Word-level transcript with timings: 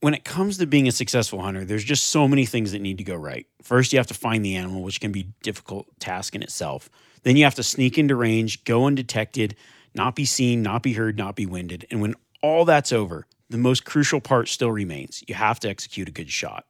when 0.00 0.14
it 0.14 0.24
comes 0.24 0.58
to 0.58 0.66
being 0.66 0.88
a 0.88 0.92
successful 0.92 1.40
hunter, 1.40 1.64
there's 1.64 1.84
just 1.84 2.08
so 2.08 2.28
many 2.28 2.44
things 2.44 2.72
that 2.72 2.80
need 2.80 2.98
to 2.98 3.04
go 3.04 3.14
right. 3.14 3.46
First, 3.62 3.92
you 3.92 3.98
have 3.98 4.06
to 4.08 4.14
find 4.14 4.44
the 4.44 4.56
animal, 4.56 4.82
which 4.82 5.00
can 5.00 5.12
be 5.12 5.20
a 5.20 5.42
difficult 5.42 5.86
task 5.98 6.34
in 6.34 6.42
itself. 6.42 6.90
Then 7.22 7.36
you 7.36 7.44
have 7.44 7.54
to 7.56 7.62
sneak 7.62 7.98
into 7.98 8.14
range, 8.14 8.64
go 8.64 8.86
undetected, 8.86 9.56
not 9.94 10.14
be 10.14 10.24
seen, 10.24 10.62
not 10.62 10.82
be 10.82 10.92
heard, 10.92 11.16
not 11.16 11.34
be 11.34 11.46
winded. 11.46 11.86
And 11.90 12.00
when 12.00 12.14
all 12.42 12.64
that's 12.64 12.92
over, 12.92 13.26
the 13.48 13.58
most 13.58 13.84
crucial 13.84 14.20
part 14.20 14.48
still 14.48 14.70
remains. 14.70 15.24
You 15.26 15.34
have 15.34 15.58
to 15.60 15.68
execute 15.68 16.08
a 16.08 16.12
good 16.12 16.30
shot. 16.30 16.66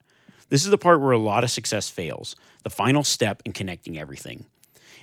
This 0.49 0.65
is 0.65 0.71
the 0.71 0.79
part 0.79 1.01
where 1.01 1.11
a 1.11 1.19
lot 1.19 1.43
of 1.43 1.51
success 1.51 1.89
fails, 1.89 2.37
the 2.63 2.71
final 2.71 3.03
step 3.03 3.43
in 3.45 3.53
connecting 3.53 3.99
everything. 3.99 4.47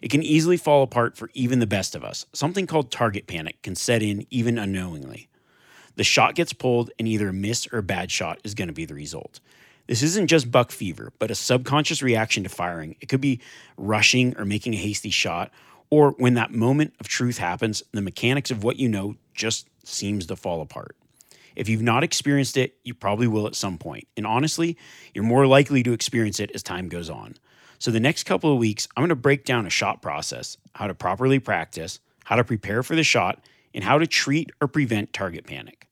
It 0.01 0.09
can 0.09 0.23
easily 0.23 0.57
fall 0.57 0.83
apart 0.83 1.17
for 1.17 1.29
even 1.33 1.59
the 1.59 1.67
best 1.67 1.95
of 1.95 2.03
us. 2.03 2.25
Something 2.33 2.67
called 2.67 2.91
target 2.91 3.27
panic 3.27 3.61
can 3.61 3.75
set 3.75 4.01
in 4.01 4.25
even 4.29 4.57
unknowingly 4.57 5.27
the 5.95 6.03
shot 6.03 6.35
gets 6.35 6.53
pulled 6.53 6.91
and 6.97 7.07
either 7.07 7.29
a 7.29 7.33
miss 7.33 7.67
or 7.71 7.79
a 7.79 7.83
bad 7.83 8.11
shot 8.11 8.39
is 8.43 8.53
going 8.53 8.67
to 8.67 8.73
be 8.73 8.85
the 8.85 8.95
result. 8.95 9.39
This 9.87 10.01
isn't 10.01 10.27
just 10.27 10.49
buck 10.49 10.71
fever, 10.71 11.11
but 11.19 11.29
a 11.29 11.35
subconscious 11.35 12.01
reaction 12.01 12.43
to 12.43 12.49
firing. 12.49 12.95
It 13.01 13.09
could 13.09 13.21
be 13.21 13.41
rushing 13.77 14.37
or 14.37 14.45
making 14.45 14.73
a 14.73 14.77
hasty 14.77 15.09
shot, 15.09 15.51
or 15.89 16.11
when 16.11 16.35
that 16.35 16.51
moment 16.51 16.93
of 16.99 17.07
truth 17.07 17.37
happens, 17.37 17.83
the 17.91 18.01
mechanics 18.01 18.49
of 18.49 18.63
what 18.63 18.77
you 18.77 18.87
know 18.87 19.15
just 19.33 19.67
seems 19.83 20.25
to 20.27 20.35
fall 20.35 20.61
apart. 20.61 20.95
If 21.55 21.69
you've 21.69 21.81
not 21.81 22.03
experienced 22.03 22.57
it, 22.57 22.75
you 22.83 22.93
probably 22.93 23.27
will 23.27 23.45
at 23.45 23.55
some 23.55 23.77
point. 23.77 24.07
And 24.17 24.25
honestly, 24.25 24.77
you're 25.13 25.23
more 25.23 25.45
likely 25.45 25.83
to 25.83 25.93
experience 25.93 26.39
it 26.39 26.51
as 26.55 26.63
time 26.63 26.87
goes 26.87 27.09
on. 27.09 27.35
So, 27.77 27.91
the 27.91 27.99
next 27.99 28.23
couple 28.23 28.51
of 28.51 28.57
weeks, 28.57 28.87
I'm 28.95 29.01
going 29.01 29.09
to 29.09 29.15
break 29.15 29.45
down 29.45 29.65
a 29.65 29.69
shot 29.69 30.01
process, 30.01 30.57
how 30.73 30.87
to 30.87 30.93
properly 30.93 31.39
practice, 31.39 31.99
how 32.23 32.37
to 32.37 32.43
prepare 32.43 32.81
for 32.81 32.95
the 32.95 33.03
shot, 33.03 33.43
and 33.73 33.83
how 33.83 33.97
to 33.97 34.07
treat 34.07 34.51
or 34.61 34.67
prevent 34.67 35.13
target 35.13 35.45
panic. 35.45 35.87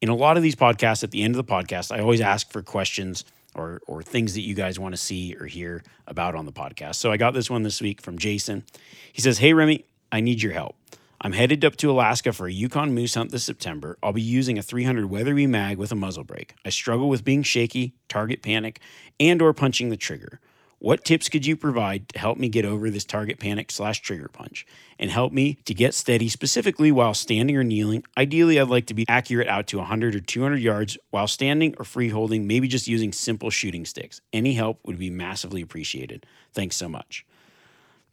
In 0.00 0.08
a 0.08 0.14
lot 0.14 0.36
of 0.36 0.42
these 0.42 0.54
podcasts, 0.54 1.02
at 1.02 1.10
the 1.10 1.22
end 1.22 1.34
of 1.34 1.44
the 1.44 1.52
podcast, 1.52 1.90
I 1.90 2.00
always 2.00 2.20
ask 2.20 2.50
for 2.52 2.62
questions 2.62 3.24
or, 3.54 3.80
or 3.86 4.02
things 4.02 4.34
that 4.34 4.42
you 4.42 4.54
guys 4.54 4.78
want 4.78 4.94
to 4.94 4.96
see 4.96 5.34
or 5.34 5.46
hear 5.46 5.82
about 6.06 6.34
on 6.34 6.46
the 6.46 6.52
podcast. 6.52 6.96
So 6.96 7.10
I 7.10 7.16
got 7.16 7.34
this 7.34 7.50
one 7.50 7.62
this 7.62 7.80
week 7.80 8.00
from 8.00 8.18
Jason. 8.18 8.64
He 9.12 9.20
says, 9.20 9.38
Hey, 9.38 9.52
Remi, 9.52 9.84
I 10.12 10.20
need 10.20 10.42
your 10.42 10.52
help. 10.52 10.76
I'm 11.20 11.32
headed 11.32 11.64
up 11.64 11.74
to 11.76 11.90
Alaska 11.90 12.32
for 12.32 12.46
a 12.46 12.52
Yukon 12.52 12.94
moose 12.94 13.16
hunt 13.16 13.32
this 13.32 13.42
September. 13.42 13.98
I'll 14.04 14.12
be 14.12 14.22
using 14.22 14.56
a 14.56 14.62
300 14.62 15.10
Weatherby 15.10 15.48
mag 15.48 15.76
with 15.76 15.90
a 15.90 15.96
muzzle 15.96 16.22
brake. 16.22 16.54
I 16.64 16.70
struggle 16.70 17.08
with 17.08 17.24
being 17.24 17.42
shaky, 17.42 17.94
target 18.08 18.40
panic, 18.40 18.78
and 19.18 19.42
or 19.42 19.52
punching 19.52 19.88
the 19.88 19.96
trigger. 19.96 20.38
What 20.80 21.04
tips 21.04 21.28
could 21.28 21.44
you 21.44 21.56
provide 21.56 22.08
to 22.10 22.20
help 22.20 22.38
me 22.38 22.48
get 22.48 22.64
over 22.64 22.88
this 22.88 23.04
target 23.04 23.40
panic 23.40 23.72
slash 23.72 24.00
trigger 24.00 24.28
punch 24.28 24.64
and 24.96 25.10
help 25.10 25.32
me 25.32 25.58
to 25.64 25.74
get 25.74 25.92
steady 25.92 26.28
specifically 26.28 26.92
while 26.92 27.14
standing 27.14 27.56
or 27.56 27.64
kneeling? 27.64 28.04
Ideally, 28.16 28.60
I'd 28.60 28.68
like 28.68 28.86
to 28.86 28.94
be 28.94 29.04
accurate 29.08 29.48
out 29.48 29.66
to 29.68 29.78
100 29.78 30.14
or 30.14 30.20
200 30.20 30.60
yards 30.60 30.96
while 31.10 31.26
standing 31.26 31.74
or 31.80 31.84
free 31.84 32.10
holding, 32.10 32.46
maybe 32.46 32.68
just 32.68 32.86
using 32.86 33.12
simple 33.12 33.50
shooting 33.50 33.84
sticks. 33.84 34.20
Any 34.32 34.54
help 34.54 34.78
would 34.84 35.00
be 35.00 35.10
massively 35.10 35.62
appreciated. 35.62 36.26
Thanks 36.52 36.76
so 36.76 36.88
much. 36.88 37.26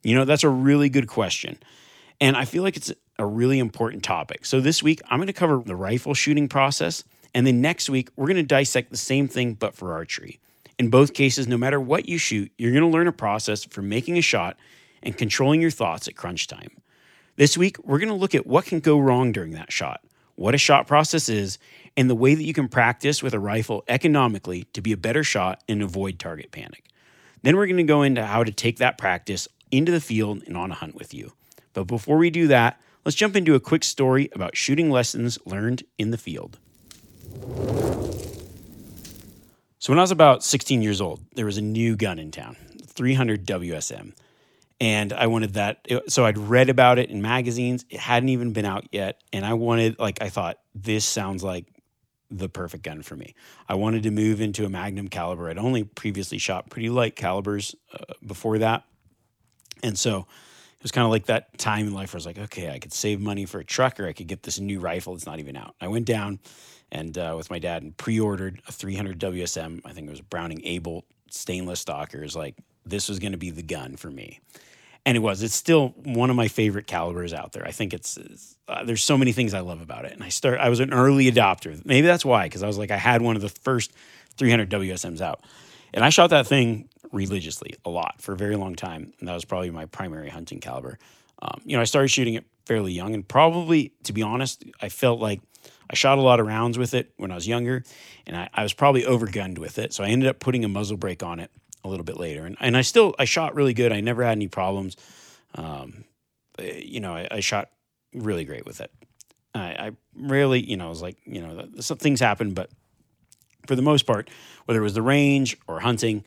You 0.02 0.16
know, 0.16 0.24
that's 0.24 0.44
a 0.44 0.48
really 0.48 0.88
good 0.88 1.06
question. 1.06 1.58
And 2.20 2.36
I 2.36 2.46
feel 2.46 2.64
like 2.64 2.76
it's 2.76 2.92
a 3.16 3.26
really 3.26 3.60
important 3.60 4.02
topic. 4.02 4.44
So 4.44 4.60
this 4.60 4.82
week, 4.82 5.00
I'm 5.08 5.18
going 5.18 5.28
to 5.28 5.32
cover 5.32 5.62
the 5.64 5.76
rifle 5.76 6.14
shooting 6.14 6.48
process. 6.48 7.04
And 7.32 7.46
then 7.46 7.60
next 7.60 7.88
week, 7.88 8.08
we're 8.16 8.26
going 8.26 8.36
to 8.36 8.42
dissect 8.42 8.90
the 8.90 8.96
same 8.96 9.28
thing, 9.28 9.54
but 9.54 9.74
for 9.74 9.92
archery. 9.92 10.40
In 10.78 10.90
both 10.90 11.14
cases, 11.14 11.48
no 11.48 11.56
matter 11.56 11.80
what 11.80 12.08
you 12.08 12.18
shoot, 12.18 12.52
you're 12.58 12.72
going 12.72 12.82
to 12.82 12.88
learn 12.88 13.08
a 13.08 13.12
process 13.12 13.64
for 13.64 13.80
making 13.80 14.18
a 14.18 14.22
shot 14.22 14.58
and 15.02 15.16
controlling 15.16 15.62
your 15.62 15.70
thoughts 15.70 16.06
at 16.06 16.16
crunch 16.16 16.46
time. 16.46 16.70
This 17.36 17.56
week, 17.56 17.78
we're 17.82 17.98
going 17.98 18.10
to 18.10 18.14
look 18.14 18.34
at 18.34 18.46
what 18.46 18.66
can 18.66 18.80
go 18.80 18.98
wrong 18.98 19.32
during 19.32 19.52
that 19.52 19.72
shot, 19.72 20.02
what 20.34 20.54
a 20.54 20.58
shot 20.58 20.86
process 20.86 21.30
is, 21.30 21.58
and 21.96 22.10
the 22.10 22.14
way 22.14 22.34
that 22.34 22.44
you 22.44 22.52
can 22.52 22.68
practice 22.68 23.22
with 23.22 23.32
a 23.32 23.38
rifle 23.38 23.84
economically 23.88 24.64
to 24.74 24.82
be 24.82 24.92
a 24.92 24.98
better 24.98 25.24
shot 25.24 25.62
and 25.66 25.82
avoid 25.82 26.18
target 26.18 26.52
panic. 26.52 26.84
Then 27.42 27.56
we're 27.56 27.66
going 27.66 27.76
to 27.78 27.82
go 27.82 28.02
into 28.02 28.26
how 28.26 28.44
to 28.44 28.52
take 28.52 28.76
that 28.78 28.98
practice 28.98 29.48
into 29.70 29.92
the 29.92 30.00
field 30.00 30.42
and 30.46 30.56
on 30.56 30.70
a 30.70 30.74
hunt 30.74 30.94
with 30.94 31.14
you. 31.14 31.32
But 31.72 31.84
before 31.84 32.18
we 32.18 32.28
do 32.28 32.48
that, 32.48 32.80
let's 33.04 33.16
jump 33.16 33.34
into 33.34 33.54
a 33.54 33.60
quick 33.60 33.84
story 33.84 34.28
about 34.34 34.56
shooting 34.56 34.90
lessons 34.90 35.38
learned 35.46 35.84
in 35.96 36.10
the 36.10 36.18
field. 36.18 36.58
So 39.78 39.92
when 39.92 39.98
I 39.98 40.02
was 40.02 40.10
about 40.10 40.42
16 40.42 40.82
years 40.82 41.00
old, 41.00 41.20
there 41.34 41.44
was 41.44 41.58
a 41.58 41.62
new 41.62 41.96
gun 41.96 42.18
in 42.18 42.30
town, 42.30 42.56
300 42.86 43.46
WSM. 43.46 44.14
And 44.80 45.12
I 45.12 45.26
wanted 45.26 45.54
that. 45.54 45.86
So 46.08 46.24
I'd 46.24 46.38
read 46.38 46.68
about 46.68 46.98
it 46.98 47.10
in 47.10 47.22
magazines. 47.22 47.84
It 47.88 47.98
hadn't 48.00 48.28
even 48.28 48.52
been 48.52 48.66
out 48.66 48.86
yet. 48.92 49.20
And 49.32 49.44
I 49.44 49.54
wanted, 49.54 49.98
like, 49.98 50.20
I 50.20 50.28
thought, 50.28 50.58
this 50.74 51.04
sounds 51.04 51.42
like 51.42 51.66
the 52.30 52.48
perfect 52.48 52.82
gun 52.82 53.02
for 53.02 53.16
me. 53.16 53.34
I 53.68 53.74
wanted 53.74 54.02
to 54.02 54.10
move 54.10 54.40
into 54.40 54.64
a 54.64 54.68
Magnum 54.68 55.08
caliber. 55.08 55.48
I'd 55.48 55.58
only 55.58 55.84
previously 55.84 56.38
shot 56.38 56.68
pretty 56.68 56.90
light 56.90 57.16
calibers 57.16 57.74
uh, 57.92 58.14
before 58.26 58.58
that. 58.58 58.84
And 59.82 59.98
so 59.98 60.20
it 60.20 60.82
was 60.82 60.92
kind 60.92 61.04
of 61.04 61.10
like 61.10 61.26
that 61.26 61.56
time 61.58 61.86
in 61.86 61.94
life 61.94 62.12
where 62.12 62.18
I 62.18 62.20
was 62.20 62.26
like, 62.26 62.38
okay, 62.38 62.70
I 62.70 62.78
could 62.78 62.92
save 62.92 63.20
money 63.20 63.46
for 63.46 63.60
a 63.60 63.64
truck 63.64 64.00
or 64.00 64.06
I 64.06 64.12
could 64.12 64.26
get 64.26 64.42
this 64.42 64.58
new 64.58 64.80
rifle 64.80 65.14
that's 65.14 65.26
not 65.26 65.38
even 65.38 65.56
out. 65.56 65.74
I 65.80 65.88
went 65.88 66.06
down 66.06 66.40
and 66.92 67.16
uh, 67.18 67.34
with 67.36 67.50
my 67.50 67.58
dad 67.58 67.82
and 67.82 67.96
pre-ordered 67.96 68.62
a 68.68 68.72
300 68.72 69.18
WSM. 69.18 69.80
I 69.84 69.92
think 69.92 70.06
it 70.06 70.10
was 70.10 70.20
Browning 70.20 70.60
A-bolt 70.64 71.04
stainless 71.30 71.80
stalkers. 71.80 72.36
Like 72.36 72.56
this 72.84 73.08
was 73.08 73.18
going 73.18 73.32
to 73.32 73.38
be 73.38 73.50
the 73.50 73.62
gun 73.62 73.96
for 73.96 74.10
me, 74.10 74.40
and 75.04 75.16
it 75.16 75.20
was. 75.20 75.42
It's 75.42 75.54
still 75.54 75.88
one 76.04 76.30
of 76.30 76.36
my 76.36 76.48
favorite 76.48 76.86
calibers 76.86 77.32
out 77.32 77.52
there. 77.52 77.66
I 77.66 77.72
think 77.72 77.92
it's, 77.92 78.16
it's 78.16 78.56
uh, 78.68 78.84
there's 78.84 79.04
so 79.04 79.18
many 79.18 79.32
things 79.32 79.54
I 79.54 79.60
love 79.60 79.80
about 79.80 80.04
it, 80.04 80.12
and 80.12 80.22
I 80.22 80.28
start. 80.28 80.58
I 80.60 80.68
was 80.68 80.80
an 80.80 80.92
early 80.92 81.30
adopter. 81.30 81.84
Maybe 81.84 82.06
that's 82.06 82.24
why, 82.24 82.44
because 82.44 82.62
I 82.62 82.66
was 82.66 82.78
like 82.78 82.90
I 82.90 82.96
had 82.96 83.22
one 83.22 83.36
of 83.36 83.42
the 83.42 83.48
first 83.48 83.92
300 84.36 84.70
WSMs 84.70 85.20
out, 85.20 85.40
and 85.92 86.04
I 86.04 86.10
shot 86.10 86.30
that 86.30 86.46
thing 86.46 86.88
religiously 87.12 87.74
a 87.84 87.90
lot 87.90 88.20
for 88.20 88.32
a 88.32 88.36
very 88.36 88.56
long 88.56 88.74
time, 88.74 89.12
and 89.18 89.28
that 89.28 89.34
was 89.34 89.44
probably 89.44 89.70
my 89.70 89.86
primary 89.86 90.28
hunting 90.28 90.60
caliber. 90.60 90.98
Um, 91.42 91.60
you 91.64 91.76
know, 91.76 91.82
I 91.82 91.84
started 91.84 92.08
shooting 92.08 92.34
it 92.34 92.44
fairly 92.64 92.92
young, 92.92 93.14
and 93.14 93.26
probably, 93.26 93.92
to 94.04 94.12
be 94.12 94.22
honest, 94.22 94.64
I 94.80 94.88
felt 94.88 95.20
like 95.20 95.40
I 95.88 95.94
shot 95.94 96.18
a 96.18 96.22
lot 96.22 96.40
of 96.40 96.46
rounds 96.46 96.78
with 96.78 96.94
it 96.94 97.12
when 97.16 97.30
I 97.30 97.34
was 97.34 97.46
younger, 97.46 97.84
and 98.26 98.36
I, 98.36 98.48
I 98.52 98.62
was 98.62 98.72
probably 98.72 99.02
overgunned 99.02 99.58
with 99.58 99.78
it. 99.78 99.92
So 99.92 100.04
I 100.04 100.08
ended 100.08 100.28
up 100.28 100.40
putting 100.40 100.64
a 100.64 100.68
muzzle 100.68 100.96
brake 100.96 101.22
on 101.22 101.40
it 101.40 101.50
a 101.84 101.88
little 101.88 102.04
bit 102.04 102.16
later, 102.16 102.44
and 102.44 102.56
and 102.60 102.76
I 102.76 102.82
still 102.82 103.14
I 103.18 103.24
shot 103.24 103.54
really 103.54 103.74
good. 103.74 103.92
I 103.92 104.00
never 104.00 104.22
had 104.22 104.32
any 104.32 104.48
problems. 104.48 104.96
Um, 105.54 106.04
eh, 106.58 106.82
you 106.84 107.00
know, 107.00 107.14
I, 107.14 107.28
I 107.30 107.40
shot 107.40 107.70
really 108.12 108.44
great 108.44 108.66
with 108.66 108.80
it. 108.80 108.90
I, 109.54 109.60
I 109.60 109.90
rarely, 110.14 110.60
you 110.60 110.76
know, 110.76 110.86
I 110.86 110.90
was 110.90 111.02
like, 111.02 111.16
you 111.24 111.40
know, 111.40 111.68
some 111.80 111.98
things 111.98 112.20
happen, 112.20 112.52
but 112.52 112.70
for 113.66 113.74
the 113.74 113.82
most 113.82 114.06
part, 114.06 114.30
whether 114.66 114.80
it 114.80 114.84
was 114.84 114.94
the 114.94 115.02
range 115.02 115.56
or 115.66 115.80
hunting, 115.80 116.24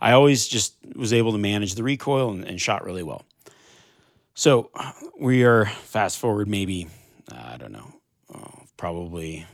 I 0.00 0.12
always 0.12 0.46
just 0.46 0.74
was 0.94 1.12
able 1.12 1.32
to 1.32 1.38
manage 1.38 1.74
the 1.74 1.82
recoil 1.82 2.30
and, 2.30 2.44
and 2.44 2.60
shot 2.60 2.84
really 2.84 3.02
well. 3.02 3.24
So 4.34 4.70
we 5.18 5.44
are 5.44 5.66
fast 5.66 6.18
forward 6.18 6.48
maybe, 6.48 6.88
I 7.32 7.56
don't 7.56 7.72
know, 7.72 7.94
oh, 8.34 8.65
probably 8.76 9.46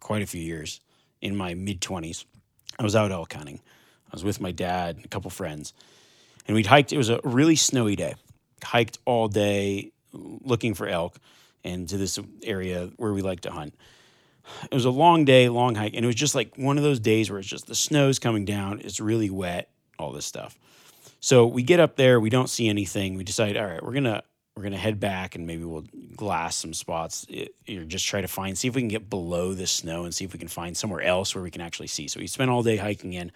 quite 0.00 0.22
a 0.22 0.26
few 0.26 0.40
years 0.40 0.80
in 1.20 1.36
my 1.36 1.54
mid 1.54 1.80
20s. 1.80 2.24
I 2.78 2.82
was 2.82 2.94
out 2.94 3.12
elk 3.12 3.32
hunting. 3.32 3.60
I 4.06 4.10
was 4.12 4.24
with 4.24 4.40
my 4.40 4.52
dad 4.52 4.96
and 4.96 5.04
a 5.04 5.08
couple 5.08 5.30
friends, 5.30 5.74
and 6.46 6.54
we'd 6.54 6.66
hiked. 6.66 6.92
It 6.92 6.96
was 6.96 7.10
a 7.10 7.20
really 7.24 7.56
snowy 7.56 7.96
day. 7.96 8.14
Hiked 8.62 8.98
all 9.04 9.28
day 9.28 9.92
looking 10.12 10.74
for 10.74 10.86
elk 10.86 11.18
and 11.64 11.88
to 11.88 11.98
this 11.98 12.18
area 12.42 12.90
where 12.96 13.12
we 13.12 13.22
like 13.22 13.40
to 13.40 13.50
hunt. 13.50 13.74
It 14.70 14.74
was 14.74 14.86
a 14.86 14.90
long 14.90 15.24
day, 15.24 15.48
long 15.50 15.74
hike, 15.74 15.94
and 15.94 16.04
it 16.04 16.06
was 16.06 16.14
just 16.14 16.34
like 16.34 16.56
one 16.56 16.78
of 16.78 16.84
those 16.84 17.00
days 17.00 17.30
where 17.30 17.38
it's 17.38 17.48
just 17.48 17.66
the 17.66 17.74
snow's 17.74 18.18
coming 18.18 18.46
down, 18.46 18.80
it's 18.82 18.98
really 18.98 19.28
wet, 19.28 19.68
all 19.98 20.12
this 20.12 20.24
stuff. 20.24 20.58
So 21.20 21.46
we 21.46 21.62
get 21.62 21.80
up 21.80 21.96
there, 21.96 22.18
we 22.18 22.30
don't 22.30 22.48
see 22.48 22.68
anything. 22.68 23.16
We 23.16 23.24
decide, 23.24 23.56
all 23.56 23.66
right, 23.66 23.82
we're 23.82 23.92
gonna 23.92 24.22
we're 24.58 24.64
gonna 24.64 24.76
head 24.76 24.98
back 24.98 25.36
and 25.36 25.46
maybe 25.46 25.62
we'll 25.62 25.84
glass 26.16 26.56
some 26.56 26.74
spots. 26.74 27.24
Eh, 27.32 27.46
or 27.70 27.84
just 27.84 28.06
try 28.06 28.20
to 28.20 28.26
find, 28.28 28.58
see 28.58 28.66
if 28.66 28.74
we 28.74 28.80
can 28.80 28.88
get 28.88 29.08
below 29.08 29.54
the 29.54 29.68
snow 29.68 30.04
and 30.04 30.12
see 30.12 30.24
if 30.24 30.32
we 30.32 30.38
can 30.38 30.48
find 30.48 30.76
somewhere 30.76 31.00
else 31.00 31.32
where 31.34 31.44
we 31.44 31.50
can 31.50 31.60
actually 31.60 31.86
see. 31.86 32.08
So 32.08 32.18
we 32.18 32.26
spent 32.26 32.50
all 32.50 32.64
day 32.64 32.76
hiking 32.76 33.12
in. 33.12 33.30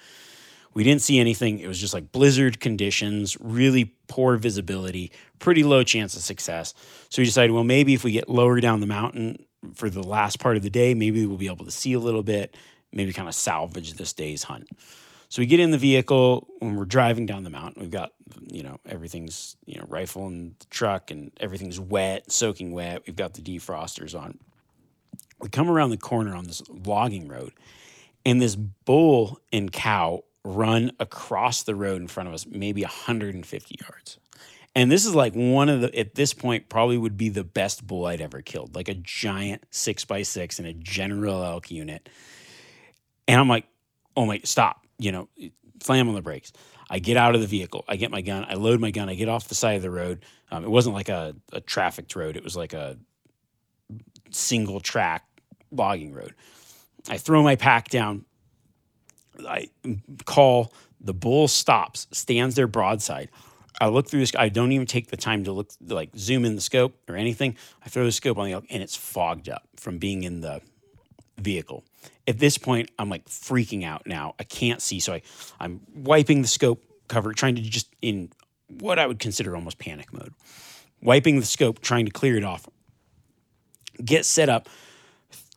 We 0.74 0.82
didn't 0.82 1.02
see 1.02 1.20
anything. 1.20 1.60
It 1.60 1.68
was 1.68 1.78
just 1.78 1.94
like 1.94 2.10
blizzard 2.10 2.58
conditions, 2.58 3.36
really 3.40 3.94
poor 4.08 4.36
visibility, 4.36 5.12
pretty 5.38 5.62
low 5.62 5.84
chance 5.84 6.16
of 6.16 6.22
success. 6.22 6.74
So 7.08 7.22
we 7.22 7.26
decided, 7.26 7.52
well, 7.52 7.62
maybe 7.62 7.94
if 7.94 8.02
we 8.02 8.10
get 8.10 8.28
lower 8.28 8.58
down 8.60 8.80
the 8.80 8.86
mountain 8.86 9.44
for 9.74 9.88
the 9.88 10.02
last 10.02 10.40
part 10.40 10.56
of 10.56 10.64
the 10.64 10.70
day, 10.70 10.94
maybe 10.94 11.24
we'll 11.24 11.36
be 11.36 11.46
able 11.46 11.66
to 11.66 11.70
see 11.70 11.92
a 11.92 12.00
little 12.00 12.24
bit, 12.24 12.56
maybe 12.90 13.12
kind 13.12 13.28
of 13.28 13.34
salvage 13.34 13.92
this 13.94 14.12
day's 14.12 14.42
hunt. 14.42 14.68
So 15.32 15.40
we 15.40 15.46
get 15.46 15.60
in 15.60 15.70
the 15.70 15.78
vehicle 15.78 16.46
when 16.58 16.76
we're 16.76 16.84
driving 16.84 17.24
down 17.24 17.42
the 17.42 17.48
mountain. 17.48 17.80
We've 17.80 17.90
got, 17.90 18.12
you 18.48 18.62
know, 18.62 18.78
everything's, 18.86 19.56
you 19.64 19.78
know, 19.78 19.86
rifle 19.88 20.26
in 20.26 20.54
the 20.58 20.66
truck 20.66 21.10
and 21.10 21.32
everything's 21.40 21.80
wet, 21.80 22.30
soaking 22.30 22.72
wet. 22.72 23.04
We've 23.06 23.16
got 23.16 23.32
the 23.32 23.40
defrosters 23.40 24.14
on. 24.14 24.38
We 25.40 25.48
come 25.48 25.70
around 25.70 25.88
the 25.88 25.96
corner 25.96 26.36
on 26.36 26.44
this 26.44 26.60
logging 26.68 27.28
road, 27.28 27.54
and 28.26 28.42
this 28.42 28.56
bull 28.56 29.40
and 29.50 29.72
cow 29.72 30.22
run 30.44 30.92
across 31.00 31.62
the 31.62 31.74
road 31.74 32.02
in 32.02 32.08
front 32.08 32.28
of 32.28 32.34
us, 32.34 32.44
maybe 32.46 32.82
150 32.82 33.76
yards. 33.80 34.18
And 34.76 34.92
this 34.92 35.06
is 35.06 35.14
like 35.14 35.32
one 35.32 35.70
of 35.70 35.80
the, 35.80 35.98
at 35.98 36.14
this 36.14 36.34
point, 36.34 36.68
probably 36.68 36.98
would 36.98 37.16
be 37.16 37.30
the 37.30 37.42
best 37.42 37.86
bull 37.86 38.04
I'd 38.04 38.20
ever 38.20 38.42
killed, 38.42 38.74
like 38.74 38.90
a 38.90 38.94
giant 38.94 39.64
six 39.70 40.04
by 40.04 40.24
six 40.24 40.58
in 40.58 40.66
a 40.66 40.74
general 40.74 41.42
elk 41.42 41.70
unit. 41.70 42.10
And 43.26 43.40
I'm 43.40 43.48
like, 43.48 43.64
oh 44.14 44.26
my, 44.26 44.42
stop, 44.44 44.82
you 45.02 45.12
know, 45.12 45.28
slam 45.82 46.08
on 46.08 46.14
the 46.14 46.22
brakes. 46.22 46.52
I 46.88 46.98
get 46.98 47.16
out 47.16 47.34
of 47.34 47.40
the 47.40 47.46
vehicle. 47.46 47.84
I 47.88 47.96
get 47.96 48.10
my 48.10 48.20
gun. 48.20 48.46
I 48.48 48.54
load 48.54 48.80
my 48.80 48.90
gun. 48.90 49.08
I 49.08 49.14
get 49.14 49.28
off 49.28 49.48
the 49.48 49.54
side 49.54 49.76
of 49.76 49.82
the 49.82 49.90
road. 49.90 50.24
Um, 50.50 50.64
it 50.64 50.70
wasn't 50.70 50.94
like 50.94 51.08
a, 51.08 51.34
a 51.52 51.60
trafficked 51.60 52.14
road, 52.14 52.36
it 52.36 52.44
was 52.44 52.56
like 52.56 52.72
a 52.72 52.98
single 54.30 54.80
track 54.80 55.24
logging 55.70 56.12
road. 56.12 56.34
I 57.08 57.16
throw 57.16 57.42
my 57.42 57.56
pack 57.56 57.88
down, 57.88 58.24
I 59.46 59.70
call 60.24 60.72
the 61.00 61.14
bull 61.14 61.48
stops, 61.48 62.06
stands 62.12 62.54
there 62.54 62.66
broadside. 62.66 63.30
I 63.80 63.88
look 63.88 64.08
through 64.08 64.20
this. 64.20 64.32
I 64.38 64.50
don't 64.50 64.70
even 64.72 64.86
take 64.86 65.08
the 65.08 65.16
time 65.16 65.44
to 65.44 65.52
look, 65.52 65.70
like 65.80 66.10
zoom 66.16 66.44
in 66.44 66.54
the 66.54 66.60
scope 66.60 66.94
or 67.08 67.16
anything. 67.16 67.56
I 67.84 67.88
throw 67.88 68.04
the 68.04 68.12
scope 68.12 68.38
on 68.38 68.46
the 68.46 68.52
elk, 68.52 68.66
and 68.70 68.82
it's 68.82 68.94
fogged 68.94 69.48
up 69.48 69.66
from 69.76 69.98
being 69.98 70.22
in 70.22 70.42
the 70.42 70.60
vehicle. 71.42 71.84
At 72.26 72.38
this 72.38 72.56
point, 72.58 72.90
I'm 72.98 73.08
like 73.08 73.26
freaking 73.26 73.84
out 73.84 74.06
now. 74.06 74.34
I 74.38 74.44
can't 74.44 74.80
see, 74.80 75.00
so 75.00 75.14
I, 75.14 75.22
I'm 75.60 75.80
wiping 75.94 76.42
the 76.42 76.48
scope 76.48 76.82
cover, 77.08 77.32
trying 77.32 77.56
to 77.56 77.62
just 77.62 77.88
in 78.00 78.30
what 78.68 78.98
I 78.98 79.06
would 79.06 79.18
consider 79.18 79.54
almost 79.54 79.78
panic 79.78 80.12
mode, 80.12 80.32
wiping 81.02 81.40
the 81.40 81.46
scope, 81.46 81.80
trying 81.80 82.06
to 82.06 82.10
clear 82.10 82.36
it 82.36 82.44
off. 82.44 82.66
Get 84.02 84.24
set 84.24 84.48
up, 84.48 84.68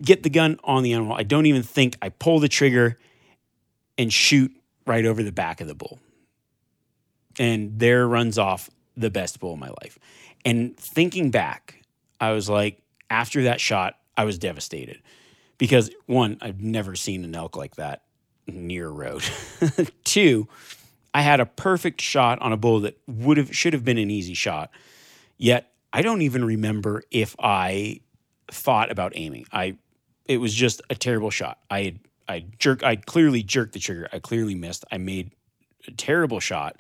get 0.02 0.24
the 0.24 0.30
gun 0.30 0.60
on 0.64 0.84
the 0.84 0.94
animal. 0.94 1.16
I 1.16 1.24
don't 1.24 1.46
even 1.46 1.64
think. 1.64 1.98
I 2.02 2.10
pull 2.10 2.40
the 2.40 2.50
trigger 2.50 2.98
and 3.98 4.12
shoot 4.12 4.52
right 4.86 5.06
over 5.06 5.24
the 5.24 5.32
back 5.32 5.62
of 5.62 5.68
the 5.68 5.76
bull. 5.76 6.00
And 7.40 7.80
there 7.80 8.08
runs 8.08 8.38
off 8.38 8.70
the 8.96 9.10
best 9.10 9.40
bull 9.40 9.54
of 9.54 9.60
my 9.60 9.70
life. 9.82 9.98
And 10.44 10.78
thinking 10.78 11.32
back, 11.32 11.82
I 12.20 12.32
was 12.32 12.50
like, 12.50 12.82
after 13.10 13.44
that 13.44 13.60
shot, 13.60 13.96
I 14.18 14.26
was 14.26 14.38
devastated 14.38 15.02
because 15.58 15.90
one, 16.06 16.38
I've 16.42 16.62
never 16.62 16.96
seen 16.96 17.24
an 17.24 17.36
elk 17.36 17.56
like 17.56 17.76
that 17.76 18.04
near 18.48 18.90
road. 18.90 19.24
Two, 20.04 20.48
I 21.14 21.22
had 21.22 21.40
a 21.40 21.46
perfect 21.46 22.02
shot 22.02 22.40
on 22.42 22.52
a 22.52 22.58
bull 22.58 22.82
that 22.82 22.98
would 23.08 23.38
have 23.38 23.56
should 23.56 23.74
have 23.74 23.86
been 23.86 23.98
an 23.98 24.12
easy 24.12 24.34
shot. 24.34 24.72
Yet 25.38 25.72
I 25.94 26.02
don't 26.02 26.22
even 26.22 26.44
remember 26.44 27.04
if 27.12 27.36
I 27.40 28.02
thought 28.50 28.92
about 28.92 29.14
aiming. 29.16 29.48
I 29.52 29.78
it 30.26 30.38
was 30.38 30.54
just 30.54 30.82
a 30.90 30.96
terrible 30.96 31.30
shot. 31.30 31.60
I 31.70 31.82
had 31.82 32.00
I 32.28 32.46
jerk. 32.60 32.84
I 32.84 32.96
clearly 32.96 33.44
jerked 33.44 33.74
the 33.74 33.80
trigger. 33.80 34.10
I 34.12 34.20
clearly 34.20 34.56
missed. 34.56 34.86
I 34.92 34.98
made 34.98 35.32
a 35.88 35.92
terrible 35.92 36.40
shot. 36.40 36.78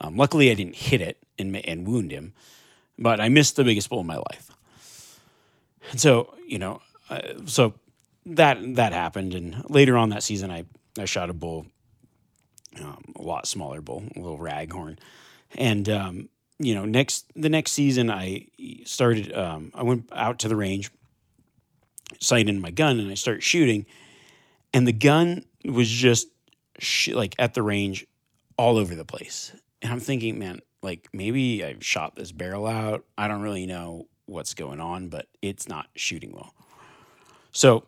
Um, 0.00 0.16
luckily, 0.16 0.50
I 0.50 0.54
didn't 0.54 0.76
hit 0.76 1.00
it 1.00 1.22
and 1.38 1.56
and 1.64 1.86
wound 1.86 2.10
him, 2.10 2.32
but 2.98 3.20
I 3.20 3.28
missed 3.28 3.56
the 3.56 3.64
biggest 3.64 3.88
bull 3.88 4.00
in 4.00 4.06
my 4.06 4.16
life. 4.16 4.50
And 5.90 6.00
so, 6.00 6.34
you 6.46 6.58
know, 6.58 6.80
uh, 7.10 7.20
so 7.46 7.74
that 8.26 8.58
that 8.76 8.92
happened, 8.92 9.34
and 9.34 9.64
later 9.68 9.96
on 9.96 10.10
that 10.10 10.22
season, 10.22 10.50
I 10.50 10.64
I 10.98 11.04
shot 11.04 11.30
a 11.30 11.34
bull, 11.34 11.66
um, 12.80 13.02
a 13.16 13.22
lot 13.22 13.46
smaller 13.46 13.80
bull, 13.80 14.04
a 14.14 14.20
little 14.20 14.38
raghorn, 14.38 14.98
and 15.54 15.88
um, 15.88 16.28
you 16.58 16.74
know, 16.74 16.84
next 16.84 17.26
the 17.34 17.48
next 17.48 17.72
season, 17.72 18.10
I 18.10 18.46
started. 18.84 19.32
Um, 19.32 19.72
I 19.74 19.82
went 19.82 20.08
out 20.12 20.38
to 20.40 20.48
the 20.48 20.56
range, 20.56 20.90
sighted 22.20 22.54
in 22.54 22.60
my 22.60 22.70
gun, 22.70 23.00
and 23.00 23.10
I 23.10 23.14
started 23.14 23.42
shooting 23.42 23.86
and 24.72 24.86
the 24.86 24.92
gun 24.92 25.44
was 25.64 25.88
just 25.88 26.28
sh- 26.78 27.08
like 27.08 27.34
at 27.38 27.54
the 27.54 27.62
range 27.62 28.06
all 28.56 28.76
over 28.76 28.94
the 28.94 29.04
place. 29.04 29.52
And 29.80 29.92
I'm 29.92 30.00
thinking, 30.00 30.38
man, 30.38 30.60
like 30.82 31.08
maybe 31.12 31.64
I've 31.64 31.84
shot 31.84 32.16
this 32.16 32.32
barrel 32.32 32.66
out. 32.66 33.04
I 33.18 33.28
don't 33.28 33.42
really 33.42 33.66
know 33.66 34.08
what's 34.26 34.54
going 34.54 34.80
on, 34.80 35.08
but 35.08 35.26
it's 35.40 35.68
not 35.68 35.86
shooting 35.94 36.32
well. 36.32 36.54
So 37.52 37.84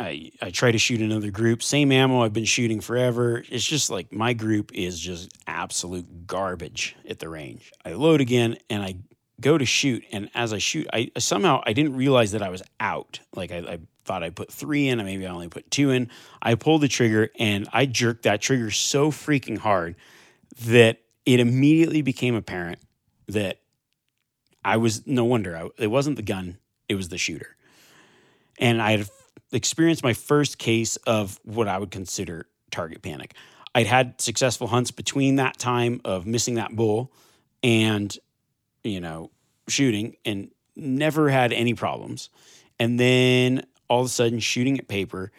I 0.00 0.32
I 0.40 0.50
try 0.50 0.72
to 0.72 0.78
shoot 0.78 1.00
another 1.00 1.30
group, 1.30 1.62
same 1.62 1.92
ammo 1.92 2.22
I've 2.22 2.32
been 2.32 2.46
shooting 2.46 2.80
forever. 2.80 3.44
It's 3.48 3.64
just 3.64 3.90
like 3.90 4.12
my 4.12 4.32
group 4.32 4.72
is 4.74 4.98
just 4.98 5.30
absolute 5.46 6.26
garbage 6.26 6.96
at 7.08 7.18
the 7.18 7.28
range. 7.28 7.70
I 7.84 7.92
load 7.92 8.20
again 8.20 8.56
and 8.70 8.82
I 8.82 8.96
go 9.40 9.56
to 9.58 9.64
shoot, 9.64 10.02
and 10.10 10.30
as 10.34 10.52
I 10.52 10.58
shoot, 10.58 10.86
I 10.92 11.10
somehow 11.18 11.62
I 11.66 11.74
didn't 11.74 11.96
realize 11.96 12.32
that 12.32 12.42
I 12.42 12.48
was 12.48 12.62
out. 12.80 13.20
Like 13.34 13.52
I, 13.52 13.58
I 13.58 13.78
thought 14.04 14.22
I 14.22 14.30
put 14.30 14.50
three 14.50 14.88
in, 14.88 14.98
and 14.98 15.06
maybe 15.06 15.26
I 15.26 15.30
only 15.30 15.48
put 15.48 15.70
two 15.70 15.90
in. 15.90 16.10
I 16.40 16.54
pulled 16.54 16.80
the 16.80 16.88
trigger 16.88 17.28
and 17.38 17.68
I 17.72 17.84
jerked 17.84 18.22
that 18.22 18.40
trigger 18.40 18.70
so 18.70 19.10
freaking 19.10 19.58
hard 19.58 19.96
that 20.64 21.00
it 21.26 21.40
immediately 21.40 22.00
became 22.00 22.34
apparent 22.34 22.78
that 23.28 23.60
I 24.64 24.78
was 24.78 25.06
no 25.06 25.24
wonder 25.26 25.56
I, 25.56 25.68
it 25.78 25.88
wasn't 25.88 26.16
the 26.16 26.22
gun, 26.22 26.56
it 26.88 26.94
was 26.94 27.10
the 27.10 27.18
shooter. 27.18 27.56
And 28.58 28.82
I 28.82 28.92
had 28.92 29.08
experienced 29.52 30.02
my 30.02 30.12
first 30.12 30.58
case 30.58 30.96
of 30.96 31.38
what 31.44 31.68
I 31.68 31.78
would 31.78 31.90
consider 31.90 32.46
target 32.70 33.02
panic. 33.02 33.34
I'd 33.74 33.86
had 33.86 34.20
successful 34.20 34.66
hunts 34.66 34.90
between 34.90 35.36
that 35.36 35.58
time 35.58 36.00
of 36.04 36.26
missing 36.26 36.54
that 36.54 36.74
bull 36.74 37.12
and, 37.62 38.16
you 38.82 39.00
know, 39.00 39.30
shooting 39.68 40.16
and 40.24 40.50
never 40.76 41.28
had 41.28 41.52
any 41.52 41.74
problems. 41.74 42.30
And 42.78 42.98
then 42.98 43.64
all 43.88 44.00
of 44.00 44.06
a 44.06 44.10
sudden 44.10 44.40
shooting 44.40 44.78
at 44.78 44.88
paper 44.88 45.30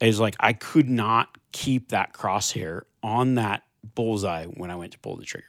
is 0.00 0.20
like 0.20 0.36
I 0.40 0.52
could 0.52 0.88
not 0.88 1.36
keep 1.52 1.88
that 1.88 2.12
crosshair 2.12 2.82
on 3.02 3.34
that 3.36 3.62
bullseye 3.94 4.46
when 4.46 4.70
I 4.70 4.76
went 4.76 4.92
to 4.92 4.98
pull 4.98 5.16
the 5.16 5.24
trigger. 5.24 5.46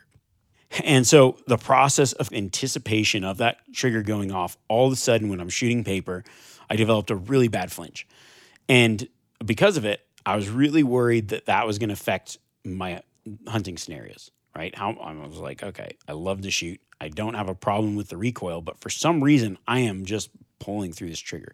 And 0.83 1.07
so 1.07 1.37
the 1.47 1.57
process 1.57 2.13
of 2.13 2.31
anticipation 2.33 3.23
of 3.23 3.37
that 3.37 3.59
trigger 3.73 4.01
going 4.03 4.31
off, 4.31 4.57
all 4.67 4.87
of 4.87 4.93
a 4.93 4.97
sudden 4.97 5.29
when 5.29 5.39
I'm 5.39 5.49
shooting 5.49 5.83
paper, 5.83 6.23
I 6.69 6.75
developed 6.75 7.11
a 7.11 7.15
really 7.15 7.47
bad 7.47 7.71
flinch. 7.71 8.07
And 8.69 9.07
because 9.45 9.77
of 9.77 9.85
it, 9.85 10.01
I 10.25 10.35
was 10.35 10.49
really 10.49 10.83
worried 10.83 11.29
that 11.29 11.45
that 11.45 11.65
was 11.65 11.79
going 11.79 11.89
to 11.89 11.93
affect 11.93 12.37
my 12.65 13.01
hunting 13.47 13.77
scenarios, 13.77 14.31
right? 14.55 14.75
How 14.75 14.91
I 14.91 15.13
was 15.13 15.37
like, 15.37 15.63
okay, 15.63 15.97
I 16.07 16.13
love 16.13 16.41
to 16.41 16.51
shoot. 16.51 16.81
I 16.99 17.09
don't 17.09 17.35
have 17.35 17.47
a 17.47 17.55
problem 17.55 17.95
with 17.95 18.09
the 18.09 18.17
recoil, 18.17 18.61
but 18.61 18.79
for 18.79 18.89
some 18.89 19.23
reason, 19.23 19.57
I 19.67 19.79
am 19.79 20.05
just 20.05 20.29
pulling 20.59 20.91
through 20.91 21.09
this 21.09 21.19
trigger 21.19 21.53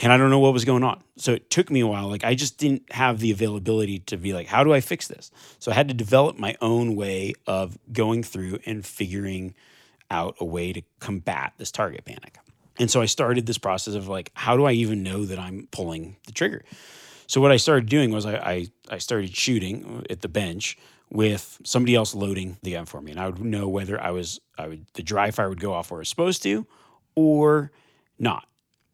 and 0.00 0.12
I 0.12 0.16
don't 0.16 0.30
know 0.30 0.38
what 0.38 0.52
was 0.52 0.64
going 0.64 0.84
on. 0.84 1.02
So 1.16 1.32
it 1.32 1.50
took 1.50 1.70
me 1.70 1.80
a 1.80 1.86
while. 1.86 2.08
Like 2.08 2.24
I 2.24 2.34
just 2.34 2.58
didn't 2.58 2.92
have 2.92 3.18
the 3.18 3.30
availability 3.30 3.98
to 4.00 4.16
be 4.16 4.32
like, 4.32 4.46
how 4.46 4.64
do 4.64 4.72
I 4.72 4.80
fix 4.80 5.08
this? 5.08 5.30
So 5.58 5.72
I 5.72 5.74
had 5.74 5.88
to 5.88 5.94
develop 5.94 6.38
my 6.38 6.56
own 6.60 6.94
way 6.94 7.34
of 7.46 7.76
going 7.92 8.22
through 8.22 8.60
and 8.64 8.84
figuring 8.86 9.54
out 10.10 10.36
a 10.40 10.44
way 10.44 10.72
to 10.72 10.82
combat 11.00 11.52
this 11.58 11.70
target 11.70 12.04
panic. 12.04 12.38
And 12.78 12.90
so 12.90 13.00
I 13.00 13.06
started 13.06 13.46
this 13.46 13.58
process 13.58 13.94
of 13.94 14.08
like, 14.08 14.30
how 14.34 14.56
do 14.56 14.64
I 14.64 14.72
even 14.72 15.02
know 15.02 15.24
that 15.24 15.38
I'm 15.38 15.68
pulling 15.70 16.16
the 16.26 16.32
trigger? 16.32 16.64
So 17.26 17.40
what 17.40 17.52
I 17.52 17.56
started 17.56 17.88
doing 17.88 18.10
was 18.10 18.24
I, 18.24 18.36
I, 18.36 18.66
I 18.90 18.98
started 18.98 19.36
shooting 19.36 20.06
at 20.08 20.22
the 20.22 20.28
bench 20.28 20.78
with 21.10 21.60
somebody 21.64 21.94
else 21.94 22.14
loading 22.14 22.58
the 22.62 22.72
gun 22.72 22.84
for 22.84 23.00
me, 23.00 23.10
and 23.10 23.20
I 23.20 23.26
would 23.26 23.42
know 23.42 23.68
whether 23.68 24.00
I 24.00 24.10
was 24.10 24.40
I 24.58 24.68
would 24.68 24.86
the 24.94 25.02
dry 25.02 25.30
fire 25.30 25.48
would 25.48 25.60
go 25.60 25.72
off 25.72 25.90
where 25.90 26.00
it's 26.00 26.10
supposed 26.10 26.42
to, 26.42 26.66
or 27.14 27.70
not. 28.18 28.46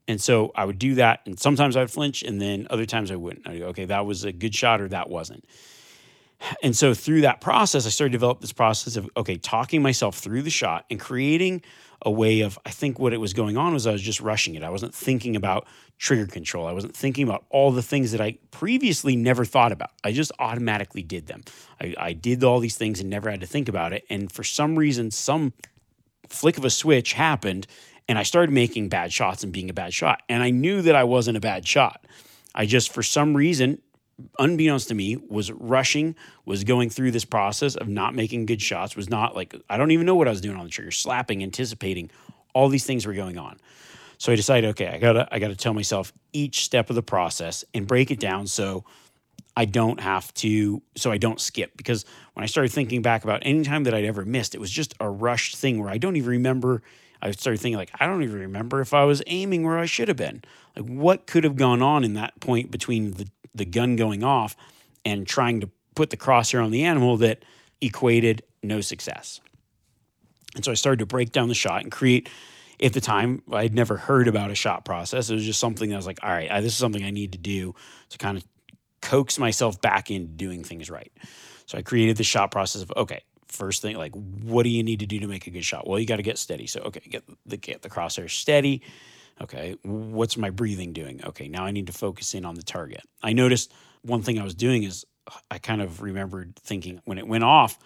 And 0.06 0.20
so 0.20 0.52
I 0.54 0.64
would 0.64 0.78
do 0.78 0.96
that, 0.96 1.20
and 1.26 1.38
sometimes 1.38 1.76
I'd 1.76 1.90
flinch, 1.90 2.22
and 2.22 2.40
then 2.40 2.66
other 2.70 2.86
times 2.86 3.10
I 3.10 3.16
wouldn't. 3.16 3.48
I'd 3.48 3.58
go, 3.58 3.66
okay, 3.66 3.86
that 3.86 4.04
was 4.06 4.24
a 4.24 4.32
good 4.32 4.54
shot, 4.54 4.80
or 4.80 4.88
that 4.88 5.08
wasn't. 5.08 5.44
And 6.62 6.76
so 6.76 6.94
through 6.94 7.22
that 7.22 7.40
process, 7.40 7.86
I 7.86 7.88
started 7.88 8.12
to 8.12 8.18
develop 8.18 8.40
this 8.40 8.52
process 8.52 8.96
of 8.96 9.08
okay, 9.16 9.36
talking 9.36 9.82
myself 9.82 10.18
through 10.18 10.42
the 10.42 10.50
shot 10.50 10.84
and 10.90 11.00
creating 11.00 11.62
a 12.02 12.10
way 12.10 12.40
of 12.40 12.58
I 12.66 12.70
think 12.70 12.98
what 12.98 13.12
it 13.12 13.18
was 13.18 13.32
going 13.32 13.56
on 13.56 13.72
was 13.72 13.86
I 13.86 13.92
was 13.92 14.02
just 14.02 14.20
rushing 14.20 14.54
it. 14.54 14.62
I 14.62 14.70
wasn't 14.70 14.94
thinking 14.94 15.36
about 15.36 15.66
trigger 15.98 16.26
control. 16.26 16.66
I 16.66 16.72
wasn't 16.72 16.94
thinking 16.94 17.24
about 17.26 17.44
all 17.50 17.70
the 17.70 17.82
things 17.82 18.12
that 18.12 18.20
I 18.20 18.38
previously 18.50 19.16
never 19.16 19.44
thought 19.44 19.72
about. 19.72 19.90
I 20.02 20.12
just 20.12 20.32
automatically 20.38 21.02
did 21.02 21.26
them. 21.26 21.42
I, 21.80 21.94
I 21.98 22.12
did 22.12 22.44
all 22.44 22.60
these 22.60 22.76
things 22.76 23.00
and 23.00 23.08
never 23.08 23.30
had 23.30 23.40
to 23.40 23.46
think 23.46 23.68
about 23.68 23.92
it. 23.92 24.04
And 24.10 24.30
for 24.30 24.44
some 24.44 24.76
reason, 24.76 25.10
some 25.10 25.52
flick 26.28 26.58
of 26.58 26.64
a 26.64 26.70
switch 26.70 27.14
happened 27.14 27.66
and 28.08 28.18
I 28.18 28.22
started 28.22 28.52
making 28.52 28.88
bad 28.88 29.12
shots 29.12 29.44
and 29.44 29.52
being 29.52 29.70
a 29.70 29.74
bad 29.74 29.94
shot. 29.94 30.22
And 30.28 30.42
I 30.42 30.50
knew 30.50 30.82
that 30.82 30.94
I 30.94 31.04
wasn't 31.04 31.36
a 31.36 31.40
bad 31.40 31.66
shot. 31.66 32.04
I 32.54 32.66
just, 32.66 32.92
for 32.92 33.02
some 33.02 33.34
reason, 33.34 33.80
unbeknownst 34.38 34.88
to 34.88 34.94
me, 34.94 35.16
was 35.16 35.50
rushing, 35.52 36.14
was 36.44 36.64
going 36.64 36.90
through 36.90 37.11
this 37.11 37.25
process 37.25 37.75
of 37.76 37.88
not 37.88 38.14
making 38.14 38.47
good 38.47 38.62
shots, 38.62 38.97
was 38.97 39.11
not 39.11 39.35
like, 39.35 39.54
I 39.68 39.76
don't 39.76 39.90
even 39.90 40.06
know 40.06 40.14
what 40.14 40.28
I 40.28 40.30
was 40.30 40.40
doing 40.40 40.56
on 40.56 40.64
the 40.64 40.71
trigger, 40.71 40.90
slapping, 40.90 41.42
anticipating. 41.42 42.11
All 42.54 42.68
these 42.68 42.85
things 42.85 43.06
were 43.06 43.14
going 43.14 43.38
on. 43.38 43.59
So 44.18 44.33
I 44.33 44.37
decided, 44.37 44.71
okay, 44.71 44.88
I 44.88 44.99
gotta, 44.99 45.28
I 45.30 45.38
gotta 45.38 45.56
tell 45.56 45.75
myself 45.75 46.12
each 46.33 46.64
step 46.64 46.88
of 46.90 46.97
the 46.97 47.02
process 47.02 47.64
and 47.75 47.87
break 47.87 48.11
it 48.11 48.21
down 48.21 48.47
so 48.47 48.85
I 49.56 49.64
don't 49.64 50.00
have 50.00 50.33
to, 50.35 50.83
so 50.97 51.11
I 51.11 51.18
don't 51.18 51.40
skip. 51.40 51.76
Because 51.76 52.04
when 52.35 52.42
I 52.42 52.47
started 52.47 52.73
thinking 52.73 53.02
back 53.02 53.25
about 53.25 53.40
any 53.42 53.64
time 53.64 53.85
that 53.85 53.94
I'd 53.94 54.04
ever 54.04 54.25
missed, 54.25 54.54
it 54.54 54.61
was 54.61 54.71
just 54.71 54.94
a 55.00 55.09
rushed 55.09 55.56
thing 55.56 55.80
where 55.80 55.90
I 55.90 55.99
don't 55.99 56.16
even 56.16 56.30
remember. 56.30 56.83
I 57.23 57.30
started 57.30 57.61
thinking, 57.61 57.78
like, 57.78 57.90
I 57.99 58.06
don't 58.06 58.23
even 58.23 58.38
remember 58.38 58.80
if 58.80 58.92
I 58.92 59.04
was 59.04 59.23
aiming 59.26 59.64
where 59.64 59.78
I 59.78 59.87
should 59.87 60.09
have 60.09 60.16
been. 60.16 60.42
Like, 60.76 60.87
what 60.87 61.26
could 61.26 61.44
have 61.44 61.56
gone 61.56 61.83
on 61.83 62.04
in 62.04 62.14
that 62.14 62.38
point 62.40 62.71
between 62.71 63.12
the 63.12 63.28
the 63.54 63.64
gun 63.64 63.96
going 63.96 64.25
off 64.25 64.56
and 65.04 65.26
trying 65.26 65.61
to 65.61 65.70
put 65.94 66.11
the 66.11 66.16
crosshair 66.16 66.64
on 66.64 66.70
the 66.70 66.84
animal 66.84 67.16
that 67.18 67.44
equated 67.80 68.42
no 68.62 68.80
success. 68.80 69.40
And 70.54 70.64
so 70.64 70.70
I 70.70 70.75
started 70.75 71.00
to 71.00 71.06
break 71.06 71.32
down 71.32 71.49
the 71.49 71.54
shot 71.54 71.82
and 71.82 71.90
create. 71.90 72.28
At 72.82 72.92
the 72.92 73.00
time, 73.00 73.42
I'd 73.52 73.73
never 73.73 73.96
heard 73.96 74.26
about 74.26 74.50
a 74.50 74.56
shot 74.56 74.84
process. 74.84 75.30
It 75.30 75.34
was 75.34 75.44
just 75.44 75.61
something 75.61 75.90
that 75.90 75.94
I 75.94 75.99
was 75.99 76.06
like, 76.06 76.18
all 76.25 76.30
right, 76.30 76.50
this 76.61 76.73
is 76.73 76.78
something 76.78 77.04
I 77.04 77.11
need 77.11 77.32
to 77.32 77.38
do 77.38 77.75
to 78.08 78.18
kind 78.18 78.37
of 78.37 78.44
coax 79.00 79.38
myself 79.38 79.80
back 79.80 80.11
into 80.11 80.32
doing 80.32 80.64
things 80.64 80.90
right. 80.90 81.12
So 81.66 81.78
I 81.78 81.82
created 81.82 82.16
the 82.16 82.25
shot 82.25 82.50
process 82.50 82.82
of 82.82 82.92
okay, 82.96 83.23
first 83.46 83.80
thing 83.80 83.96
like 83.96 84.12
what 84.12 84.64
do 84.64 84.70
you 84.70 84.82
need 84.82 85.00
to 85.00 85.06
do 85.06 85.20
to 85.20 85.28
make 85.28 85.46
a 85.46 85.50
good 85.50 85.64
shot? 85.64 85.87
Well, 85.87 85.99
you 85.99 86.06
got 86.06 86.16
to 86.16 86.23
get 86.23 86.37
steady. 86.37 86.66
So 86.66 86.80
okay, 86.80 87.00
get 87.08 87.23
the 87.46 87.56
get 87.56 87.82
the 87.82 87.90
crosshair 87.90 88.28
steady, 88.28 88.82
Okay, 89.40 89.76
what's 89.82 90.36
my 90.36 90.50
breathing 90.50 90.92
doing? 90.92 91.20
Okay, 91.24 91.48
now 91.48 91.64
I 91.64 91.72
need 91.72 91.88
to 91.88 91.92
focus 91.92 92.34
in 92.34 92.44
on 92.44 92.54
the 92.54 92.62
target. 92.62 93.02
I 93.22 93.32
noticed 93.32 93.72
one 94.02 94.22
thing 94.22 94.38
I 94.38 94.44
was 94.44 94.54
doing 94.54 94.84
is 94.84 95.04
I 95.50 95.58
kind 95.58 95.82
of 95.82 96.02
remembered 96.02 96.56
thinking 96.56 97.00
when 97.04 97.18
it 97.18 97.26
went 97.26 97.44
off 97.44 97.78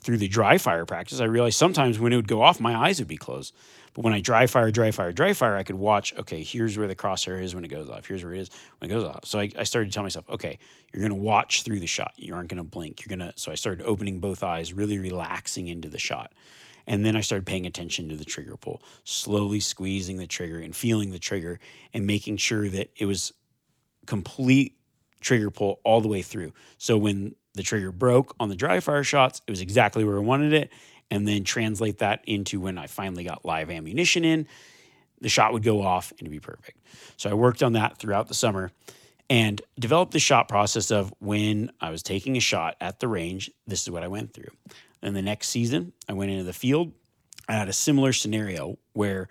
through 0.00 0.18
the 0.18 0.28
dry 0.28 0.58
fire 0.58 0.84
practice, 0.84 1.20
I 1.20 1.24
realized 1.24 1.56
sometimes 1.56 1.98
when 1.98 2.12
it 2.12 2.16
would 2.16 2.28
go 2.28 2.42
off, 2.42 2.60
my 2.60 2.74
eyes 2.74 2.98
would 2.98 3.08
be 3.08 3.16
closed. 3.16 3.54
But 3.94 4.04
when 4.04 4.12
I 4.12 4.20
dry 4.20 4.46
fire, 4.46 4.70
dry 4.70 4.90
fire, 4.90 5.12
dry 5.12 5.32
fire, 5.32 5.56
I 5.56 5.62
could 5.62 5.76
watch, 5.76 6.14
okay, 6.18 6.42
here's 6.42 6.76
where 6.76 6.88
the 6.88 6.94
crosshair 6.94 7.42
is 7.42 7.54
when 7.54 7.64
it 7.64 7.68
goes 7.68 7.88
off. 7.88 8.06
Here's 8.06 8.22
where 8.22 8.34
it 8.34 8.40
is 8.40 8.50
when 8.78 8.90
it 8.90 8.94
goes 8.94 9.04
off. 9.04 9.24
So 9.24 9.38
I, 9.38 9.50
I 9.58 9.64
started 9.64 9.90
to 9.90 9.94
tell 9.94 10.02
myself, 10.02 10.28
okay, 10.28 10.58
you're 10.92 11.00
going 11.00 11.10
to 11.10 11.24
watch 11.24 11.62
through 11.62 11.80
the 11.80 11.86
shot. 11.86 12.12
You 12.16 12.34
aren't 12.34 12.48
going 12.48 12.58
to 12.58 12.68
blink. 12.68 13.04
You're 13.04 13.16
going 13.16 13.30
to, 13.30 13.32
so 13.38 13.50
I 13.50 13.54
started 13.54 13.86
opening 13.86 14.20
both 14.20 14.42
eyes, 14.42 14.72
really 14.72 14.98
relaxing 14.98 15.68
into 15.68 15.88
the 15.88 15.98
shot. 15.98 16.32
And 16.86 17.04
then 17.04 17.16
I 17.16 17.20
started 17.20 17.46
paying 17.46 17.66
attention 17.66 18.08
to 18.10 18.16
the 18.16 18.24
trigger 18.24 18.56
pull, 18.56 18.82
slowly 19.04 19.60
squeezing 19.60 20.18
the 20.18 20.26
trigger 20.26 20.58
and 20.58 20.74
feeling 20.74 21.10
the 21.10 21.18
trigger 21.18 21.58
and 21.92 22.06
making 22.06 22.36
sure 22.36 22.68
that 22.68 22.90
it 22.96 23.06
was 23.06 23.32
complete 24.06 24.76
trigger 25.20 25.50
pull 25.50 25.80
all 25.84 26.00
the 26.00 26.08
way 26.08 26.22
through. 26.22 26.52
So 26.78 26.98
when 26.98 27.34
the 27.54 27.62
trigger 27.62 27.92
broke 27.92 28.34
on 28.38 28.48
the 28.48 28.56
dry 28.56 28.80
fire 28.80 29.04
shots, 29.04 29.40
it 29.46 29.50
was 29.50 29.60
exactly 29.60 30.04
where 30.04 30.16
I 30.16 30.20
wanted 30.20 30.52
it. 30.52 30.70
And 31.10 31.28
then 31.28 31.44
translate 31.44 31.98
that 31.98 32.22
into 32.26 32.60
when 32.60 32.78
I 32.78 32.86
finally 32.86 33.24
got 33.24 33.44
live 33.44 33.70
ammunition 33.70 34.24
in, 34.24 34.46
the 35.20 35.28
shot 35.28 35.52
would 35.52 35.62
go 35.62 35.82
off 35.82 36.12
and 36.18 36.30
be 36.30 36.40
perfect. 36.40 36.78
So 37.16 37.30
I 37.30 37.34
worked 37.34 37.62
on 37.62 37.74
that 37.74 37.98
throughout 37.98 38.28
the 38.28 38.34
summer 38.34 38.72
and 39.30 39.60
developed 39.78 40.12
the 40.12 40.18
shot 40.18 40.48
process 40.48 40.90
of 40.90 41.12
when 41.18 41.70
I 41.80 41.90
was 41.90 42.02
taking 42.02 42.36
a 42.36 42.40
shot 42.40 42.76
at 42.80 43.00
the 43.00 43.08
range, 43.08 43.50
this 43.66 43.82
is 43.82 43.90
what 43.90 44.02
I 44.02 44.08
went 44.08 44.34
through. 44.34 44.50
And 45.04 45.14
the 45.14 45.22
next 45.22 45.48
season, 45.48 45.92
I 46.08 46.14
went 46.14 46.30
into 46.30 46.44
the 46.44 46.52
field. 46.52 46.92
I 47.48 47.52
had 47.52 47.68
a 47.68 47.72
similar 47.72 48.12
scenario 48.12 48.78
where 48.94 49.28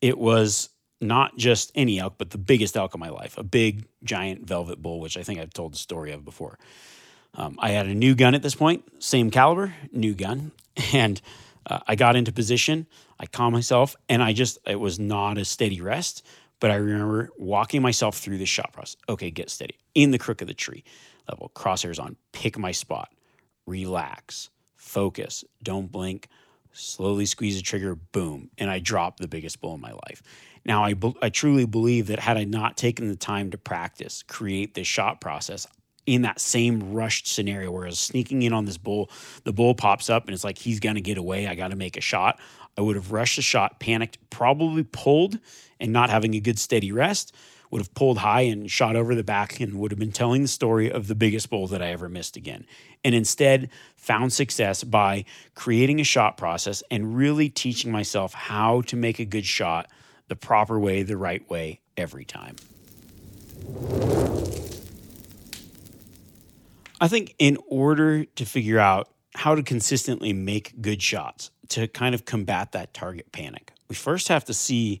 it 0.00 0.18
was 0.18 0.68
not 1.00 1.36
just 1.36 1.72
any 1.74 1.98
elk, 1.98 2.14
but 2.18 2.30
the 2.30 2.38
biggest 2.38 2.76
elk 2.76 2.94
of 2.94 3.00
my 3.00 3.08
life, 3.08 3.36
a 3.38 3.42
big, 3.42 3.86
giant 4.02 4.46
velvet 4.46 4.80
bull, 4.80 5.00
which 5.00 5.16
I 5.16 5.22
think 5.22 5.40
I've 5.40 5.52
told 5.52 5.72
the 5.72 5.78
story 5.78 6.12
of 6.12 6.24
before. 6.24 6.58
Um, 7.34 7.58
I 7.58 7.70
had 7.70 7.86
a 7.86 7.94
new 7.94 8.14
gun 8.14 8.34
at 8.34 8.42
this 8.42 8.54
point, 8.54 8.84
same 9.02 9.30
caliber, 9.30 9.74
new 9.92 10.14
gun. 10.14 10.52
And 10.92 11.20
uh, 11.66 11.78
I 11.86 11.94
got 11.94 12.16
into 12.16 12.32
position. 12.32 12.88
I 13.18 13.26
calmed 13.26 13.54
myself, 13.54 13.94
and 14.08 14.22
I 14.24 14.32
just, 14.32 14.58
it 14.66 14.80
was 14.80 14.98
not 14.98 15.38
a 15.38 15.44
steady 15.44 15.80
rest, 15.80 16.26
but 16.58 16.72
I 16.72 16.74
remember 16.74 17.30
walking 17.38 17.80
myself 17.80 18.18
through 18.18 18.38
the 18.38 18.44
shot 18.44 18.72
process. 18.72 18.96
Okay, 19.08 19.30
get 19.30 19.50
steady 19.50 19.78
in 19.94 20.10
the 20.10 20.18
crook 20.18 20.42
of 20.42 20.48
the 20.48 20.54
tree 20.54 20.82
level, 21.28 21.52
crosshairs 21.54 22.02
on, 22.02 22.16
pick 22.32 22.58
my 22.58 22.72
spot, 22.72 23.08
relax, 23.66 24.50
focus, 24.84 25.44
don't 25.62 25.90
blink, 25.90 26.28
slowly 26.72 27.26
squeeze 27.26 27.56
the 27.56 27.62
trigger, 27.62 27.94
boom, 27.94 28.50
and 28.58 28.70
I 28.70 28.78
dropped 28.78 29.20
the 29.20 29.28
biggest 29.28 29.60
bull 29.60 29.74
in 29.74 29.80
my 29.80 29.92
life. 29.92 30.22
Now, 30.64 30.84
I, 30.84 30.94
I 31.20 31.28
truly 31.30 31.66
believe 31.66 32.06
that 32.08 32.18
had 32.18 32.36
I 32.36 32.44
not 32.44 32.76
taken 32.76 33.08
the 33.08 33.16
time 33.16 33.50
to 33.50 33.58
practice, 33.58 34.22
create 34.22 34.74
this 34.74 34.86
shot 34.86 35.20
process 35.20 35.66
in 36.06 36.22
that 36.22 36.38
same 36.38 36.92
rushed 36.92 37.26
scenario 37.26 37.70
where 37.70 37.84
I 37.84 37.88
was 37.88 37.98
sneaking 37.98 38.42
in 38.42 38.52
on 38.52 38.66
this 38.66 38.76
bull, 38.76 39.10
the 39.44 39.52
bull 39.52 39.74
pops 39.74 40.10
up 40.10 40.26
and 40.26 40.34
it's 40.34 40.44
like 40.44 40.58
he's 40.58 40.80
going 40.80 40.96
to 40.96 41.00
get 41.00 41.16
away. 41.16 41.46
I 41.46 41.54
got 41.54 41.68
to 41.68 41.76
make 41.76 41.96
a 41.96 42.02
shot. 42.02 42.38
I 42.76 42.82
would 42.82 42.96
have 42.96 43.12
rushed 43.12 43.36
the 43.36 43.42
shot, 43.42 43.80
panicked, 43.80 44.18
probably 44.30 44.82
pulled, 44.82 45.38
and 45.80 45.92
not 45.92 46.10
having 46.10 46.34
a 46.34 46.40
good 46.40 46.58
steady 46.58 46.92
rest 46.92 47.34
would 47.74 47.80
have 47.80 47.92
pulled 47.94 48.18
high 48.18 48.42
and 48.42 48.70
shot 48.70 48.94
over 48.94 49.16
the 49.16 49.24
back 49.24 49.58
and 49.58 49.80
would 49.80 49.90
have 49.90 49.98
been 49.98 50.12
telling 50.12 50.42
the 50.42 50.48
story 50.48 50.88
of 50.88 51.08
the 51.08 51.14
biggest 51.16 51.50
bull 51.50 51.66
that 51.66 51.82
I 51.82 51.88
ever 51.88 52.08
missed 52.08 52.36
again. 52.36 52.66
And 53.04 53.16
instead, 53.16 53.68
found 53.96 54.32
success 54.32 54.84
by 54.84 55.24
creating 55.56 56.00
a 56.00 56.04
shot 56.04 56.36
process 56.36 56.84
and 56.88 57.16
really 57.16 57.48
teaching 57.48 57.90
myself 57.90 58.32
how 58.32 58.82
to 58.82 58.94
make 58.94 59.18
a 59.18 59.24
good 59.24 59.44
shot 59.44 59.90
the 60.28 60.36
proper 60.36 60.78
way, 60.78 61.02
the 61.02 61.16
right 61.16 61.50
way, 61.50 61.80
every 61.96 62.24
time. 62.24 62.54
I 67.00 67.08
think 67.08 67.34
in 67.40 67.58
order 67.66 68.24
to 68.24 68.44
figure 68.44 68.78
out 68.78 69.08
how 69.34 69.56
to 69.56 69.64
consistently 69.64 70.32
make 70.32 70.80
good 70.80 71.02
shots 71.02 71.50
to 71.70 71.88
kind 71.88 72.14
of 72.14 72.24
combat 72.24 72.70
that 72.70 72.94
target 72.94 73.32
panic, 73.32 73.72
we 73.88 73.96
first 73.96 74.28
have 74.28 74.44
to 74.44 74.54
see 74.54 75.00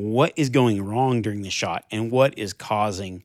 what 0.00 0.32
is 0.36 0.48
going 0.48 0.82
wrong 0.82 1.22
during 1.22 1.42
the 1.42 1.50
shot 1.50 1.84
and 1.90 2.10
what 2.10 2.38
is 2.38 2.52
causing 2.52 3.22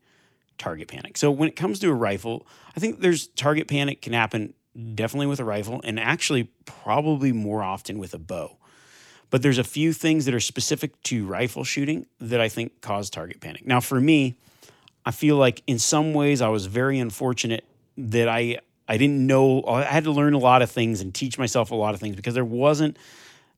target 0.57 0.87
panic. 0.87 1.17
So 1.17 1.31
when 1.31 1.49
it 1.49 1.55
comes 1.55 1.79
to 1.79 1.89
a 1.89 1.93
rifle, 1.93 2.45
I 2.75 2.79
think 2.79 3.01
there's 3.01 3.27
target 3.27 3.67
panic 3.67 4.01
can 4.01 4.13
happen 4.13 4.53
definitely 4.93 5.27
with 5.27 5.39
a 5.39 5.45
rifle 5.45 5.81
and 5.83 5.99
actually 5.99 6.49
probably 6.65 7.31
more 7.31 7.63
often 7.63 7.97
with 7.97 8.13
a 8.13 8.19
bow. 8.19 8.57
But 9.29 9.41
there's 9.41 9.57
a 9.57 9.63
few 9.63 9.93
things 9.93 10.25
that 10.25 10.33
are 10.33 10.39
specific 10.39 11.01
to 11.03 11.25
rifle 11.25 11.63
shooting 11.63 12.05
that 12.19 12.39
I 12.39 12.49
think 12.49 12.81
cause 12.81 13.09
target 13.09 13.41
panic. 13.41 13.65
Now 13.65 13.79
for 13.79 13.99
me, 13.99 14.37
I 15.05 15.11
feel 15.11 15.37
like 15.37 15.61
in 15.67 15.79
some 15.79 16.13
ways 16.13 16.41
I 16.41 16.49
was 16.49 16.65
very 16.65 16.99
unfortunate 16.99 17.65
that 17.97 18.27
I 18.27 18.59
I 18.87 18.97
didn't 18.97 19.25
know 19.25 19.63
I 19.65 19.83
had 19.83 20.03
to 20.03 20.11
learn 20.11 20.33
a 20.33 20.39
lot 20.39 20.61
of 20.61 20.69
things 20.69 21.01
and 21.01 21.13
teach 21.13 21.37
myself 21.37 21.71
a 21.71 21.75
lot 21.75 21.93
of 21.93 21.99
things 21.99 22.15
because 22.15 22.33
there 22.33 22.45
wasn't 22.45 22.97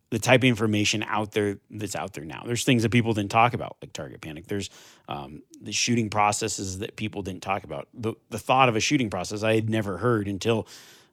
the 0.09 0.19
type 0.19 0.41
of 0.41 0.45
information 0.45 1.03
out 1.03 1.31
there 1.31 1.57
that's 1.69 1.95
out 1.95 2.13
there 2.13 2.23
now. 2.23 2.43
There's 2.45 2.63
things 2.63 2.83
that 2.83 2.91
people 2.91 3.13
didn't 3.13 3.31
talk 3.31 3.53
about, 3.53 3.77
like 3.81 3.91
target 3.91 4.21
panic. 4.21 4.47
There's 4.47 4.69
um, 5.09 5.43
the 5.61 5.73
shooting 5.73 6.09
processes 6.09 6.79
that 6.79 6.95
people 6.95 7.21
didn't 7.23 7.43
talk 7.43 7.63
about. 7.63 7.87
The, 7.93 8.13
the 8.29 8.39
thought 8.39 8.69
of 8.69 8.75
a 8.75 8.79
shooting 8.79 9.09
process 9.09 9.43
I 9.43 9.55
had 9.55 9.69
never 9.69 9.97
heard 9.97 10.27
until 10.27 10.67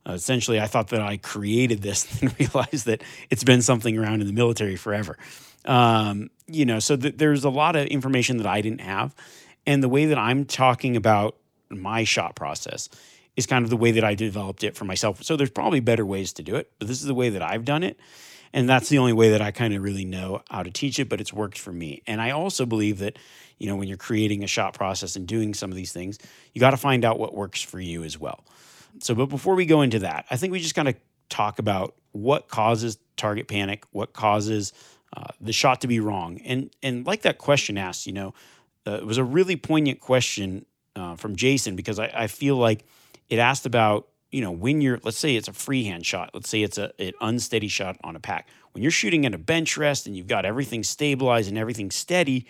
uh, 0.08 0.12
essentially 0.12 0.60
I 0.60 0.66
thought 0.66 0.88
that 0.88 1.00
I 1.00 1.16
created 1.16 1.82
this 1.82 2.06
and 2.22 2.38
realized 2.38 2.86
that 2.86 3.02
it's 3.30 3.44
been 3.44 3.62
something 3.62 3.98
around 3.98 4.20
in 4.20 4.26
the 4.26 4.32
military 4.32 4.76
forever. 4.76 5.18
Um, 5.64 6.30
you 6.46 6.64
know, 6.64 6.78
so 6.78 6.96
th- 6.96 7.16
there's 7.16 7.44
a 7.44 7.50
lot 7.50 7.74
of 7.74 7.86
information 7.86 8.36
that 8.36 8.46
I 8.46 8.60
didn't 8.60 8.82
have. 8.82 9.14
And 9.66 9.82
the 9.82 9.88
way 9.88 10.06
that 10.06 10.18
I'm 10.18 10.44
talking 10.44 10.94
about 10.94 11.36
my 11.70 12.04
shot 12.04 12.36
process 12.36 12.88
is 13.36 13.46
kind 13.46 13.64
of 13.64 13.70
the 13.70 13.76
way 13.76 13.92
that 13.92 14.04
I 14.04 14.14
developed 14.14 14.62
it 14.62 14.76
for 14.76 14.84
myself. 14.84 15.22
So 15.24 15.36
there's 15.36 15.50
probably 15.50 15.80
better 15.80 16.06
ways 16.06 16.34
to 16.34 16.42
do 16.42 16.54
it, 16.56 16.70
but 16.78 16.86
this 16.86 17.00
is 17.00 17.06
the 17.06 17.14
way 17.14 17.30
that 17.30 17.42
I've 17.42 17.64
done 17.64 17.82
it. 17.82 17.98
And 18.54 18.68
that's 18.68 18.88
the 18.88 18.98
only 18.98 19.12
way 19.12 19.30
that 19.30 19.42
I 19.42 19.50
kind 19.50 19.74
of 19.74 19.82
really 19.82 20.04
know 20.04 20.42
how 20.48 20.62
to 20.62 20.70
teach 20.70 21.00
it, 21.00 21.08
but 21.08 21.20
it's 21.20 21.32
worked 21.32 21.58
for 21.58 21.72
me. 21.72 22.02
And 22.06 22.22
I 22.22 22.30
also 22.30 22.64
believe 22.64 23.00
that, 23.00 23.18
you 23.58 23.66
know, 23.66 23.74
when 23.74 23.88
you're 23.88 23.96
creating 23.96 24.44
a 24.44 24.46
shot 24.46 24.74
process 24.74 25.16
and 25.16 25.26
doing 25.26 25.54
some 25.54 25.70
of 25.70 25.76
these 25.76 25.92
things, 25.92 26.18
you 26.52 26.60
got 26.60 26.70
to 26.70 26.76
find 26.76 27.04
out 27.04 27.18
what 27.18 27.34
works 27.34 27.60
for 27.60 27.80
you 27.80 28.04
as 28.04 28.16
well. 28.16 28.44
So, 29.00 29.12
but 29.12 29.26
before 29.26 29.56
we 29.56 29.66
go 29.66 29.82
into 29.82 29.98
that, 29.98 30.26
I 30.30 30.36
think 30.36 30.52
we 30.52 30.60
just 30.60 30.76
kind 30.76 30.86
of 30.86 30.94
talk 31.28 31.58
about 31.58 31.96
what 32.12 32.48
causes 32.48 32.96
target 33.16 33.48
panic, 33.48 33.84
what 33.90 34.12
causes 34.12 34.72
uh, 35.16 35.24
the 35.40 35.52
shot 35.52 35.80
to 35.80 35.88
be 35.88 35.98
wrong, 35.98 36.40
and 36.44 36.70
and 36.82 37.06
like 37.06 37.22
that 37.22 37.38
question 37.38 37.76
asked, 37.76 38.06
you 38.06 38.12
know, 38.12 38.34
uh, 38.86 38.92
it 38.92 39.06
was 39.06 39.18
a 39.18 39.24
really 39.24 39.56
poignant 39.56 40.00
question 40.00 40.64
uh, 40.94 41.16
from 41.16 41.34
Jason 41.34 41.74
because 41.74 41.98
I, 41.98 42.10
I 42.14 42.26
feel 42.28 42.56
like 42.56 42.84
it 43.28 43.38
asked 43.38 43.66
about 43.66 44.08
you 44.34 44.40
know 44.40 44.50
when 44.50 44.80
you're 44.80 44.98
let's 45.04 45.16
say 45.16 45.36
it's 45.36 45.46
a 45.46 45.52
freehand 45.52 46.04
shot, 46.04 46.30
let's 46.34 46.48
say 46.48 46.62
it's 46.62 46.76
a 46.76 46.92
an 47.00 47.12
unsteady 47.20 47.68
shot 47.68 47.96
on 48.02 48.16
a 48.16 48.20
pack. 48.20 48.48
When 48.72 48.82
you're 48.82 48.90
shooting 48.90 49.24
at 49.24 49.32
a 49.32 49.38
bench 49.38 49.76
rest 49.76 50.08
and 50.08 50.16
you've 50.16 50.26
got 50.26 50.44
everything 50.44 50.82
stabilized 50.82 51.48
and 51.48 51.56
everything 51.56 51.92
steady, 51.92 52.48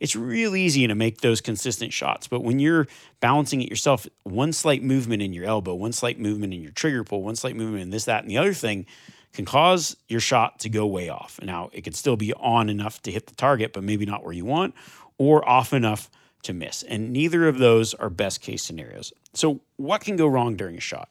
it's 0.00 0.16
real 0.16 0.56
easy 0.56 0.84
to 0.88 0.96
make 0.96 1.20
those 1.20 1.40
consistent 1.40 1.92
shots. 1.92 2.26
But 2.26 2.42
when 2.42 2.58
you're 2.58 2.88
balancing 3.20 3.62
it 3.62 3.70
yourself, 3.70 4.04
one 4.24 4.52
slight 4.52 4.82
movement 4.82 5.22
in 5.22 5.32
your 5.32 5.44
elbow, 5.44 5.74
one 5.74 5.92
slight 5.92 6.18
movement 6.18 6.52
in 6.52 6.60
your 6.60 6.72
trigger 6.72 7.04
pull, 7.04 7.22
one 7.22 7.36
slight 7.36 7.54
movement 7.54 7.82
in 7.82 7.90
this, 7.90 8.06
that, 8.06 8.22
and 8.22 8.30
the 8.30 8.38
other 8.38 8.52
thing 8.52 8.84
can 9.32 9.44
cause 9.44 9.96
your 10.08 10.18
shot 10.18 10.58
to 10.58 10.68
go 10.68 10.86
way 10.86 11.08
off. 11.08 11.38
Now, 11.40 11.70
it 11.72 11.82
could 11.82 11.94
still 11.94 12.16
be 12.16 12.34
on 12.34 12.68
enough 12.68 13.00
to 13.02 13.12
hit 13.12 13.28
the 13.28 13.34
target, 13.36 13.72
but 13.72 13.84
maybe 13.84 14.04
not 14.04 14.24
where 14.24 14.34
you 14.34 14.44
want, 14.44 14.74
or 15.18 15.48
off 15.48 15.72
enough 15.72 16.10
to 16.42 16.52
miss. 16.52 16.82
And 16.82 17.12
neither 17.12 17.48
of 17.48 17.58
those 17.58 17.94
are 17.94 18.10
best 18.10 18.40
case 18.40 18.62
scenarios. 18.62 19.12
So, 19.34 19.60
what 19.76 20.02
can 20.02 20.16
go 20.16 20.26
wrong 20.26 20.56
during 20.56 20.76
a 20.76 20.80
shot? 20.80 21.10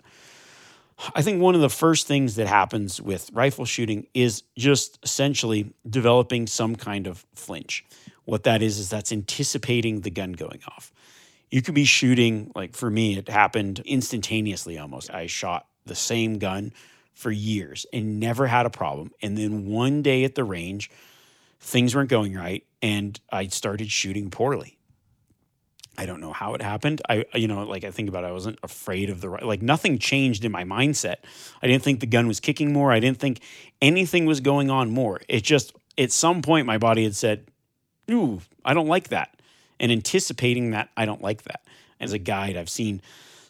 I 1.16 1.22
think 1.22 1.42
one 1.42 1.56
of 1.56 1.62
the 1.62 1.70
first 1.70 2.06
things 2.08 2.36
that 2.36 2.48
happens 2.48 3.02
with 3.02 3.32
rifle 3.34 3.66
shooting 3.66 4.06
is 4.14 4.44
just 4.56 5.00
essentially 5.04 5.74
developing 5.90 6.46
some 6.46 6.76
kind 6.76 7.08
of 7.08 7.26
flinch. 7.34 7.84
What 8.26 8.44
that 8.44 8.62
is, 8.62 8.78
is 8.78 8.90
that's 8.90 9.12
anticipating 9.12 10.02
the 10.02 10.12
gun 10.12 10.34
going 10.34 10.62
off. 10.68 10.92
You 11.50 11.62
could 11.62 11.74
be 11.74 11.86
shooting, 11.86 12.52
like 12.56 12.76
for 12.76 12.90
me, 12.90 13.18
it 13.18 13.28
happened 13.28 13.82
instantaneously 13.84 14.78
almost. 14.78 15.12
I 15.12 15.26
shot 15.26 15.66
the 15.86 15.96
same 15.96 16.38
gun 16.38 16.72
for 17.14 17.32
years 17.32 17.86
and 17.92 18.20
never 18.20 18.48
had 18.48 18.66
a 18.66 18.70
problem. 18.70 19.12
And 19.22 19.38
then 19.38 19.66
one 19.66 20.02
day 20.02 20.24
at 20.24 20.36
the 20.36 20.44
range, 20.44 20.92
things 21.60 21.96
weren't 21.96 22.10
going 22.10 22.36
right 22.36 22.64
and 22.82 23.20
I 23.32 23.48
started 23.48 23.92
shooting 23.92 24.30
poorly. 24.30 24.78
I 25.98 26.06
don't 26.06 26.22
know 26.22 26.32
how 26.32 26.54
it 26.54 26.62
happened. 26.62 27.02
I, 27.10 27.26
you 27.36 27.48
know, 27.48 27.64
like 27.64 27.84
I 27.84 27.92
think 27.92 28.08
about 28.10 28.24
it, 28.24 28.28
I 28.28 28.32
wasn't 28.32 28.60
afraid 28.64 29.10
of 29.10 29.22
the 29.22 29.30
like 29.30 29.62
nothing 29.62 30.00
changed 30.00 30.46
in 30.46 30.52
my 30.52 30.64
mindset. 30.64 31.18
I 31.62 31.68
didn't 31.68 31.84
think 31.84 32.00
the 32.00 32.06
gun 32.06 32.28
was 32.28 32.40
kicking 32.40 32.72
more. 32.72 32.92
I 32.92 33.00
didn't 33.00 33.20
think 33.20 33.42
anything 33.82 34.26
was 34.26 34.40
going 34.40 34.70
on 34.70 34.92
more. 34.92 35.22
It 35.28 35.44
just 35.44 35.74
at 35.98 36.12
some 36.12 36.42
point 36.42 36.66
my 36.66 36.78
body 36.78 37.04
had 37.04 37.16
said, 37.16 37.46
ooh, 38.10 38.42
I 38.64 38.74
don't 38.74 38.88
like 38.88 39.10
that. 39.10 39.36
And 39.80 39.92
anticipating 39.92 40.72
that 40.72 40.90
I 40.96 41.06
don't 41.06 41.22
like 41.22 41.44
that. 41.44 41.62
As 42.00 42.14
a 42.14 42.18
guide, 42.18 42.58
I've 42.58 42.70
seen 42.70 43.02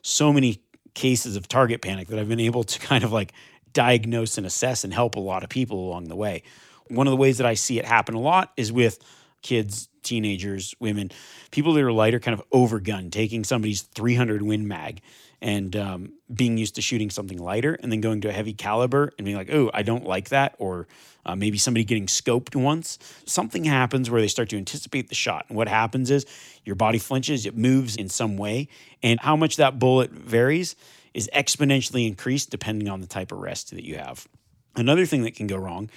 so 0.02 0.34
many 0.34 0.62
cases 0.94 1.36
of 1.36 1.48
target 1.48 1.82
panic 1.82 2.08
that 2.10 2.20
I've 2.20 2.30
been 2.30 2.40
able 2.40 2.64
to 2.64 2.80
kind 2.88 3.04
of 3.04 3.12
like 3.12 3.34
diagnose 3.74 4.38
and 4.38 4.46
assess 4.46 4.84
and 4.84 4.94
help 4.94 5.16
a 5.16 5.20
lot 5.20 5.44
of 5.44 5.50
people 5.50 5.80
along 5.88 6.06
the 6.06 6.16
way. 6.16 6.44
One 6.90 7.08
of 7.08 7.12
the 7.12 7.18
ways 7.18 7.38
that 7.38 7.48
I 7.48 7.54
see 7.54 7.80
it 7.80 7.86
happen 7.86 8.16
a 8.16 8.20
lot 8.20 8.52
is 8.58 8.72
with 8.72 9.00
kids, 9.42 9.90
teenagers, 10.04 10.76
women, 10.80 11.12
people 11.52 11.74
that 11.74 11.84
are 11.84 11.92
lighter, 11.92 12.20
kind 12.20 12.38
of 12.38 12.50
overgun, 12.50 13.12
taking 13.12 13.44
somebody's 13.44 13.82
300 13.82 14.42
Win 14.42 14.68
Mag 14.68 15.02
and 15.42 15.76
um, 15.76 16.14
being 16.34 16.58
used 16.58 16.76
to 16.76 16.82
shooting 16.82 17.10
something 17.10 17.38
lighter 17.38 17.74
and 17.82 17.92
then 17.92 18.00
going 18.00 18.22
to 18.22 18.30
a 18.30 18.32
heavy 18.32 18.54
caliber 18.54 19.12
and 19.18 19.26
being 19.26 19.38
like, 19.38 19.52
oh, 19.52 19.72
I 19.74 19.82
don't 19.82 20.06
like 20.06 20.30
that. 20.30 20.56
Or 20.60 20.88
uh, 21.26 21.36
maybe 21.36 21.58
somebody 21.58 21.84
getting 21.84 22.06
scoped 22.06 22.56
once. 22.56 23.00
Something 23.26 23.64
happens 23.64 24.10
where 24.10 24.22
they 24.22 24.28
start 24.28 24.50
to 24.50 24.58
anticipate 24.58 25.10
the 25.10 25.16
shot. 25.16 25.46
And 25.48 25.58
what 25.58 25.68
happens 25.68 26.12
is 26.12 26.26
your 26.64 26.76
body 26.76 27.00
flinches, 27.00 27.46
it 27.46 27.58
moves 27.58 27.96
in 27.96 28.08
some 28.08 28.38
way. 28.38 28.68
And 29.02 29.20
how 29.20 29.36
much 29.36 29.56
that 29.56 29.80
bullet 29.80 30.12
varies 30.12 30.76
is 31.14 31.30
exponentially 31.34 32.08
increased 32.08 32.52
depending 32.52 32.88
on 32.88 33.02
the 33.02 33.08
type 33.08 33.32
of 33.32 33.40
rest 33.40 33.72
that 33.72 33.84
you 33.84 33.98
have. 33.98 34.28
Another 34.76 35.06
thing 35.06 35.24
that 35.24 35.36
can 35.36 35.48
go 35.48 35.58
wrong 35.58 35.90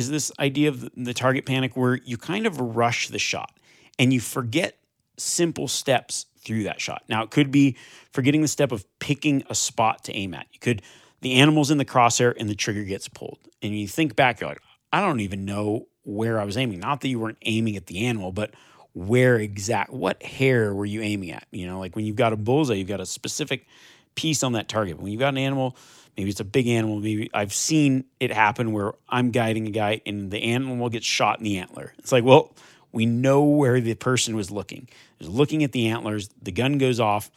is 0.00 0.10
this 0.10 0.32
idea 0.38 0.68
of 0.70 0.88
the 0.96 1.14
target 1.14 1.44
panic 1.44 1.76
where 1.76 1.96
you 1.96 2.16
kind 2.16 2.46
of 2.46 2.58
rush 2.58 3.08
the 3.08 3.18
shot 3.18 3.52
and 3.98 4.12
you 4.12 4.20
forget 4.20 4.78
simple 5.18 5.68
steps 5.68 6.26
through 6.42 6.62
that 6.64 6.80
shot. 6.80 7.02
Now, 7.08 7.22
it 7.22 7.30
could 7.30 7.50
be 7.50 7.76
forgetting 8.12 8.40
the 8.40 8.48
step 8.48 8.72
of 8.72 8.86
picking 8.98 9.44
a 9.50 9.54
spot 9.54 10.04
to 10.04 10.14
aim 10.14 10.32
at. 10.32 10.46
You 10.52 10.58
could, 10.58 10.80
the 11.20 11.34
animal's 11.34 11.70
in 11.70 11.76
the 11.76 11.84
crosshair 11.84 12.34
and 12.38 12.48
the 12.48 12.54
trigger 12.54 12.84
gets 12.84 13.08
pulled. 13.08 13.38
And 13.60 13.78
you 13.78 13.86
think 13.86 14.16
back, 14.16 14.40
you're 14.40 14.48
like, 14.48 14.62
I 14.90 15.02
don't 15.02 15.20
even 15.20 15.44
know 15.44 15.86
where 16.02 16.40
I 16.40 16.44
was 16.44 16.56
aiming. 16.56 16.80
Not 16.80 17.02
that 17.02 17.08
you 17.08 17.20
weren't 17.20 17.38
aiming 17.42 17.76
at 17.76 17.86
the 17.86 18.06
animal, 18.06 18.32
but 18.32 18.54
where 18.94 19.36
exact, 19.36 19.92
what 19.92 20.22
hair 20.22 20.74
were 20.74 20.86
you 20.86 21.02
aiming 21.02 21.30
at? 21.30 21.46
You 21.50 21.66
know, 21.66 21.78
like 21.78 21.94
when 21.94 22.06
you've 22.06 22.16
got 22.16 22.32
a 22.32 22.36
bullseye, 22.36 22.74
you've 22.74 22.88
got 22.88 23.00
a 23.00 23.06
specific 23.06 23.66
piece 24.14 24.42
on 24.42 24.52
that 24.52 24.68
target. 24.68 24.98
When 24.98 25.12
you've 25.12 25.20
got 25.20 25.34
an 25.34 25.38
animal, 25.38 25.76
maybe 26.20 26.30
it's 26.30 26.40
a 26.40 26.44
big 26.44 26.68
animal, 26.68 27.00
maybe 27.00 27.30
I've 27.32 27.54
seen 27.54 28.04
it 28.20 28.30
happen 28.30 28.72
where 28.72 28.92
I'm 29.08 29.30
guiding 29.30 29.66
a 29.66 29.70
guy 29.70 30.02
and 30.04 30.30
the 30.30 30.42
animal 30.42 30.90
gets 30.90 31.06
shot 31.06 31.38
in 31.38 31.44
the 31.44 31.56
antler. 31.56 31.94
It's 31.98 32.12
like, 32.12 32.24
well, 32.24 32.54
we 32.92 33.06
know 33.06 33.42
where 33.42 33.80
the 33.80 33.94
person 33.94 34.36
was 34.36 34.50
looking. 34.50 34.86
Was 35.18 35.30
looking 35.30 35.64
at 35.64 35.72
the 35.72 35.88
antlers, 35.88 36.28
the 36.42 36.52
gun 36.52 36.76
goes 36.76 37.00
off, 37.00 37.30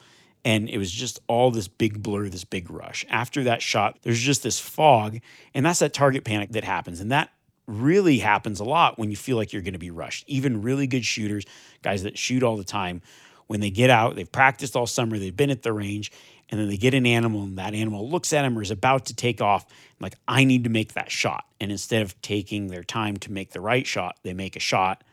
and 0.44 0.70
it 0.70 0.78
was 0.78 0.92
just 0.92 1.22
all 1.28 1.50
this 1.50 1.70
big 1.70 2.04
blur, 2.04 2.28
this 2.28 2.44
big 2.44 2.70
rush. 2.70 3.06
After 3.10 3.44
that 3.44 3.62
shot, 3.62 4.00
there's 4.02 4.20
just 4.20 4.44
this 4.44 4.60
fog, 4.60 5.20
and 5.54 5.66
that's 5.66 5.80
that 5.80 5.94
target 5.94 6.26
panic 6.26 6.52
that 6.52 6.66
happens. 6.66 7.00
And 7.00 7.14
that 7.14 7.30
really 7.68 8.18
happens 8.18 8.60
a 8.60 8.66
lot 8.66 9.00
when 9.00 9.10
you 9.10 9.16
feel 9.16 9.38
like 9.38 9.54
you're 9.54 9.62
going 9.62 9.72
to 9.74 9.80
be 9.80 9.92
rushed. 9.92 10.26
Even 10.28 10.62
really 10.62 10.88
good 10.88 11.06
shooters, 11.06 11.46
guys 11.82 12.04
that 12.04 12.18
shoot 12.18 12.44
all 12.44 12.58
the 12.58 12.66
time, 12.66 13.02
when 13.48 13.60
they 13.60 13.70
get 13.70 13.90
out, 13.90 14.16
they've 14.16 14.32
practiced 14.32 14.76
all 14.76 14.88
summer, 14.88 15.18
they've 15.20 15.36
been 15.36 15.50
at 15.50 15.62
the 15.62 15.74
range, 15.74 16.12
and 16.50 16.60
then 16.60 16.68
they 16.68 16.78
get 16.78 16.94
an 16.94 17.06
animal, 17.06 17.44
and 17.44 17.58
that 17.58 17.74
animal 17.74 18.10
looks 18.10 18.34
at 18.34 18.44
them 18.44 18.58
or 18.58 18.62
is 18.62 18.72
about 18.72 19.06
to 19.08 19.16
take 19.16 19.42
off. 19.42 19.66
Like, 20.00 20.16
I 20.28 20.44
need 20.44 20.66
to 20.66 20.70
make 20.70 20.94
that 20.94 21.12
shot. 21.12 21.46
And 21.60 21.72
instead 21.72 22.02
of 22.02 22.22
taking 22.22 22.68
their 22.68 22.84
time 22.84 23.18
to 23.18 23.32
make 23.32 23.52
the 23.52 23.62
right 23.62 23.88
shot, 23.88 24.18
they 24.24 24.34
make 24.34 24.56
a 24.56 24.60
shot 24.60 25.04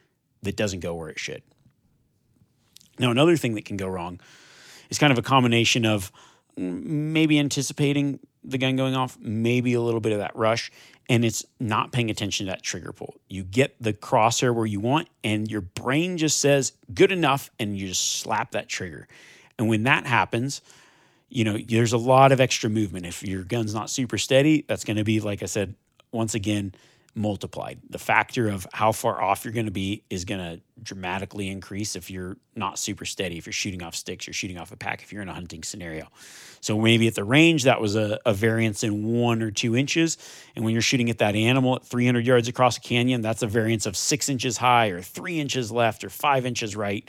that 0.43 0.57
doesn't 0.57 0.81
go 0.81 0.95
where 0.95 1.09
it 1.09 1.19
should. 1.19 1.43
Now, 2.99 3.11
another 3.11 3.37
thing 3.37 3.55
that 3.55 3.65
can 3.65 3.77
go 3.77 3.89
wrong 3.89 4.21
is 4.91 4.99
kind 4.99 5.13
of 5.13 5.19
a 5.19 5.23
combination 5.23 5.87
of 5.87 6.13
mm, 6.59 6.85
maybe 6.85 7.39
anticipating 7.39 8.21
the 8.43 8.59
gun 8.59 8.77
going 8.77 8.95
off, 8.95 9.19
maybe 9.21 9.75
a 9.75 9.81
little 9.81 10.01
bit 10.01 10.13
of 10.13 10.19
that 10.19 10.35
rush, 10.35 10.71
and 11.09 11.25
it's 11.25 11.45
not 11.59 11.93
paying 11.93 12.11
attention 12.11 12.47
to 12.47 12.53
that 12.53 12.63
trigger 12.63 12.93
pull. 12.93 13.15
You 13.29 13.45
get 13.45 13.75
the 13.81 13.93
crosshair 13.93 14.55
where 14.55 14.67
you 14.67 14.81
want, 14.81 15.09
and 15.25 15.51
your 15.51 15.61
brain 15.61 16.19
just 16.19 16.41
says 16.41 16.73
good 16.93 17.13
enough, 17.13 17.51
and 17.59 17.77
you 17.77 17.89
just 17.89 18.21
slap 18.21 18.53
that 18.53 18.69
trigger. 18.69 19.09
And 19.59 19.69
when 19.69 19.83
that 19.85 20.07
happens, 20.07 20.63
you 21.31 21.45
know, 21.45 21.57
there's 21.57 21.93
a 21.93 21.99
lot 21.99 22.33
of 22.33 22.41
extra 22.41 22.69
movement. 22.69 23.07
If 23.07 23.23
your 23.23 23.45
gun's 23.45 23.73
not 23.73 23.89
super 23.89 24.19
steady, 24.19 24.65
that's 24.69 24.85
going 24.85 24.97
to 24.97 25.05
be, 25.05 25.21
like 25.21 25.43
I 25.43 25.47
said, 25.47 25.75
once 26.13 26.35
again, 26.35 26.75
multiplied. 27.15 27.79
The 27.89 27.99
factor 27.99 28.49
of 28.49 28.67
how 28.73 28.93
far 28.93 29.23
off 29.23 29.45
you're 29.45 29.53
going 29.53 29.67
to 29.67 29.73
be 29.73 30.03
is 30.11 30.25
going 30.25 30.41
to 30.41 30.61
dramatically 30.83 31.49
increase 31.49 31.97
if 31.97 32.11
you're 32.11 32.37
not 32.55 32.79
super 32.79 33.05
steady. 33.05 33.39
If 33.39 33.47
you're 33.47 33.53
shooting 33.53 33.83
off 33.83 33.95
sticks, 33.95 34.27
you're 34.27 34.35
shooting 34.35 34.59
off 34.59 34.73
a 34.73 34.77
pack, 34.77 35.03
if 35.03 35.13
you're 35.13 35.23
in 35.23 35.29
a 35.29 35.35
hunting 35.35 35.63
scenario. 35.63 36.09
So 36.61 36.79
maybe 36.79 37.07
at 37.07 37.15
the 37.15 37.25
range, 37.25 37.65
that 37.65 37.81
was 37.81 37.97
a, 37.97 38.19
a 38.27 38.35
variance 38.35 38.85
in 38.85 39.07
one 39.07 39.43
or 39.43 39.51
two 39.51 39.77
inches. 39.77 40.19
And 40.55 40.65
when 40.65 40.73
you're 40.73 40.83
shooting 40.83 41.11
at 41.11 41.19
that 41.19 41.35
animal 41.35 41.77
at 41.77 41.85
300 41.85 42.27
yards 42.27 42.49
across 42.49 42.77
a 42.77 42.81
canyon, 42.81 43.23
that's 43.23 43.43
a 43.43 43.47
variance 43.47 43.87
of 43.87 43.97
six 43.97 44.29
inches 44.29 44.57
high 44.57 44.89
or 44.89 45.01
three 45.01 45.41
inches 45.41 45.71
left 45.71 46.05
or 46.05 46.11
five 46.11 46.45
inches 46.47 46.77
right. 46.77 47.09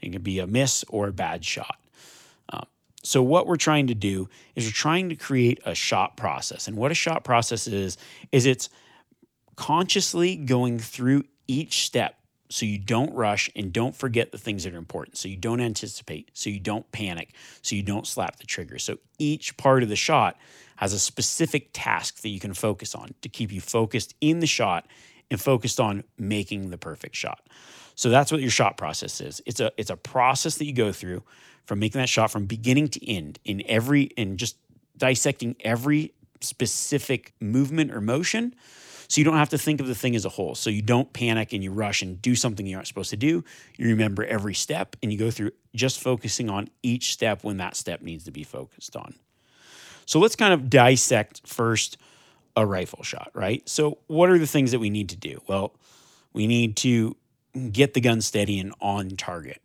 It 0.00 0.12
can 0.12 0.22
be 0.22 0.38
a 0.38 0.46
miss 0.46 0.84
or 0.88 1.08
a 1.08 1.12
bad 1.12 1.44
shot. 1.44 1.78
So, 3.06 3.22
what 3.22 3.46
we're 3.46 3.56
trying 3.56 3.86
to 3.86 3.94
do 3.94 4.28
is 4.56 4.66
we're 4.66 4.72
trying 4.72 5.10
to 5.10 5.14
create 5.14 5.60
a 5.64 5.76
shot 5.76 6.16
process. 6.16 6.66
And 6.66 6.76
what 6.76 6.90
a 6.90 6.94
shot 6.94 7.22
process 7.22 7.68
is, 7.68 7.96
is 8.32 8.46
it's 8.46 8.68
consciously 9.54 10.34
going 10.34 10.80
through 10.80 11.22
each 11.46 11.86
step 11.86 12.18
so 12.48 12.66
you 12.66 12.78
don't 12.78 13.14
rush 13.14 13.48
and 13.54 13.72
don't 13.72 13.94
forget 13.94 14.32
the 14.32 14.38
things 14.38 14.64
that 14.64 14.74
are 14.74 14.78
important. 14.78 15.16
So 15.16 15.28
you 15.28 15.36
don't 15.36 15.60
anticipate, 15.60 16.30
so 16.32 16.50
you 16.50 16.58
don't 16.58 16.90
panic, 16.90 17.32
so 17.62 17.76
you 17.76 17.82
don't 17.84 18.08
slap 18.08 18.40
the 18.40 18.46
trigger. 18.46 18.78
So 18.78 18.98
each 19.18 19.56
part 19.56 19.84
of 19.84 19.88
the 19.88 19.96
shot 19.96 20.36
has 20.76 20.92
a 20.92 20.98
specific 20.98 21.70
task 21.72 22.22
that 22.22 22.30
you 22.30 22.40
can 22.40 22.54
focus 22.54 22.92
on 22.92 23.14
to 23.22 23.28
keep 23.28 23.52
you 23.52 23.60
focused 23.60 24.16
in 24.20 24.40
the 24.40 24.46
shot 24.48 24.88
and 25.30 25.40
focused 25.40 25.78
on 25.78 26.02
making 26.18 26.70
the 26.70 26.78
perfect 26.78 27.14
shot. 27.14 27.48
So 27.94 28.10
that's 28.10 28.32
what 28.32 28.40
your 28.40 28.50
shot 28.50 28.76
process 28.76 29.20
is. 29.20 29.40
It's 29.46 29.60
a 29.60 29.72
it's 29.76 29.90
a 29.90 29.96
process 29.96 30.56
that 30.58 30.66
you 30.66 30.74
go 30.74 30.92
through 30.92 31.22
from 31.66 31.78
making 31.78 32.00
that 32.00 32.08
shot 32.08 32.30
from 32.30 32.46
beginning 32.46 32.88
to 32.88 33.06
end 33.08 33.38
in 33.44 33.62
every 33.66 34.04
in 34.04 34.36
just 34.36 34.56
dissecting 34.96 35.56
every 35.60 36.14
specific 36.40 37.34
movement 37.40 37.92
or 37.92 38.00
motion 38.00 38.54
so 39.08 39.20
you 39.20 39.24
don't 39.24 39.36
have 39.36 39.50
to 39.50 39.58
think 39.58 39.80
of 39.80 39.86
the 39.86 39.94
thing 39.94 40.16
as 40.16 40.24
a 40.24 40.28
whole. 40.28 40.54
So 40.54 40.70
you 40.70 40.82
don't 40.82 41.12
panic 41.12 41.52
and 41.52 41.62
you 41.62 41.70
rush 41.70 42.02
and 42.02 42.20
do 42.20 42.34
something 42.34 42.66
you 42.66 42.76
aren't 42.76 42.88
supposed 42.88 43.10
to 43.10 43.16
do. 43.16 43.44
You 43.76 43.88
remember 43.88 44.24
every 44.24 44.54
step 44.54 44.96
and 45.02 45.12
you 45.12 45.18
go 45.18 45.30
through 45.30 45.52
just 45.74 46.00
focusing 46.00 46.50
on 46.50 46.68
each 46.82 47.12
step 47.12 47.44
when 47.44 47.58
that 47.58 47.76
step 47.76 48.02
needs 48.02 48.24
to 48.24 48.30
be 48.30 48.42
focused 48.42 48.96
on. 48.96 49.14
So 50.06 50.18
let's 50.18 50.36
kind 50.36 50.52
of 50.52 50.70
dissect 50.70 51.42
first 51.46 51.98
a 52.56 52.64
rifle 52.64 53.02
shot, 53.02 53.30
right? 53.34 53.68
So 53.68 53.98
what 54.06 54.30
are 54.30 54.38
the 54.38 54.46
things 54.46 54.72
that 54.72 54.78
we 54.78 54.90
need 54.90 55.10
to 55.10 55.16
do? 55.16 55.40
Well, 55.46 55.74
we 56.32 56.46
need 56.46 56.76
to 56.78 57.16
get 57.70 57.94
the 57.94 58.00
gun 58.00 58.20
steady 58.20 58.58
and 58.58 58.72
on 58.80 59.10
target. 59.10 59.60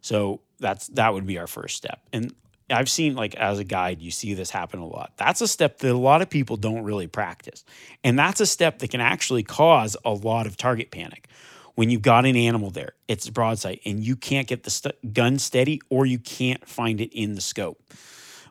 So 0.00 0.40
that's 0.62 0.86
that 0.88 1.12
would 1.12 1.26
be 1.26 1.38
our 1.38 1.46
first 1.46 1.76
step. 1.76 2.00
And 2.12 2.34
I've 2.70 2.88
seen 2.88 3.14
like 3.14 3.34
as 3.34 3.58
a 3.58 3.64
guide, 3.64 4.00
you 4.00 4.10
see 4.10 4.34
this 4.34 4.50
happen 4.50 4.80
a 4.80 4.86
lot. 4.86 5.12
That's 5.16 5.40
a 5.40 5.48
step 5.48 5.78
that 5.78 5.92
a 5.92 5.98
lot 5.98 6.22
of 6.22 6.30
people 6.30 6.56
don't 6.56 6.82
really 6.82 7.06
practice. 7.06 7.64
And 8.02 8.18
that's 8.18 8.40
a 8.40 8.46
step 8.46 8.78
that 8.78 8.90
can 8.90 9.00
actually 9.00 9.42
cause 9.42 9.96
a 10.04 10.12
lot 10.12 10.46
of 10.46 10.56
target 10.56 10.90
panic. 10.90 11.28
When 11.74 11.88
you've 11.88 12.02
got 12.02 12.26
an 12.26 12.36
animal 12.36 12.70
there, 12.70 12.92
it's 13.08 13.28
broadside, 13.30 13.80
and 13.86 14.04
you 14.04 14.14
can't 14.14 14.46
get 14.46 14.62
the 14.62 14.70
st- 14.70 15.14
gun 15.14 15.38
steady 15.38 15.80
or 15.88 16.04
you 16.04 16.18
can't 16.18 16.66
find 16.68 17.00
it 17.00 17.12
in 17.14 17.34
the 17.34 17.40
scope. 17.40 17.80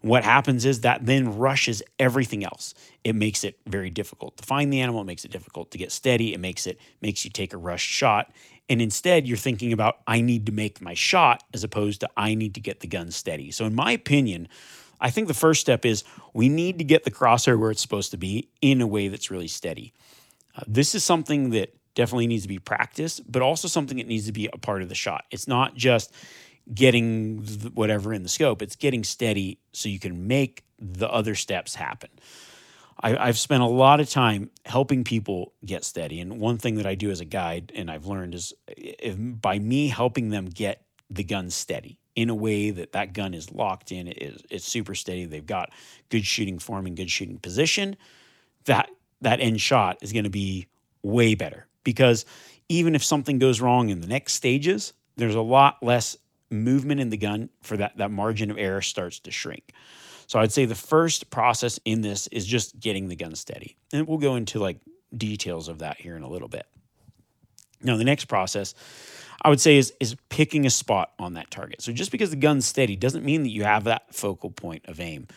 What 0.02 0.24
happens 0.24 0.65
is 0.65 0.82
that 0.82 1.06
then 1.06 1.38
rushes 1.38 1.84
everything 2.00 2.43
else. 2.43 2.74
It 3.04 3.13
makes 3.13 3.43
it 3.43 3.60
very 3.67 3.91
difficult 3.91 4.38
to 4.38 4.43
find 4.43 4.74
the 4.74 4.82
animal. 4.82 5.02
It 5.02 5.06
makes 5.06 5.24
it 5.26 5.32
difficult 5.32 5.69
to 5.71 5.78
get 5.78 5.91
steady. 5.91 6.34
It 6.34 6.39
makes 6.39 6.65
it 6.65 6.80
makes 7.02 7.24
you 7.24 7.30
take 7.30 7.54
a 7.54 7.58
rush 7.58 7.84
shot. 7.84 8.32
And 8.72 8.82
instead, 8.82 9.28
you're 9.28 9.36
thinking 9.36 9.74
about, 9.74 9.98
I 10.08 10.22
need 10.22 10.46
to 10.46 10.54
make 10.54 10.80
my 10.80 10.94
shot 10.94 11.44
as 11.54 11.66
opposed 11.66 12.00
to, 12.00 12.10
I 12.16 12.36
need 12.36 12.56
to 12.56 12.62
get 12.62 12.80
the 12.80 12.88
gun 12.88 13.12
steady. 13.12 13.52
So, 13.52 13.66
in 13.66 13.76
my 13.76 13.92
opinion, 13.92 14.48
I 15.02 15.10
think 15.10 15.28
the 15.28 15.34
first 15.34 15.60
step 15.60 15.86
is 15.86 16.06
we 16.34 16.48
need 16.48 16.78
to 16.78 16.86
get 16.86 17.04
the 17.04 17.12
crosshair 17.12 17.60
where 17.60 17.72
it's 17.72 17.82
supposed 17.82 18.12
to 18.12 18.18
be 18.18 18.48
in 18.62 18.80
a 18.80 18.88
way 18.88 19.10
that's 19.10 19.30
really 19.30 19.50
steady. 19.50 19.92
Uh, 20.56 20.62
this 20.66 20.96
is 20.96 21.04
something 21.04 21.50
that 21.50 21.76
definitely 21.96 22.28
needs 22.28 22.44
to 22.44 22.48
be 22.48 22.60
practiced, 22.60 23.30
but 23.30 23.42
also 23.42 23.68
something 23.68 23.98
that 23.98 24.08
needs 24.08 24.28
to 24.28 24.32
be 24.32 24.48
a 24.54 24.58
part 24.58 24.82
of 24.82 24.88
the 24.88 24.96
shot. 24.96 25.26
It's 25.32 25.50
not 25.50 25.76
just 25.76 26.14
getting 26.74 27.40
whatever 27.74 28.14
in 28.14 28.24
the 28.24 28.30
scope, 28.30 28.62
it's 28.62 28.78
getting 28.78 29.04
steady 29.04 29.60
so 29.74 29.90
you 29.90 30.00
can 30.00 30.28
make 30.28 30.64
the 30.80 31.12
other 31.12 31.36
steps 31.36 31.76
happen. 31.76 32.10
I, 33.04 33.26
have 33.26 33.40
spent 33.40 33.64
a 33.64 33.68
lot 33.68 34.00
of 34.00 34.10
time 34.10 34.52
helping 34.66 35.04
people 35.04 35.54
get 35.66 35.84
steady. 35.84 36.20
And 36.20 36.40
one 36.40 36.58
thing 36.58 36.76
that 36.76 36.86
I 36.86 36.96
do 36.96 37.10
as 37.10 37.20
a 37.20 37.26
guide, 37.26 37.72
and 37.76 37.90
I've 37.90 38.06
learned, 38.06 38.36
is 38.36 38.54
if, 38.68 39.16
by 39.18 39.60
me 39.60 39.88
helping 39.88 40.30
them 40.30 40.46
get 40.46 40.86
the 41.10 41.24
gun 41.24 41.50
steady 41.50 42.00
in 42.16 42.30
a 42.30 42.36
way 42.36 42.70
that 42.72 42.92
that 42.92 43.14
gun 43.14 43.34
is 43.34 43.52
locked 43.52 43.92
in, 43.92 44.08
it 44.08 44.22
is, 44.22 44.44
it's 44.50 44.68
super 44.68 44.96
steady. 44.96 45.26
They've 45.26 45.46
got 45.46 45.72
good 46.10 46.26
shooting 46.26 46.60
form 46.60 46.86
and 46.86 46.96
good 46.96 47.10
shooting 47.10 47.38
position. 47.38 47.96
That 48.66 48.90
that 49.22 49.40
end 49.40 49.62
shot 49.62 49.98
is 50.02 50.14
going 50.14 50.24
to 50.24 50.30
be 50.30 50.68
way 51.04 51.36
better 51.36 51.68
because 51.84 52.26
even 52.70 52.96
if 52.96 53.04
something 53.04 53.40
goes 53.40 53.62
wrong 53.62 53.90
in 53.90 54.02
the 54.02 54.08
next 54.08 54.34
stages, 54.34 54.94
there's 55.16 55.36
a 55.36 55.42
lot 55.42 55.82
less 55.82 56.18
movement 56.50 57.00
in 57.00 57.10
the 57.10 57.18
gun 57.18 57.50
for 57.62 57.78
that 57.78 57.98
that 57.98 58.12
margin 58.12 58.52
of 58.52 58.58
error 58.58 58.82
starts 58.82 59.20
to 59.20 59.32
shrink. 59.32 59.74
So 60.32 60.39
I'd 60.39 60.54
say 60.54 60.63
the 60.63 60.76
first 60.76 61.30
process 61.30 61.78
in 61.84 62.00
this 62.00 62.28
is 62.28 62.46
just 62.46 62.80
getting 62.80 63.10
the 63.10 63.17
gun 63.17 63.36
steady. 63.36 63.76
And 63.91 64.08
we'll 64.08 64.17
go 64.17 64.38
into 64.38 64.60
like 64.60 64.78
details 65.17 65.67
of 65.67 65.80
that 65.80 66.00
here 66.00 66.15
in 66.15 66.24
a 66.24 66.30
little 66.30 66.48
bit. 66.48 66.65
Now, 67.84 67.98
the 67.98 68.06
next 68.06 68.26
process 68.26 68.74
I 69.41 69.50
would 69.50 69.60
say 69.60 69.76
is 69.76 69.91
is 70.00 70.15
picking 70.30 70.65
a 70.65 70.70
spot 70.70 71.12
on 71.20 71.34
that 71.34 71.52
target. 71.52 71.82
So 71.82 71.91
just 71.91 72.12
because 72.12 72.30
the 72.30 72.38
gun's 72.38 72.65
steady 72.65 72.96
doesn't 72.96 73.26
mean 73.26 73.44
that 73.44 73.50
you 73.50 73.65
have 73.65 73.84
that 73.84 74.15
focal 74.15 74.52
point 74.52 74.86
of 74.86 75.02
aim. 75.02 75.28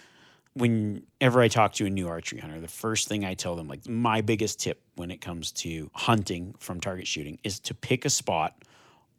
Whenever 0.53 1.41
I 1.41 1.49
talk 1.49 1.73
to 1.73 1.87
a 1.87 1.91
new 1.91 2.07
archery 2.07 2.39
hunter, 2.39 2.61
the 2.61 2.69
first 2.69 3.09
thing 3.09 3.25
I 3.25 3.35
tell 3.35 3.57
them, 3.57 3.67
like 3.67 3.89
my 3.89 4.21
biggest 4.21 4.61
tip 4.61 4.81
when 4.95 5.11
it 5.11 5.21
comes 5.21 5.51
to 5.53 5.91
hunting 5.93 6.55
from 6.61 6.79
target 6.79 7.09
shooting, 7.09 7.41
is 7.43 7.59
to 7.59 7.75
pick 7.75 8.05
a 8.05 8.11
spot 8.11 8.63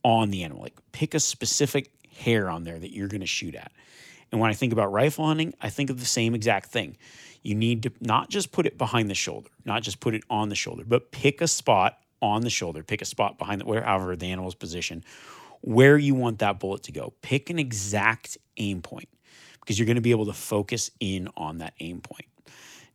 on 0.06 0.32
the 0.32 0.46
animal. 0.46 0.64
Like 0.64 0.78
pick 0.94 1.14
a 1.14 1.20
specific 1.20 1.92
hair 2.18 2.50
on 2.50 2.64
there 2.64 2.80
that 2.80 2.94
you're 2.94 3.10
going 3.10 3.20
to 3.20 3.28
shoot 3.28 3.56
at. 3.56 3.74
And 4.32 4.42
when 4.42 4.50
I 4.50 4.54
think 4.54 4.74
about 4.74 4.92
rifle 4.92 5.26
hunting, 5.26 5.54
I 5.62 5.70
think 5.70 5.90
of 5.90 6.00
the 6.00 6.06
same 6.06 6.36
exact 6.36 6.72
thing. 6.72 6.98
You 7.42 7.56
need 7.56 7.84
to 7.84 7.92
not 8.02 8.30
just 8.30 8.52
put 8.52 8.66
it 8.66 8.78
behind 8.78 9.10
the 9.10 9.16
shoulder, 9.16 9.50
not 9.66 9.84
just 9.84 10.00
put 10.00 10.16
it 10.16 10.24
on 10.30 10.50
the 10.50 10.56
shoulder, 10.56 10.84
but 10.86 11.12
pick 11.12 11.42
a 11.42 11.48
spot 11.48 12.00
on 12.22 12.42
the 12.42 12.50
shoulder, 12.50 12.84
pick 12.84 13.02
a 13.02 13.06
spot 13.06 13.38
behind 13.38 13.62
the 13.62 13.66
wherever 13.66 14.16
the 14.16 14.26
animal's 14.28 14.56
position, 14.56 15.04
where 15.62 15.98
you 15.98 16.16
want 16.16 16.40
that 16.40 16.60
bullet 16.60 16.84
to 16.84 16.92
go. 16.92 17.14
Pick 17.22 17.50
an 17.50 17.60
exact 17.60 18.38
aim 18.58 18.82
point 18.82 19.10
because 19.60 19.78
you're 19.78 19.86
going 19.86 19.96
to 19.96 20.02
be 20.02 20.12
able 20.12 20.26
to 20.26 20.34
focus 20.34 20.92
in 21.00 21.30
on 21.38 21.60
that 21.60 21.74
aim 21.80 22.02
point. 22.02 22.28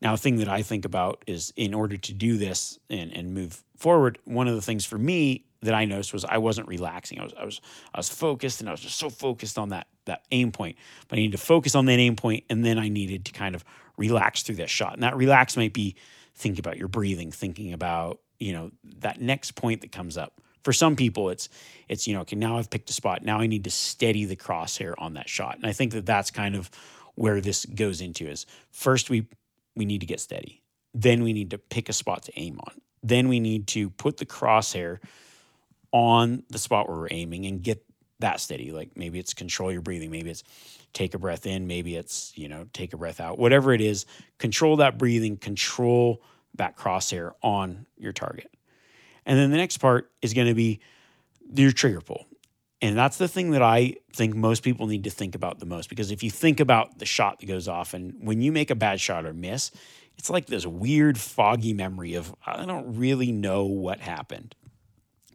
Now, 0.03 0.15
a 0.15 0.17
thing 0.17 0.37
that 0.37 0.49
I 0.49 0.63
think 0.63 0.85
about 0.85 1.23
is 1.27 1.53
in 1.57 1.75
order 1.75 1.97
to 1.97 2.13
do 2.13 2.39
this 2.39 2.79
and, 2.89 3.13
and 3.13 3.35
move 3.35 3.63
forward, 3.77 4.19
one 4.25 4.49
of 4.49 4.55
the 4.55 4.63
things 4.63 4.87
for 4.87 4.97
me 4.97 5.45
that 5.63 5.75
I 5.75 5.85
noticed 5.85 6.13
was 6.13 6.25
I 6.25 6.39
wasn't 6.39 6.69
relaxing. 6.69 7.21
I 7.21 7.25
was 7.25 7.35
I 7.39 7.45
was 7.45 7.61
I 7.95 7.99
was 7.99 8.09
focused 8.09 8.61
and 8.61 8.69
I 8.69 8.73
was 8.73 8.81
just 8.81 8.99
so 8.99 9.11
focused 9.11 9.59
on 9.59 9.71
that 9.71 9.87
that 10.07 10.25
aim 10.31 10.53
point. 10.53 10.77
But 11.09 11.19
I 11.19 11.23
needed 11.23 11.37
to 11.37 11.45
focus 11.45 11.75
on 11.75 11.85
that 11.87 11.99
aim 11.99 12.17
point 12.17 12.45
and 12.49 12.65
then 12.65 12.79
I 12.79 12.89
needed 12.89 13.27
to 13.27 13.33
kind 13.33 13.55
of 13.55 13.65
relax 13.97 14.43
through 14.43 14.57
that 14.57 14.71
shot. 14.71 14.95
And 14.95 15.03
that 15.03 15.17
relax 15.17 15.57
might 15.57 15.73
be 15.73 15.97
thinking 16.35 16.61
about 16.61 16.79
your 16.79 16.89
breathing, 16.89 17.31
thinking 17.31 17.73
about, 17.73 18.21
you 18.39 18.53
know, 18.53 18.71
that 19.01 19.21
next 19.21 19.55
point 19.55 19.83
that 19.83 19.93
comes 19.93 20.17
up. 20.17 20.41
For 20.65 20.73
some 20.73 20.97
people 20.97 21.31
it's 21.31 21.49
it's 21.89 22.07
you 22.07 22.15
know, 22.15 22.21
okay, 22.23 22.37
now 22.37 22.59
I've 22.59 22.71
picked 22.71 22.89
a 22.91 22.95
spot. 22.95 23.23
Now 23.23 23.41
I 23.41 23.47
need 23.47 23.65
to 23.65 23.71
steady 23.71 24.25
the 24.25 24.37
crosshair 24.37 24.95
on 24.99 25.15
that 25.15 25.29
shot. 25.29 25.57
And 25.57 25.67
I 25.67 25.73
think 25.73 25.93
that 25.93 26.07
that's 26.07 26.31
kind 26.31 26.57
of 26.57 26.71
where 27.17 27.41
this 27.41 27.67
goes 27.67 28.01
into 28.01 28.27
is 28.27 28.47
first 28.71 29.11
we 29.11 29.27
we 29.77 29.85
need 29.85 30.01
to 30.01 30.07
get 30.07 30.21
steady. 30.21 30.63
Then 30.95 31.23
we 31.23 31.33
need 31.33 31.51
to 31.51 31.59
pick 31.59 31.89
a 31.89 31.93
spot 31.93 32.25
to 32.25 32.33
aim 32.37 32.59
on. 32.67 32.81
Then 33.03 33.29
we 33.29 33.41
need 33.41 33.67
to 33.69 33.91
put 33.91 34.17
the 34.17 34.27
crosshair 34.27 34.99
on 35.93 36.45
the 36.49 36.59
spot 36.59 36.89
where 36.89 36.99
we're 36.99 37.09
aiming 37.11 37.47
and 37.47 37.63
get 37.63 37.85
that 38.21 38.41
steady. 38.41 38.71
Like 38.71 38.97
maybe 38.97 39.19
it's 39.19 39.35
control 39.35 39.73
your 39.73 39.83
breathing, 39.83 40.11
maybe 40.11 40.31
it's 40.31 40.45
take 40.93 41.15
a 41.15 41.19
breath 41.19 41.47
in, 41.47 41.67
maybe 41.67 41.97
it's, 41.97 42.33
you 42.37 42.49
know, 42.49 42.67
take 42.73 42.93
a 42.93 42.97
breath 42.97 43.21
out. 43.21 43.39
Whatever 43.39 43.73
it 43.73 43.81
is, 43.81 44.07
control 44.39 44.77
that 44.77 44.99
breathing, 44.99 45.37
control 45.37 46.23
that 46.55 46.77
crosshair 46.77 47.33
on 47.43 47.87
your 47.97 48.13
target. 48.13 48.51
And 49.27 49.39
then 49.39 49.51
the 49.51 49.57
next 49.57 49.79
part 49.79 50.11
is 50.23 50.35
going 50.35 50.49
to 50.49 50.55
be 50.55 50.81
your 51.55 51.73
trigger 51.73 52.01
pull. 52.01 52.27
And 52.83 52.97
that's 52.97 53.19
the 53.19 53.29
thing 53.29 53.51
that 53.51 53.63
I 53.63 53.97
think 54.15 54.35
most 54.35 54.63
people 54.63 54.87
need 54.87 55.05
to 55.05 55.11
think 55.11 55.35
about 55.35 55.59
the 55.59 55.67
most 55.67 55.91
because 55.91 56.11
if 56.11 56.23
you 56.23 56.31
think 56.31 56.61
about 56.61 56.99
the 56.99 57.05
shot 57.05 57.41
that 57.41 57.47
goes 57.47 57.69
off 57.69 57.93
and 57.93 58.15
when 58.21 58.41
you 58.41 58.53
make 58.53 58.71
a 58.71 58.75
bad 58.75 59.01
shot 59.01 59.27
or 59.27 59.35
miss, 59.35 59.71
it's 60.17 60.31
like 60.31 60.47
this 60.47 60.67
weird 60.67 61.19
foggy 61.19 61.75
memory 61.75 62.15
of 62.15 62.35
I 62.45 62.65
don't 62.65 62.97
really 62.97 63.33
know 63.33 63.65
what 63.65 64.01
happened. 64.01 64.55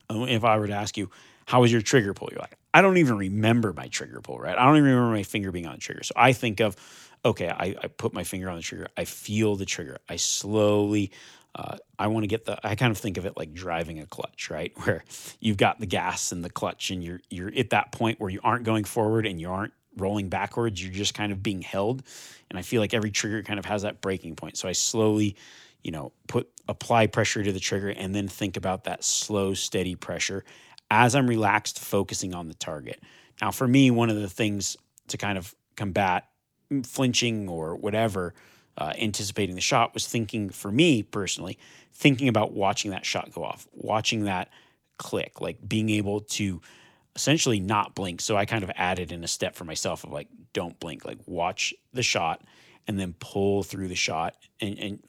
Uh, 0.09 0.23
if 0.23 0.43
I 0.43 0.57
were 0.57 0.67
to 0.67 0.73
ask 0.73 0.97
you, 0.97 1.09
how 1.45 1.61
was 1.61 1.71
your 1.71 1.81
trigger 1.81 2.13
pull? 2.13 2.29
You're 2.31 2.39
like, 2.41 2.57
I 2.73 2.81
don't 2.81 2.97
even 2.97 3.17
remember 3.17 3.73
my 3.73 3.87
trigger 3.87 4.19
pull, 4.21 4.39
right? 4.39 4.57
I 4.57 4.65
don't 4.65 4.77
even 4.77 4.89
remember 4.89 5.11
my 5.11 5.23
finger 5.23 5.51
being 5.51 5.67
on 5.67 5.75
the 5.75 5.79
trigger. 5.81 6.03
So 6.03 6.13
I 6.15 6.33
think 6.33 6.59
of, 6.59 6.75
okay, 7.23 7.49
I, 7.49 7.75
I 7.81 7.87
put 7.87 8.13
my 8.13 8.23
finger 8.23 8.49
on 8.49 8.57
the 8.57 8.61
trigger. 8.61 8.87
I 8.97 9.05
feel 9.05 9.55
the 9.55 9.65
trigger. 9.65 9.99
I 10.09 10.15
slowly, 10.17 11.11
uh, 11.55 11.77
I 11.97 12.07
want 12.07 12.23
to 12.23 12.27
get 12.27 12.45
the, 12.45 12.59
I 12.67 12.75
kind 12.75 12.91
of 12.91 12.97
think 12.97 13.17
of 13.17 13.25
it 13.25 13.37
like 13.37 13.53
driving 13.53 13.99
a 13.99 14.05
clutch, 14.05 14.49
right? 14.49 14.73
Where 14.83 15.03
you've 15.39 15.57
got 15.57 15.79
the 15.79 15.85
gas 15.85 16.31
and 16.31 16.43
the 16.43 16.49
clutch 16.49 16.89
and 16.89 17.03
you're, 17.03 17.21
you're 17.29 17.51
at 17.55 17.69
that 17.69 17.91
point 17.91 18.19
where 18.19 18.29
you 18.29 18.39
aren't 18.43 18.63
going 18.65 18.83
forward 18.83 19.25
and 19.25 19.39
you 19.39 19.49
aren't 19.49 19.73
rolling 19.97 20.29
backwards. 20.29 20.83
You're 20.83 20.93
just 20.93 21.13
kind 21.13 21.31
of 21.31 21.41
being 21.41 21.61
held. 21.61 22.03
And 22.49 22.59
I 22.59 22.61
feel 22.61 22.81
like 22.81 22.93
every 22.93 23.11
trigger 23.11 23.43
kind 23.43 23.59
of 23.59 23.65
has 23.65 23.83
that 23.83 24.01
breaking 24.01 24.35
point. 24.35 24.57
So 24.57 24.67
I 24.67 24.73
slowly, 24.73 25.35
you 25.86 25.91
know, 25.91 26.12
put 26.28 26.50
apply 26.67 27.06
pressure 27.06 27.43
to 27.43 27.52
the 27.52 27.60
trigger 27.60 27.89
and 27.89 28.15
then 28.15 28.28
think 28.28 28.58
about 28.58 28.86
that 28.86 29.04
slow, 29.04 29.54
steady 29.54 29.93
pressure 29.93 30.43
as 30.89 31.13
I'm 31.13 31.28
relaxed, 31.28 31.80
focusing 31.80 32.34
on 32.34 32.48
the 32.48 32.56
target. 32.56 33.00
Now, 33.39 33.52
for 33.52 33.67
me, 33.67 33.91
one 33.91 34.10
of 34.10 34.15
the 34.15 34.28
things 34.28 34.76
to 35.10 35.17
kind 35.17 35.38
of 35.38 35.54
combat 35.76 36.28
flinching 36.84 37.48
or 37.48 37.76
whatever, 37.76 38.34
uh, 38.80 38.93
anticipating 39.00 39.54
the 39.54 39.62
shot 39.62 39.93
was 39.93 40.08
thinking, 40.08 40.50
for 40.50 40.71
me 40.71 41.04
personally, 41.04 41.60
thinking 41.93 42.30
about 42.30 42.52
watching 42.52 42.89
that 42.89 43.06
shot 43.06 43.32
go 43.32 43.43
off, 43.43 43.67
watching 43.71 44.24
that 44.24 44.50
click, 44.98 45.39
like 45.39 45.58
being 45.67 45.91
able 45.91 46.21
to 46.21 46.62
essentially 47.15 47.60
not 47.60 47.93
blink. 47.93 48.21
So 48.21 48.36
I 48.36 48.45
kind 48.45 48.63
of 48.63 48.71
added 48.76 49.12
in 49.12 49.24
a 49.24 49.28
step 49.28 49.56
for 49.56 49.65
myself 49.65 50.04
of 50.04 50.12
like, 50.12 50.30
don't 50.52 50.80
blink, 50.80 51.06
like 51.06 51.19
watch 51.28 51.76
the 51.93 52.04
shot 52.04 52.41
and 52.88 53.00
then 53.00 53.13
pull 53.19 53.62
through 53.62 53.88
the 53.88 53.95
shot 53.95 54.36
and, 54.60 54.80
and 54.80 55.00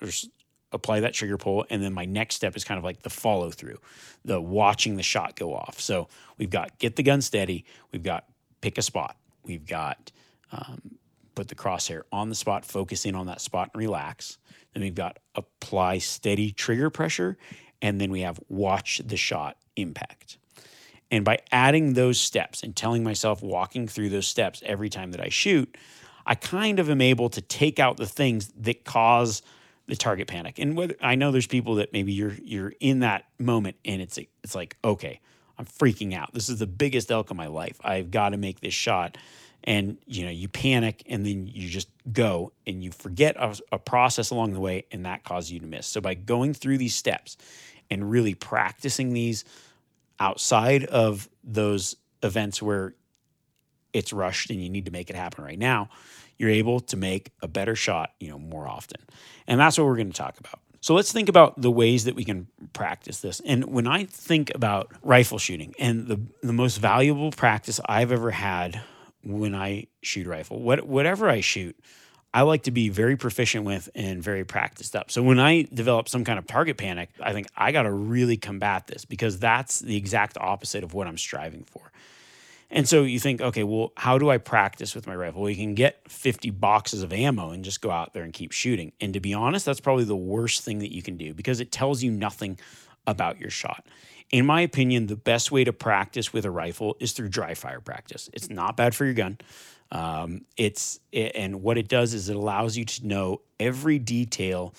apply 0.76 1.00
that 1.00 1.14
trigger 1.14 1.36
pull. 1.36 1.66
And 1.70 1.82
then 1.82 1.92
my 1.92 2.04
next 2.04 2.36
step 2.36 2.56
is 2.56 2.64
kind 2.64 2.78
of 2.78 2.84
like 2.84 3.02
the 3.02 3.10
follow 3.10 3.50
through, 3.50 3.78
the 4.24 4.40
watching 4.40 4.96
the 4.96 5.02
shot 5.02 5.36
go 5.36 5.54
off. 5.54 5.80
So 5.80 6.08
we've 6.38 6.50
got 6.50 6.78
get 6.78 6.96
the 6.96 7.02
gun 7.02 7.20
steady, 7.20 7.64
we've 7.92 8.02
got 8.02 8.24
pick 8.60 8.78
a 8.78 8.82
spot, 8.82 9.16
we've 9.42 9.66
got 9.66 10.12
um, 10.52 10.98
put 11.34 11.48
the 11.48 11.54
crosshair 11.54 12.02
on 12.12 12.28
the 12.28 12.34
spot, 12.34 12.64
focus 12.64 13.04
in 13.04 13.14
on 13.14 13.26
that 13.26 13.40
spot 13.40 13.70
and 13.74 13.80
relax. 13.80 14.38
Then 14.72 14.82
we've 14.82 14.94
got 14.94 15.18
apply 15.34 15.98
steady 15.98 16.52
trigger 16.52 16.90
pressure, 16.90 17.36
and 17.82 18.00
then 18.00 18.10
we 18.10 18.20
have 18.20 18.40
watch 18.48 19.00
the 19.04 19.16
shot 19.16 19.56
impact. 19.76 20.38
And 21.10 21.24
by 21.24 21.38
adding 21.52 21.92
those 21.92 22.20
steps 22.20 22.62
and 22.62 22.74
telling 22.74 23.04
myself 23.04 23.42
walking 23.42 23.86
through 23.86 24.08
those 24.08 24.26
steps 24.26 24.62
every 24.66 24.88
time 24.88 25.12
that 25.12 25.20
I 25.20 25.28
shoot, 25.28 25.76
I 26.26 26.34
kind 26.34 26.80
of 26.80 26.90
am 26.90 27.00
able 27.00 27.30
to 27.30 27.40
take 27.40 27.78
out 27.78 27.96
the 27.96 28.06
things 28.06 28.52
that 28.58 28.84
cause 28.84 29.42
the 29.86 29.96
target 29.96 30.26
panic. 30.28 30.58
And 30.58 30.76
whether 30.76 30.96
I 31.00 31.14
know 31.14 31.30
there's 31.30 31.46
people 31.46 31.76
that 31.76 31.92
maybe 31.92 32.12
you're 32.12 32.34
you're 32.42 32.72
in 32.80 33.00
that 33.00 33.24
moment 33.38 33.76
and 33.84 34.02
it's 34.02 34.18
it's 34.18 34.54
like, 34.54 34.76
okay, 34.84 35.20
I'm 35.58 35.66
freaking 35.66 36.14
out. 36.14 36.34
This 36.34 36.48
is 36.48 36.58
the 36.58 36.66
biggest 36.66 37.10
elk 37.10 37.30
of 37.30 37.36
my 37.36 37.46
life. 37.46 37.78
I've 37.82 38.10
got 38.10 38.30
to 38.30 38.36
make 38.36 38.60
this 38.60 38.74
shot. 38.74 39.16
And 39.64 39.98
you 40.06 40.24
know, 40.24 40.30
you 40.30 40.48
panic 40.48 41.02
and 41.06 41.26
then 41.26 41.46
you 41.46 41.68
just 41.68 41.88
go 42.12 42.52
and 42.66 42.84
you 42.84 42.92
forget 42.92 43.36
a, 43.36 43.58
a 43.72 43.78
process 43.78 44.30
along 44.30 44.52
the 44.52 44.60
way, 44.60 44.84
and 44.92 45.06
that 45.06 45.24
causes 45.24 45.50
you 45.50 45.60
to 45.60 45.66
miss. 45.66 45.86
So 45.86 46.00
by 46.00 46.14
going 46.14 46.54
through 46.54 46.78
these 46.78 46.94
steps 46.94 47.36
and 47.90 48.10
really 48.10 48.34
practicing 48.34 49.12
these 49.12 49.44
outside 50.20 50.84
of 50.84 51.28
those 51.42 51.96
events 52.22 52.62
where 52.62 52.94
it's 53.92 54.12
rushed 54.12 54.50
and 54.50 54.62
you 54.62 54.68
need 54.68 54.84
to 54.84 54.90
make 54.90 55.10
it 55.10 55.16
happen 55.16 55.44
right 55.44 55.58
now, 55.58 55.88
you're 56.38 56.50
able 56.50 56.80
to 56.80 56.96
make 56.96 57.32
a 57.42 57.48
better 57.48 57.74
shot, 57.74 58.12
you 58.20 58.28
know, 58.28 58.38
more 58.38 58.68
often. 58.68 59.00
And 59.46 59.60
that's 59.60 59.78
what 59.78 59.86
we're 59.86 59.96
going 59.96 60.10
to 60.10 60.16
talk 60.16 60.38
about. 60.38 60.60
So 60.80 60.94
let's 60.94 61.10
think 61.10 61.28
about 61.28 61.60
the 61.60 61.70
ways 61.70 62.04
that 62.04 62.14
we 62.14 62.24
can 62.24 62.46
practice 62.72 63.20
this. 63.20 63.40
And 63.44 63.64
when 63.64 63.86
I 63.86 64.04
think 64.04 64.52
about 64.54 64.92
rifle 65.02 65.38
shooting 65.38 65.74
and 65.78 66.06
the, 66.06 66.20
the 66.42 66.52
most 66.52 66.76
valuable 66.76 67.32
practice 67.32 67.80
I've 67.86 68.12
ever 68.12 68.30
had 68.30 68.80
when 69.24 69.54
I 69.54 69.88
shoot 70.02 70.26
rifle, 70.26 70.60
what, 70.62 70.86
whatever 70.86 71.28
I 71.28 71.40
shoot, 71.40 71.76
I 72.32 72.42
like 72.42 72.64
to 72.64 72.70
be 72.70 72.90
very 72.90 73.16
proficient 73.16 73.64
with 73.64 73.88
and 73.94 74.22
very 74.22 74.44
practiced 74.44 74.94
up. 74.94 75.10
So 75.10 75.22
when 75.22 75.40
I 75.40 75.62
develop 75.72 76.08
some 76.08 76.22
kind 76.22 76.38
of 76.38 76.46
target 76.46 76.76
panic, 76.76 77.08
I 77.20 77.32
think 77.32 77.48
I 77.56 77.72
got 77.72 77.84
to 77.84 77.90
really 77.90 78.36
combat 78.36 78.86
this 78.86 79.04
because 79.04 79.38
that's 79.38 79.80
the 79.80 79.96
exact 79.96 80.36
opposite 80.38 80.84
of 80.84 80.92
what 80.92 81.06
I'm 81.06 81.18
striving 81.18 81.64
for. 81.64 81.90
And 82.70 82.88
so 82.88 83.04
you 83.04 83.20
think, 83.20 83.40
okay, 83.40 83.62
well, 83.62 83.92
how 83.96 84.18
do 84.18 84.28
I 84.28 84.38
practice 84.38 84.94
with 84.94 85.06
my 85.06 85.14
rifle? 85.14 85.42
Well, 85.42 85.50
you 85.50 85.56
can 85.56 85.74
get 85.74 86.10
50 86.10 86.50
boxes 86.50 87.02
of 87.02 87.12
ammo 87.12 87.50
and 87.50 87.64
just 87.64 87.80
go 87.80 87.90
out 87.90 88.12
there 88.12 88.24
and 88.24 88.32
keep 88.32 88.52
shooting. 88.52 88.92
And 89.00 89.14
to 89.14 89.20
be 89.20 89.34
honest, 89.34 89.66
that's 89.66 89.80
probably 89.80 90.04
the 90.04 90.16
worst 90.16 90.64
thing 90.64 90.80
that 90.80 90.92
you 90.92 91.02
can 91.02 91.16
do 91.16 91.32
because 91.32 91.60
it 91.60 91.70
tells 91.70 92.02
you 92.02 92.10
nothing 92.10 92.58
about 93.06 93.38
your 93.38 93.50
shot. 93.50 93.86
In 94.32 94.44
my 94.44 94.60
opinion, 94.62 95.06
the 95.06 95.16
best 95.16 95.52
way 95.52 95.62
to 95.62 95.72
practice 95.72 96.32
with 96.32 96.44
a 96.44 96.50
rifle 96.50 96.96
is 96.98 97.12
through 97.12 97.28
dry 97.28 97.54
fire 97.54 97.80
practice. 97.80 98.28
It's 98.32 98.50
not 98.50 98.76
bad 98.76 98.94
for 98.94 99.04
your 99.04 99.14
gun. 99.14 99.38
Um, 99.92 100.44
it's 100.56 100.98
it, 101.12 101.32
and 101.36 101.62
what 101.62 101.78
it 101.78 101.86
does 101.86 102.12
is 102.12 102.28
it 102.28 102.34
allows 102.34 102.76
you 102.76 102.84
to 102.84 103.06
know 103.06 103.42
every 103.60 104.00
detail 104.00 104.74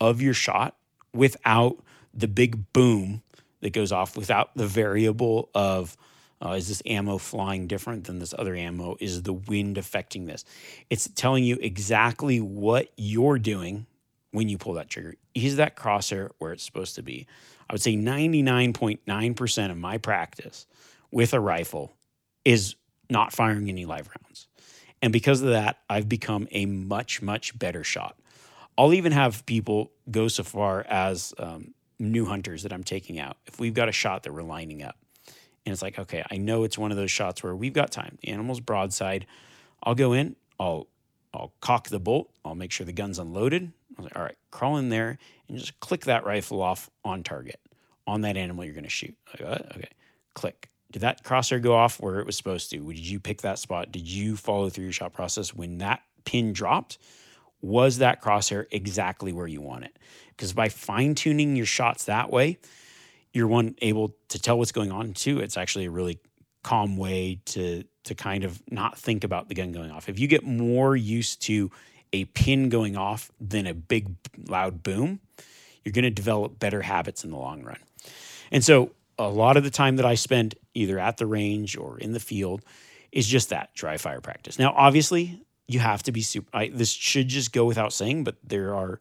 of 0.00 0.22
your 0.22 0.34
shot 0.34 0.76
without 1.12 1.78
the 2.12 2.28
big 2.28 2.72
boom 2.72 3.22
that 3.60 3.72
goes 3.72 3.90
off, 3.90 4.16
without 4.16 4.54
the 4.54 4.66
variable 4.66 5.50
of 5.54 5.96
uh, 6.44 6.52
is 6.52 6.68
this 6.68 6.82
ammo 6.84 7.18
flying 7.18 7.66
different 7.66 8.04
than 8.04 8.18
this 8.18 8.34
other 8.38 8.54
ammo? 8.54 8.96
Is 9.00 9.22
the 9.22 9.32
wind 9.32 9.78
affecting 9.78 10.26
this? 10.26 10.44
It's 10.90 11.08
telling 11.14 11.44
you 11.44 11.56
exactly 11.60 12.40
what 12.40 12.90
you're 12.96 13.38
doing 13.38 13.86
when 14.32 14.48
you 14.48 14.58
pull 14.58 14.74
that 14.74 14.90
trigger. 14.90 15.14
Is 15.34 15.56
that 15.56 15.76
crosshair 15.76 16.30
where 16.38 16.52
it's 16.52 16.64
supposed 16.64 16.96
to 16.96 17.02
be? 17.02 17.26
I 17.68 17.72
would 17.72 17.82
say 17.82 17.96
99.9% 17.96 19.70
of 19.70 19.76
my 19.76 19.96
practice 19.96 20.66
with 21.10 21.32
a 21.32 21.40
rifle 21.40 21.92
is 22.44 22.74
not 23.08 23.32
firing 23.32 23.68
any 23.68 23.86
live 23.86 24.08
rounds. 24.08 24.48
And 25.00 25.12
because 25.12 25.40
of 25.40 25.48
that, 25.48 25.78
I've 25.88 26.08
become 26.08 26.48
a 26.50 26.66
much, 26.66 27.22
much 27.22 27.58
better 27.58 27.84
shot. 27.84 28.18
I'll 28.76 28.92
even 28.92 29.12
have 29.12 29.46
people 29.46 29.92
go 30.10 30.28
so 30.28 30.42
far 30.42 30.84
as 30.88 31.32
um, 31.38 31.74
new 31.98 32.26
hunters 32.26 32.64
that 32.64 32.72
I'm 32.72 32.84
taking 32.84 33.18
out. 33.18 33.36
If 33.46 33.60
we've 33.60 33.74
got 33.74 33.88
a 33.88 33.92
shot 33.92 34.24
that 34.24 34.32
we're 34.32 34.42
lining 34.42 34.82
up, 34.82 34.96
and 35.66 35.72
it's 35.72 35.82
like, 35.82 35.98
okay, 35.98 36.24
I 36.30 36.36
know 36.36 36.64
it's 36.64 36.76
one 36.76 36.90
of 36.90 36.96
those 36.96 37.10
shots 37.10 37.42
where 37.42 37.56
we've 37.56 37.72
got 37.72 37.90
time. 37.90 38.18
The 38.22 38.28
animal's 38.28 38.60
broadside. 38.60 39.26
I'll 39.82 39.94
go 39.94 40.12
in, 40.12 40.36
I'll 40.58 40.88
I'll 41.32 41.52
cock 41.60 41.88
the 41.88 41.98
bolt, 41.98 42.30
I'll 42.44 42.54
make 42.54 42.70
sure 42.70 42.86
the 42.86 42.92
gun's 42.92 43.18
unloaded. 43.18 43.72
I 43.98 44.02
was 44.02 44.04
like, 44.04 44.16
all 44.16 44.22
right, 44.22 44.36
crawl 44.50 44.76
in 44.76 44.88
there 44.88 45.18
and 45.48 45.58
just 45.58 45.78
click 45.80 46.04
that 46.04 46.24
rifle 46.24 46.62
off 46.62 46.90
on 47.04 47.22
target 47.22 47.60
on 48.06 48.20
that 48.20 48.36
animal 48.36 48.64
you're 48.64 48.74
gonna 48.74 48.88
shoot. 48.88 49.16
Like, 49.32 49.48
what? 49.48 49.76
Okay. 49.76 49.88
Click. 50.34 50.70
Did 50.92 51.00
that 51.00 51.24
crosshair 51.24 51.60
go 51.60 51.74
off 51.74 52.00
where 52.00 52.20
it 52.20 52.26
was 52.26 52.36
supposed 52.36 52.70
to? 52.70 52.92
Did 52.92 52.98
you 52.98 53.18
pick 53.18 53.42
that 53.42 53.58
spot? 53.58 53.90
Did 53.90 54.06
you 54.06 54.36
follow 54.36 54.68
through 54.68 54.84
your 54.84 54.92
shot 54.92 55.12
process 55.12 55.52
when 55.54 55.78
that 55.78 56.02
pin 56.24 56.52
dropped? 56.52 56.98
Was 57.62 57.98
that 57.98 58.22
crosshair 58.22 58.66
exactly 58.70 59.32
where 59.32 59.46
you 59.46 59.60
want 59.60 59.84
it? 59.84 59.98
Because 60.28 60.52
by 60.52 60.68
fine 60.68 61.14
tuning 61.14 61.56
your 61.56 61.66
shots 61.66 62.04
that 62.04 62.30
way, 62.30 62.58
you're 63.34 63.48
one 63.48 63.74
able 63.82 64.16
to 64.28 64.40
tell 64.40 64.56
what's 64.56 64.72
going 64.72 64.92
on. 64.92 65.12
Two, 65.12 65.40
it's 65.40 65.58
actually 65.58 65.84
a 65.84 65.90
really 65.90 66.18
calm 66.62 66.96
way 66.96 67.40
to 67.44 67.84
to 68.04 68.14
kind 68.14 68.44
of 68.44 68.62
not 68.70 68.98
think 68.98 69.24
about 69.24 69.48
the 69.48 69.54
gun 69.54 69.72
going 69.72 69.90
off. 69.90 70.08
If 70.08 70.18
you 70.18 70.28
get 70.28 70.44
more 70.44 70.94
used 70.94 71.42
to 71.42 71.70
a 72.12 72.26
pin 72.26 72.68
going 72.68 72.96
off 72.96 73.30
than 73.40 73.66
a 73.66 73.74
big 73.74 74.14
loud 74.48 74.82
boom, 74.82 75.20
you're 75.82 75.92
going 75.92 76.04
to 76.04 76.10
develop 76.10 76.58
better 76.58 76.82
habits 76.82 77.24
in 77.24 77.30
the 77.30 77.36
long 77.36 77.62
run. 77.62 77.78
And 78.50 78.62
so 78.62 78.92
a 79.18 79.28
lot 79.28 79.56
of 79.56 79.64
the 79.64 79.70
time 79.70 79.96
that 79.96 80.06
I 80.06 80.14
spend 80.14 80.54
either 80.74 80.98
at 80.98 81.16
the 81.16 81.26
range 81.26 81.76
or 81.76 81.98
in 81.98 82.12
the 82.12 82.20
field 82.20 82.62
is 83.10 83.26
just 83.26 83.48
that 83.50 83.74
dry 83.74 83.96
fire 83.96 84.20
practice. 84.20 84.58
Now, 84.58 84.74
obviously, 84.76 85.40
you 85.66 85.80
have 85.80 86.02
to 86.04 86.12
be 86.12 86.20
super. 86.20 86.48
I, 86.52 86.68
this 86.68 86.90
should 86.90 87.28
just 87.28 87.52
go 87.52 87.64
without 87.64 87.92
saying, 87.92 88.24
but 88.24 88.36
there 88.44 88.74
are 88.74 89.00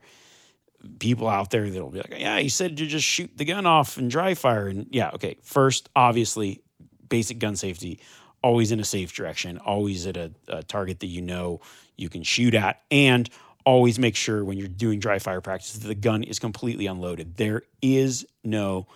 people 1.00 1.28
out 1.28 1.50
there 1.50 1.70
that'll 1.70 1.90
be 1.90 2.00
like, 2.00 2.16
yeah, 2.18 2.40
he 2.40 2.50
said 2.50 2.78
to 2.78 2.86
just 2.86 3.06
shoot 3.06 3.32
the 3.38 3.46
gun 3.46 3.66
off 3.66 3.98
and 3.98 4.10
dry 4.10 4.34
fire. 4.34 4.68
And 4.68 4.88
yeah, 4.92 5.12
okay. 5.16 5.38
First, 5.42 5.90
obviously, 5.96 6.62
basic 7.10 7.40
gun 7.40 7.56
safety, 7.56 8.00
always 8.42 8.72
in 8.72 8.80
a 8.80 8.84
safe 8.84 9.14
direction, 9.14 9.58
always 9.60 10.06
at 10.08 10.18
a, 10.18 10.32
a 10.48 10.64
target 10.64 11.00
that 11.00 11.08
you 11.08 11.22
know 11.22 11.62
you 11.96 12.10
can 12.10 12.24
shoot 12.24 12.54
at, 12.54 12.82
and 12.92 13.30
always 13.66 13.98
make 13.98 14.16
sure 14.16 14.44
when 14.44 14.58
you're 14.58 14.68
doing 14.68 15.00
dry 15.00 15.20
fire 15.20 15.42
practice 15.42 15.74
that 15.74 15.88
the 15.88 15.96
gun 15.96 16.24
is 16.24 16.40
completely 16.40 16.86
unloaded. 16.86 17.38
There 17.38 17.64
is 17.82 18.26
no 18.44 18.88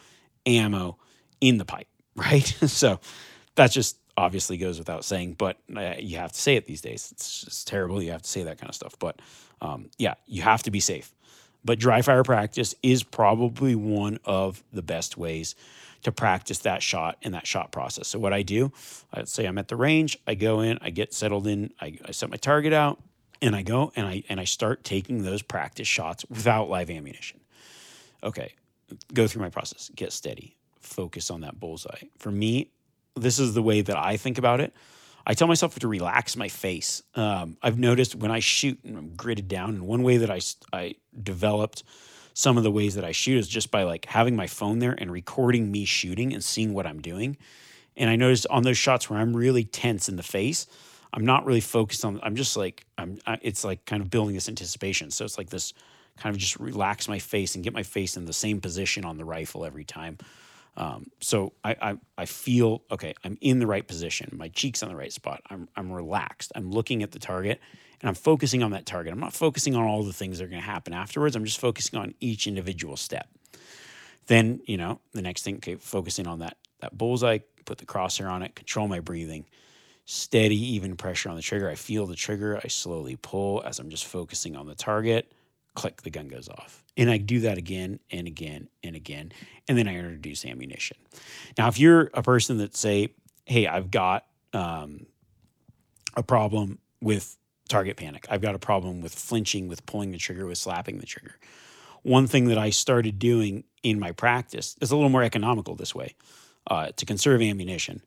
ammo 0.46 0.98
in 1.40 1.58
the 1.58 1.66
pipe, 1.66 1.88
right? 2.16 2.46
so 2.46 3.00
that 3.56 3.72
just 3.72 3.98
obviously 4.18 4.58
goes 4.58 4.80
without 4.80 5.06
saying, 5.06 5.34
but 5.34 5.58
uh, 5.76 5.94
you 6.00 6.18
have 6.18 6.32
to 6.32 6.40
say 6.40 6.56
it 6.56 6.66
these 6.66 6.82
days. 6.82 7.10
It's 7.12 7.64
terrible. 7.64 8.02
You 8.02 8.12
have 8.12 8.24
to 8.24 8.30
say 8.30 8.44
that 8.44 8.58
kind 8.58 8.70
of 8.70 8.76
stuff. 8.76 8.96
But 9.00 9.22
um, 9.62 9.90
yeah, 9.98 10.16
you 10.26 10.42
have 10.42 10.64
to 10.64 10.72
be 10.72 10.80
safe. 10.80 11.14
But 11.66 11.80
dry 11.80 12.02
fire 12.02 12.24
practice 12.24 12.76
is 12.82 13.04
probably 13.04 13.76
one 13.76 14.20
of 14.26 14.64
the 14.72 14.82
best 14.82 15.18
ways 15.18 15.56
to 16.04 16.12
practice 16.12 16.60
that 16.60 16.82
shot 16.82 17.18
and 17.24 17.34
that 17.34 17.48
shot 17.48 17.72
process. 17.72 18.08
So 18.08 18.20
what 18.20 18.32
I 18.34 18.44
do, 18.44 18.72
let's 19.16 19.34
say 19.34 19.46
I'm 19.46 19.58
at 19.58 19.68
the 19.68 19.76
range, 19.76 20.18
I 20.28 20.36
go 20.36 20.62
in, 20.62 20.78
I 20.82 20.90
get 20.90 21.14
settled 21.14 21.48
in, 21.48 21.74
I, 21.82 21.98
I 22.06 22.12
set 22.12 22.30
my 22.30 22.38
target 22.38 22.72
out, 22.72 23.02
and 23.42 23.56
I 23.56 23.62
go 23.62 23.92
and 23.96 24.08
I 24.08 24.24
and 24.30 24.40
I 24.40 24.46
start 24.46 24.84
taking 24.84 25.24
those 25.24 25.42
practice 25.42 25.88
shots 25.88 26.26
without 26.30 26.70
live 26.70 26.90
ammunition. 26.90 27.40
Okay, 28.24 28.54
go 29.14 29.28
through 29.28 29.42
my 29.42 29.50
process, 29.50 29.92
get 29.96 30.12
steady, 30.12 30.56
focus 30.82 31.30
on 31.30 31.42
that 31.42 31.60
bullseye. 31.60 32.04
For 32.18 32.32
me, 32.32 32.72
this 33.16 33.40
is 33.40 33.54
the 33.54 33.62
way 33.62 33.82
that 33.82 33.98
I 33.98 34.18
think 34.18 34.38
about 34.38 34.60
it. 34.60 34.74
I 35.30 35.34
tell 35.34 35.50
myself 35.50 35.78
to 35.78 35.88
relax 35.90 36.38
my 36.38 36.48
face. 36.48 37.04
Um, 37.14 37.58
I've 37.62 37.78
noticed 37.78 38.16
when 38.16 38.32
I 38.32 38.40
shoot 38.40 38.80
and 38.86 38.98
I'm 38.98 39.10
gridded 39.10 39.50
down, 39.50 39.72
and 39.72 39.82
one 39.86 40.02
way 40.02 40.18
that 40.18 40.32
I, 40.32 40.40
I 40.72 40.96
developed 41.22 41.84
some 42.34 42.58
of 42.58 42.64
the 42.64 42.72
ways 42.72 42.96
that 42.96 43.04
I 43.04 43.12
shoot 43.12 43.38
is 43.38 43.48
just 43.48 43.70
by 43.70 43.84
like 43.84 44.06
having 44.06 44.38
my 44.38 44.48
phone 44.48 44.80
there 44.80 44.96
and 44.98 45.12
recording 45.12 45.70
me 45.70 45.84
shooting 45.84 46.34
and 46.34 46.42
seeing 46.42 46.74
what 46.74 46.88
I'm 46.88 47.02
doing. 47.02 47.36
And 47.98 48.10
I 48.10 48.16
noticed 48.16 48.48
on 48.50 48.64
those 48.64 48.78
shots 48.78 49.10
where 49.10 49.20
I'm 49.20 49.36
really 49.36 49.66
tense 49.66 50.08
in 50.08 50.16
the 50.16 50.24
face, 50.24 50.66
I'm 51.12 51.26
not 51.26 51.46
really 51.46 51.62
focused 51.62 52.06
on. 52.06 52.22
I'm 52.24 52.36
just 52.36 52.56
like 52.56 52.86
I'm. 52.98 53.20
I, 53.26 53.38
it's 53.42 53.66
like 53.66 53.86
kind 53.86 54.02
of 54.02 54.10
building 54.10 54.34
this 54.34 54.48
anticipation. 54.48 55.12
So 55.12 55.26
it's 55.26 55.38
like 55.38 55.50
this 55.50 55.74
kind 56.18 56.34
of 56.34 56.40
just 56.40 56.58
relax 56.58 57.10
my 57.10 57.20
face 57.20 57.56
and 57.56 57.64
get 57.64 57.74
my 57.74 57.84
face 57.84 58.16
in 58.16 58.26
the 58.26 58.34
same 58.34 58.62
position 58.62 59.04
on 59.04 59.18
the 59.18 59.26
rifle 59.26 59.66
every 59.66 59.84
time. 59.84 60.18
Um, 60.78 61.08
so 61.20 61.54
I, 61.64 61.76
I, 61.82 61.98
I 62.20 62.26
feel 62.26 62.84
okay. 62.92 63.16
I'm 63.24 63.38
in 63.42 63.58
the 63.60 63.66
right 63.66 63.86
position. 63.86 64.30
My 64.38 64.50
cheeks 64.50 64.84
on 64.84 64.90
the 64.90 64.96
right 64.96 65.12
spot. 65.12 65.42
I'm 65.50 65.68
I'm 65.76 65.92
relaxed. 65.92 66.52
I'm 66.56 66.72
looking 66.72 67.02
at 67.02 67.12
the 67.12 67.20
target 67.20 67.60
and 68.00 68.08
I'm 68.08 68.16
focusing 68.16 68.62
on 68.62 68.72
that 68.72 68.86
target. 68.86 69.12
I'm 69.12 69.20
not 69.20 69.34
focusing 69.34 69.76
on 69.76 69.84
all 69.84 70.04
the 70.04 70.14
things 70.14 70.38
that 70.38 70.46
are 70.46 70.48
going 70.48 70.62
to 70.62 70.68
happen 70.68 70.94
afterwards. 70.94 71.36
I'm 71.36 71.46
just 71.46 71.60
focusing 71.60 72.00
on 72.00 72.14
each 72.20 72.46
individual 72.46 72.96
step. 72.96 73.28
Then 74.28 74.62
you 74.66 74.78
know 74.78 75.00
the 75.14 75.24
next 75.24 75.44
thing. 75.44 75.56
Okay, 75.56 75.76
focusing 75.76 76.28
on 76.28 76.40
that 76.40 76.58
that 76.80 76.96
bullseye. 76.96 77.40
Put 77.66 77.80
the 77.80 77.86
crosshair 77.86 78.30
on 78.30 78.44
it. 78.44 78.56
Control 78.56 78.88
my 78.88 79.00
breathing. 79.00 79.46
Steady, 80.06 80.76
even 80.76 80.96
pressure 80.96 81.28
on 81.28 81.36
the 81.36 81.42
trigger. 81.42 81.68
I 81.70 81.76
feel 81.76 82.06
the 82.06 82.16
trigger. 82.16 82.62
I 82.64 82.68
slowly 82.68 83.18
pull 83.18 83.62
as 83.66 83.80
I'm 83.80 83.90
just 83.90 84.06
focusing 84.06 84.56
on 84.56 84.68
the 84.68 84.76
target 84.76 85.30
click, 85.78 86.02
the 86.02 86.10
gun 86.10 86.28
goes 86.28 86.50
off. 86.50 86.84
And 86.98 87.08
I 87.08 87.18
do 87.18 87.42
that 87.42 87.60
again 87.60 88.00
and 88.12 88.26
again 88.26 88.68
and 88.84 88.96
again. 88.96 89.32
And 89.68 89.78
then 89.78 89.88
I 89.88 89.96
introduce 89.96 90.44
ammunition. 90.44 90.98
Now, 91.56 91.68
if 91.68 91.80
you're 91.80 92.10
a 92.16 92.24
person 92.24 92.58
that 92.58 92.76
say, 92.76 93.14
hey, 93.46 93.68
I've 93.68 93.92
got 93.92 94.26
um, 94.54 95.06
a 96.16 96.24
problem 96.24 96.80
with 97.00 97.38
target 97.70 97.96
panic, 97.96 98.26
I've 98.28 98.42
got 98.42 98.56
a 98.56 98.60
problem 98.60 99.02
with 99.02 99.14
flinching, 99.14 99.68
with 99.68 99.86
pulling 99.86 100.12
the 100.12 100.18
trigger, 100.18 100.48
with 100.48 100.58
slapping 100.58 100.98
the 100.98 101.06
trigger. 101.06 101.36
One 102.02 102.26
thing 102.26 102.46
that 102.46 102.58
I 102.58 102.72
started 102.72 103.20
doing 103.20 103.64
in 103.84 104.00
my 104.00 104.14
practice 104.14 104.76
is 104.82 104.90
a 104.90 104.96
little 104.96 105.12
more 105.12 105.24
economical 105.24 105.76
this 105.76 105.94
way 105.94 106.16
uh, 106.72 106.88
to 106.96 107.06
conserve 107.06 107.40
ammunition 107.40 108.02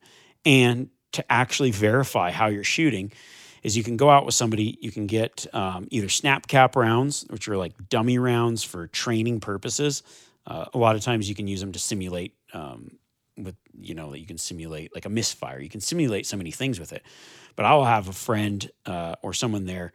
and 0.45 0.91
to 1.13 1.25
actually 1.31 1.71
verify 1.71 2.33
how 2.33 2.49
you're 2.49 2.65
shooting 2.65 3.13
is 3.63 3.77
you 3.77 3.83
can 3.83 3.97
go 3.97 4.11
out 4.11 4.25
with 4.27 4.35
somebody, 4.35 4.79
you 4.81 4.91
can 4.91 5.07
get 5.07 5.47
um, 5.53 5.87
either 5.91 6.09
snap 6.09 6.47
cap 6.47 6.77
rounds, 6.77 7.27
which 7.31 7.49
are 7.49 7.57
like 7.57 7.73
dummy 7.89 8.19
rounds 8.19 8.63
for 8.63 8.87
training 8.89 9.41
purposes. 9.41 10.03
Uh, 10.47 10.67
a 10.75 10.79
lot 10.79 10.97
of 10.97 11.03
times 11.03 11.29
you 11.29 11.35
can 11.35 11.47
use 11.47 11.61
them 11.61 11.73
to 11.73 11.79
simulate 11.79 12.35
um, 12.53 12.99
with, 13.37 13.57
you 13.79 13.95
know, 13.95 14.11
that 14.11 14.21
you 14.21 14.27
can 14.27 14.39
simulate 14.39 14.95
like 14.95 15.07
a 15.07 15.09
misfire. 15.09 15.61
You 15.61 15.69
can 15.69 15.81
simulate 15.81 16.27
so 16.27 16.37
many 16.37 16.51
things 16.51 16.79
with 16.79 16.93
it. 16.93 17.03
But 17.57 17.67
I'll 17.67 17.85
have 17.85 18.09
a 18.09 18.13
friend 18.13 18.71
uh, 18.87 19.17
or 19.23 19.33
someone 19.33 19.67
there, 19.67 19.93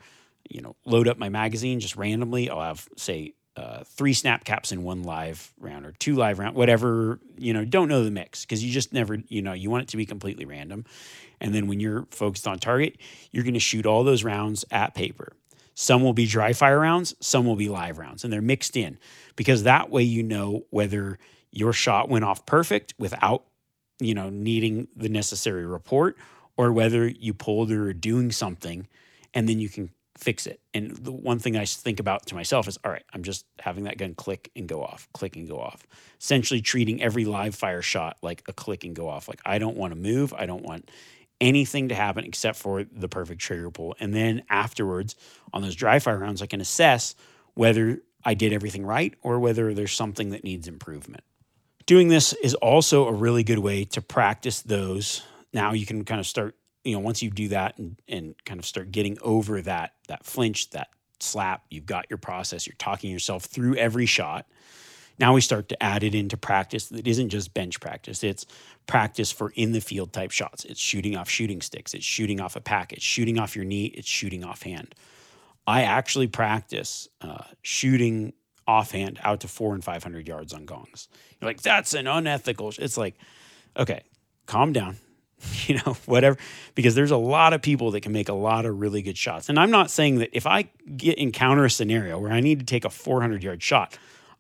you 0.50 0.62
know, 0.62 0.76
load 0.86 1.08
up 1.08 1.18
my 1.18 1.30
magazine 1.30 1.80
just 1.80 1.96
randomly. 1.96 2.50
I'll 2.50 2.62
have, 2.62 2.88
say, 2.98 3.34
uh, 3.58 3.84
three 3.86 4.14
snap 4.14 4.44
caps 4.44 4.72
in 4.72 4.84
one 4.84 5.04
live 5.04 5.54
round 5.60 5.86
or 5.86 5.94
two 5.94 6.16
live 6.16 6.40
round, 6.40 6.56
whatever, 6.56 7.20
you 7.38 7.54
know, 7.54 7.64
don't 7.64 7.88
know 7.88 8.04
the 8.04 8.12
mix 8.12 8.44
because 8.44 8.64
you 8.64 8.72
just 8.72 8.92
never, 8.92 9.18
you 9.28 9.42
know, 9.42 9.54
you 9.54 9.70
want 9.70 9.84
it 9.84 9.90
to 9.90 9.98
be 9.98 10.06
completely 10.06 10.46
random. 10.46 10.86
And 11.40 11.54
then 11.54 11.68
when 11.68 11.80
you're 11.80 12.06
focused 12.12 12.48
on 12.48 12.60
target, 12.60 12.98
you're 13.32 13.44
going 13.44 13.54
to 13.54 13.60
shoot 13.60 13.86
all 13.86 14.04
those 14.04 14.24
rounds 14.24 14.66
at 14.72 14.94
paper. 14.94 15.34
Some 15.74 16.04
will 16.04 16.14
be 16.14 16.26
dry 16.26 16.54
fire 16.54 16.80
rounds, 16.80 17.16
some 17.20 17.46
will 17.46 17.56
be 17.56 17.70
live 17.70 17.98
rounds, 17.98 18.24
and 18.24 18.32
they're 18.32 18.42
mixed 18.42 18.78
in 18.78 18.98
because 19.36 19.64
that 19.64 19.90
way 19.90 20.04
you 20.04 20.24
know 20.24 20.66
whether 20.70 21.18
your 21.52 21.74
shot 21.74 22.10
went 22.10 22.26
off 22.26 22.46
perfect 22.46 22.94
without, 22.98 23.44
you 24.00 24.14
know, 24.14 24.30
needing 24.30 24.88
the 24.96 25.10
necessary 25.10 25.66
report 25.66 26.18
or 26.58 26.72
whether 26.72 27.08
you 27.08 27.34
pulled 27.34 27.72
or 27.72 27.94
doing 27.94 28.32
something 28.32 28.88
and 29.34 29.50
then 29.50 29.60
you 29.60 29.70
can 29.70 29.90
fix 30.18 30.48
it. 30.48 30.62
And 30.74 30.92
the 30.92 31.12
one 31.12 31.40
thing 31.40 31.58
I 31.58 31.66
think 31.66 32.00
about 32.00 32.26
to 32.28 32.36
myself 32.36 32.68
is, 32.68 32.78
all 32.84 32.92
right, 32.92 33.04
I'm 33.14 33.24
just 33.24 33.46
having 33.60 33.84
that 33.84 33.98
gun 33.98 34.16
click 34.16 34.50
and 34.56 34.68
go 34.68 34.84
off, 34.84 35.08
click 35.14 35.36
and 35.36 35.48
go 35.48 35.60
off. 35.60 35.86
Essentially 36.20 36.62
treating 36.62 37.02
every 37.02 37.26
live 37.26 37.56
fire 37.56 37.82
shot 37.82 38.18
like 38.22 38.44
a 38.48 38.54
click 38.54 38.84
and 38.84 38.96
go 38.96 39.10
off. 39.10 39.28
Like 39.28 39.42
I 39.46 39.58
don't 39.58 39.78
want 39.78 39.94
to 39.94 40.00
move. 40.00 40.34
I 40.34 40.46
don't 40.46 40.64
want 40.64 40.90
anything 41.42 41.90
to 41.90 41.96
happen 41.96 42.24
except 42.24 42.58
for 42.58 42.84
the 42.84 43.10
perfect 43.10 43.42
trigger 43.42 43.70
pull. 43.70 43.96
And 44.00 44.14
then 44.14 44.44
afterwards, 44.50 45.16
on 45.54 45.62
those 45.62 45.76
dry 45.76 46.00
fire 46.00 46.18
rounds, 46.18 46.42
I 46.42 46.46
can 46.46 46.62
assess 46.62 47.16
whether 47.54 48.00
I 48.24 48.34
did 48.34 48.54
everything 48.54 48.86
right 48.86 49.14
or 49.22 49.40
whether 49.40 49.74
there's 49.74 49.94
something 49.94 50.32
that 50.32 50.44
needs 50.44 50.68
improvement. 50.68 51.24
Doing 51.86 52.08
this 52.08 52.34
is 52.34 52.56
also 52.56 53.06
a 53.06 53.14
really 53.14 53.44
good 53.44 53.60
way 53.60 53.86
to 53.86 54.02
practice 54.02 54.62
those. 54.62 55.22
Now 55.54 55.74
you 55.74 55.86
can 55.86 56.04
kind 56.04 56.20
of 56.20 56.26
start 56.26 56.56
you 56.86 56.94
know, 56.94 57.00
once 57.00 57.22
you 57.22 57.30
do 57.30 57.50
that 57.50 57.78
and, 57.78 58.00
and 58.08 58.36
kind 58.46 58.60
of 58.60 58.66
start 58.66 58.92
getting 58.92 59.18
over 59.22 59.62
that 59.64 59.94
that 60.08 60.26
flinch, 60.26 60.70
that 60.70 60.90
slap, 61.20 61.66
you've 61.70 61.86
got 61.86 62.06
your 62.10 62.18
process, 62.18 62.68
you're 62.68 62.76
talking 62.78 63.12
yourself 63.12 63.46
through 63.46 63.76
every 63.76 64.06
shot. 64.06 64.46
Now 65.18 65.34
we 65.34 65.42
start 65.42 65.70
to 65.70 65.82
add 65.82 66.04
it 66.04 66.14
into 66.14 66.38
practice 66.38 66.88
that 66.88 67.08
isn't 67.08 67.30
just 67.30 67.54
bench 67.54 67.80
practice. 67.80 68.24
It's 68.24 68.46
practice 68.86 69.32
for 69.32 69.52
in 69.56 69.72
the 69.72 69.80
field 69.82 70.12
type 70.14 70.32
shots. 70.32 70.66
It's 70.66 70.80
shooting 70.80 71.16
off 71.16 71.30
shooting 71.30 71.62
sticks. 71.62 71.94
It's 71.94 72.06
shooting 72.06 72.40
off 72.42 72.56
a 72.56 72.62
pack. 72.62 72.94
It's 72.94 73.04
shooting 73.04 73.40
off 73.40 73.56
your 73.56 73.66
knee. 73.66 73.86
It's 73.86 74.08
shooting 74.08 74.44
offhand. 74.44 74.94
I 75.66 75.84
actually 75.84 76.28
practice 76.28 77.08
uh, 77.22 77.44
shooting 77.62 78.34
offhand 78.68 79.20
out 79.24 79.40
to 79.42 79.48
four 79.48 79.74
and 79.74 79.84
500 79.84 80.28
yards 80.28 80.54
on 80.54 80.66
gongs. 80.66 81.08
You're 81.40 81.50
like, 81.50 81.62
that's 81.62 81.94
an 81.94 82.08
unethical. 82.08 82.74
It's 82.78 82.98
like, 82.98 83.16
okay, 83.78 84.04
calm 84.46 84.74
down. 84.74 84.98
you 85.68 85.76
know, 85.76 85.98
whatever, 86.06 86.38
because 86.76 86.96
there's 86.96 87.12
a 87.12 87.18
lot 87.18 87.54
of 87.54 87.62
people 87.62 87.92
that 87.92 88.02
can 88.02 88.12
make 88.12 88.30
a 88.30 88.34
lot 88.34 88.66
of 88.66 88.80
really 88.80 89.02
good 89.02 89.18
shots. 89.18 89.50
And 89.50 89.60
I'm 89.60 89.72
not 89.72 89.92
saying 89.92 90.20
that 90.20 90.30
if 90.34 90.46
I 90.48 90.70
get 90.96 91.18
encounter 91.18 91.66
a 91.66 91.70
scenario 91.70 92.20
where 92.20 92.32
I 92.32 92.40
need 92.40 92.60
to 92.60 92.66
take 92.66 92.86
a 92.86 92.90
400 92.90 93.44
yard 93.44 93.62
shot, 93.62 93.98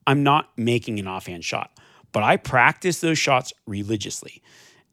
I'm 0.07 0.23
not 0.23 0.49
making 0.57 0.99
an 0.99 1.07
offhand 1.07 1.43
shot, 1.43 1.77
but 2.11 2.23
I 2.23 2.37
practice 2.37 2.99
those 2.99 3.17
shots 3.17 3.53
religiously. 3.65 4.41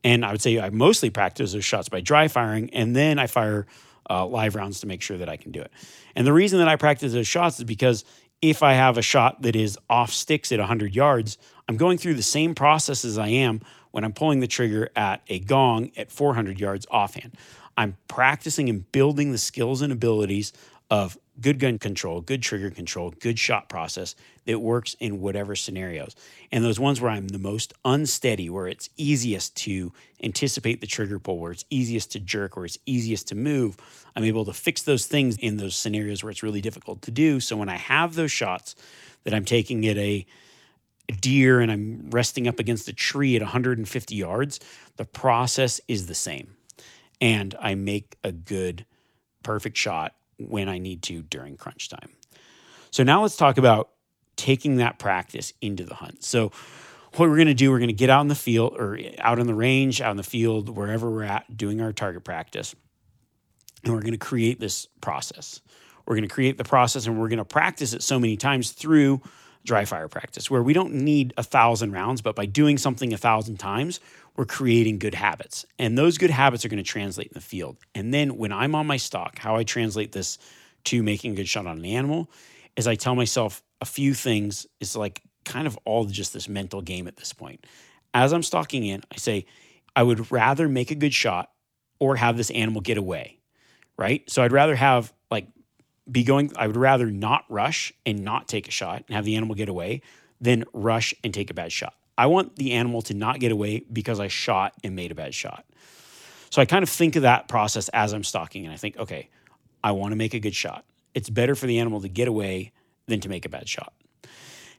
And 0.05 0.25
I 0.25 0.33
would 0.33 0.43
say 0.43 0.59
I 0.59 0.71
mostly 0.71 1.11
practice 1.11 1.53
those 1.53 1.65
shots 1.65 1.89
by 1.89 2.01
dry 2.01 2.29
firing, 2.29 2.71
and 2.73 2.97
then 2.97 3.19
I 3.19 3.29
fire 3.29 3.67
uh, 4.11 4.27
live 4.27 4.57
rounds 4.57 4.81
to 4.81 4.87
make 4.87 5.01
sure 5.01 5.17
that 5.19 5.29
I 5.29 5.37
can 5.37 5.53
do 5.53 5.61
it. 5.61 5.71
And 6.17 6.27
the 6.27 6.33
reason 6.33 6.59
that 6.59 6.69
I 6.69 6.77
practice 6.77 7.13
those 7.13 7.29
shots 7.29 7.59
is 7.59 7.65
because 7.65 8.05
if 8.41 8.65
I 8.65 8.73
have 8.73 8.99
a 8.99 9.03
shot 9.03 9.43
that 9.43 9.55
is 9.55 9.79
off 9.89 10.13
sticks 10.13 10.51
at 10.51 10.59
100 10.59 10.95
yards, 10.95 11.39
I'm 11.69 11.77
going 11.77 11.99
through 11.99 12.15
the 12.15 12.23
same 12.23 12.55
process 12.55 13.05
as 13.05 13.17
I 13.17 13.29
am 13.29 13.61
when 13.93 14.05
I'm 14.05 14.13
pulling 14.13 14.41
the 14.41 14.47
trigger 14.47 14.91
at 14.97 15.23
a 15.29 15.39
gong 15.39 15.93
at 15.97 16.11
400 16.11 16.59
yards 16.59 16.87
offhand. 16.91 17.37
I'm 17.77 17.97
practicing 18.09 18.69
and 18.69 18.91
building 18.93 19.33
the 19.33 19.39
skills 19.39 19.81
and 19.81 19.93
abilities 19.93 20.53
of 20.91 21.17
good 21.41 21.59
gun 21.59 21.79
control, 21.79 22.21
good 22.21 22.43
trigger 22.43 22.71
control, 22.71 23.15
good 23.19 23.39
shot 23.39 23.69
process 23.69 24.15
that 24.45 24.59
works 24.59 24.95
in 25.01 25.21
whatever 25.21 25.57
scenarios. 25.57 26.15
And 26.51 26.63
those 26.63 26.79
ones 26.79 27.01
where 27.01 27.11
I'm 27.11 27.29
the 27.29 27.39
most 27.39 27.73
unsteady, 27.85 28.51
where 28.51 28.67
it's 28.67 28.91
easiest 28.99 29.57
to 29.59 29.93
anticipate 30.23 30.83
the 30.83 30.87
trigger 30.87 31.19
pull, 31.19 31.39
where 31.39 31.53
it's 31.53 31.65
easiest 31.71 32.13
to 32.13 32.21
jerk, 32.21 32.57
where 32.57 32.67
it's 32.67 32.79
easiest 32.85 33.29
to 33.29 33.35
move, 33.35 33.79
I'm 34.15 34.25
able 34.25 34.45
to 34.45 34.53
fix 34.53 34.83
those 34.83 35.07
things 35.07 35.39
in 35.39 35.57
those 35.57 35.77
scenarios 35.77 36.23
where 36.23 36.31
it's 36.31 36.43
really 36.43 36.61
difficult 36.61 37.01
to 37.03 37.11
do. 37.11 37.41
So 37.41 37.57
when 37.57 37.71
I 37.71 37.77
have 37.77 38.15
those 38.15 38.33
shots 38.33 38.75
that 39.25 39.33
I'm 39.33 39.47
taking 39.47 39.87
at 39.87 39.97
a 39.97 40.27
deer 41.09 41.61
and 41.61 41.71
I'm 41.71 42.11
resting 42.11 42.49
up 42.49 42.59
against 42.59 42.89
a 42.89 42.93
tree 42.93 43.37
at 43.37 43.43
150 43.43 44.15
yards, 44.15 44.61
the 44.97 45.05
process 45.05 45.81
is 45.89 46.07
the 46.07 46.15
same. 46.15 46.57
And 47.21 47.55
I 47.61 47.75
make 47.75 48.17
a 48.25 48.33
good, 48.33 48.85
perfect 49.43 49.77
shot 49.77 50.15
when 50.39 50.69
I 50.69 50.79
need 50.79 51.03
to 51.05 51.23
during 51.23 51.57
crunch 51.57 51.89
time. 51.89 52.11
So 52.91 53.03
now 53.03 53.23
let's 53.23 53.37
talk 53.37 53.59
about 53.59 53.91
taking 54.37 54.77
that 54.77 54.99
practice 54.99 55.53
into 55.61 55.85
the 55.85 55.95
hunt. 55.95 56.25
So, 56.25 56.53
what 57.17 57.29
we're 57.29 57.37
going 57.37 57.49
to 57.49 57.55
do, 57.55 57.71
we're 57.71 57.79
going 57.79 57.89
to 57.89 57.95
get 57.95 58.09
out 58.09 58.23
in 58.23 58.29
the 58.29 58.35
field 58.35 58.75
or 58.79 58.99
out 59.19 59.39
in 59.39 59.47
the 59.47 59.55
range, 59.55 60.01
out 60.01 60.13
in 60.13 60.17
the 60.17 60.23
field, 60.23 60.71
wherever 60.71 61.11
we're 61.11 61.25
at, 61.25 61.55
doing 61.55 61.83
our 61.83 61.93
target 61.93 62.25
practice. 62.25 62.75
And 63.85 63.93
we're 63.93 64.01
going 64.01 64.13
to 64.13 64.19
create 64.19 64.59
this 64.59 64.87
process. 65.03 65.61
We're 66.07 66.15
going 66.15 66.29
to 66.29 66.35
create 66.35 66.57
the 66.57 66.65
process 66.65 67.07
and 67.07 67.21
we're 67.21 67.29
going 67.29 67.39
to 67.39 67.45
practice 67.45 67.93
it 67.93 68.03
so 68.03 68.19
many 68.19 68.39
times 68.39 68.71
through 68.73 69.21
dry 69.65 69.85
fire 69.85 70.09
practice 70.09 70.51
where 70.51 70.63
we 70.63 70.73
don't 70.73 70.93
need 70.93 71.33
a 71.37 71.43
thousand 71.43 71.93
rounds, 71.93 72.21
but 72.21 72.35
by 72.35 72.47
doing 72.47 72.79
something 72.79 73.13
a 73.13 73.19
thousand 73.19 73.59
times, 73.59 74.01
we're 74.37 74.45
creating 74.45 74.99
good 74.99 75.15
habits. 75.15 75.65
And 75.79 75.97
those 75.97 76.19
good 76.19 76.31
habits 76.31 76.65
are 76.65 76.69
going 76.69 76.83
to 76.83 76.89
translate 76.89 77.29
in 77.29 77.35
the 77.35 77.41
field. 77.41 77.77
And 77.95 78.13
then 78.13 78.37
when 78.37 78.53
I'm 78.53 78.75
on 78.75 78.87
my 78.87 78.97
stalk, 78.97 79.39
how 79.39 79.57
I 79.57 79.65
translate 79.65 80.13
this 80.13 80.39
to 80.85 81.03
making 81.03 81.33
a 81.33 81.37
good 81.37 81.49
shot 81.49 81.67
on 81.67 81.79
an 81.79 81.85
animal 81.85 82.31
is 82.77 82.87
I 82.87 82.95
tell 82.95 83.15
myself 83.15 83.63
a 83.81 83.85
few 83.85 84.15
things. 84.15 84.67
It's 84.81 84.97
like 84.97 85.23
kind 85.45 85.67
of 85.67 85.79
all 85.85 86.05
just 86.07 86.33
this 86.33 86.49
mental 86.49 86.81
game 86.81 87.07
at 87.07 87.17
this 87.17 87.33
point. 87.33 87.67
As 88.15 88.33
I'm 88.33 88.43
stalking 88.43 88.85
in, 88.85 89.03
I 89.13 89.17
say, 89.17 89.47
I 89.95 90.03
would 90.03 90.33
rather 90.33 90.69
make 90.69 90.91
a 90.91 90.95
good 90.95 91.15
shot 91.15 91.51
or 91.99 92.17
have 92.17 92.37
this 92.37 92.51
animal 92.51 92.81
get 92.81 92.97
away. 92.97 93.39
Right. 93.99 94.29
So 94.29 94.43
I'd 94.43 94.53
rather 94.53 94.75
have 94.75 95.13
be 96.13 96.23
going, 96.23 96.53
I 96.57 96.67
would 96.67 96.77
rather 96.77 97.11
not 97.11 97.45
rush 97.49 97.93
and 98.05 98.21
not 98.21 98.47
take 98.47 98.69
a 98.69 98.71
shot 98.71 99.05
and 99.09 99.17
have 99.17 99.25
the 99.25 99.37
animal 99.37 99.57
get 99.57 99.69
away 99.69 100.03
than 100.41 100.65
rush 100.73 101.15
and 101.25 101.33
take 101.33 101.51
a 101.51 101.55
bad 101.55 101.73
shot. 101.73 101.95
I 102.19 102.27
want 102.27 102.57
the 102.57 102.73
animal 102.73 103.03
to 103.03 103.15
not 103.15 103.41
get 103.41 103.51
away 103.51 103.85
because 103.91 104.21
I 104.21 104.29
shot 104.29 104.75
and 104.85 104.95
made 104.95 105.11
a 105.11 105.15
bad 105.15 105.35
shot. 105.35 105.65
So 106.51 106.61
I 106.61 106.67
kind 106.67 106.83
of 106.83 106.91
think 106.91 107.17
of 107.17 107.23
that 107.23 107.49
process 107.49 107.89
as 107.89 108.13
I'm 108.13 108.25
stalking 108.25 108.67
and 108.67 108.75
I 108.75 108.77
think, 108.77 108.99
okay, 108.99 109.31
I 109.83 109.93
want 109.93 110.13
to 110.13 110.17
make 110.17 110.35
a 110.35 110.41
good 110.41 110.55
shot. 110.55 110.85
It's 111.15 111.31
better 111.31 111.55
for 111.55 111.67
the 111.67 111.79
animal 111.79 112.01
to 112.03 112.09
get 112.09 112.29
away 112.29 112.73
than 113.07 113.21
to 113.21 113.29
make 113.29 113.47
a 113.47 113.49
bad 113.49 113.69
shot. 113.69 113.95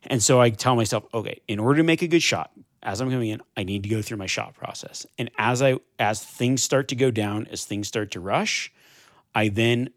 And 0.03 0.21
so 0.21 0.39
I 0.39 0.49
tell 0.51 0.75
myself, 0.75 1.05
okay, 1.13 1.41
in 1.47 1.59
order 1.59 1.77
to 1.77 1.83
make 1.83 2.01
a 2.01 2.07
good 2.07 2.21
shot, 2.21 2.51
as 2.83 2.99
I'm 2.99 3.09
coming 3.09 3.29
in, 3.29 3.41
I 3.55 3.63
need 3.63 3.83
to 3.83 3.89
go 3.89 4.01
through 4.01 4.17
my 4.17 4.25
shot 4.25 4.55
process. 4.55 5.05
And 5.17 5.31
as 5.37 5.61
I 5.61 5.77
as 5.97 6.23
things 6.23 6.61
start 6.61 6.89
to 6.89 6.95
go 6.95 7.09
down, 7.09 7.47
as 7.49 7.65
things 7.65 7.87
start 7.87 8.11
to 8.11 8.19
rush, 8.19 8.71
I 9.33 9.47
then 9.47 9.89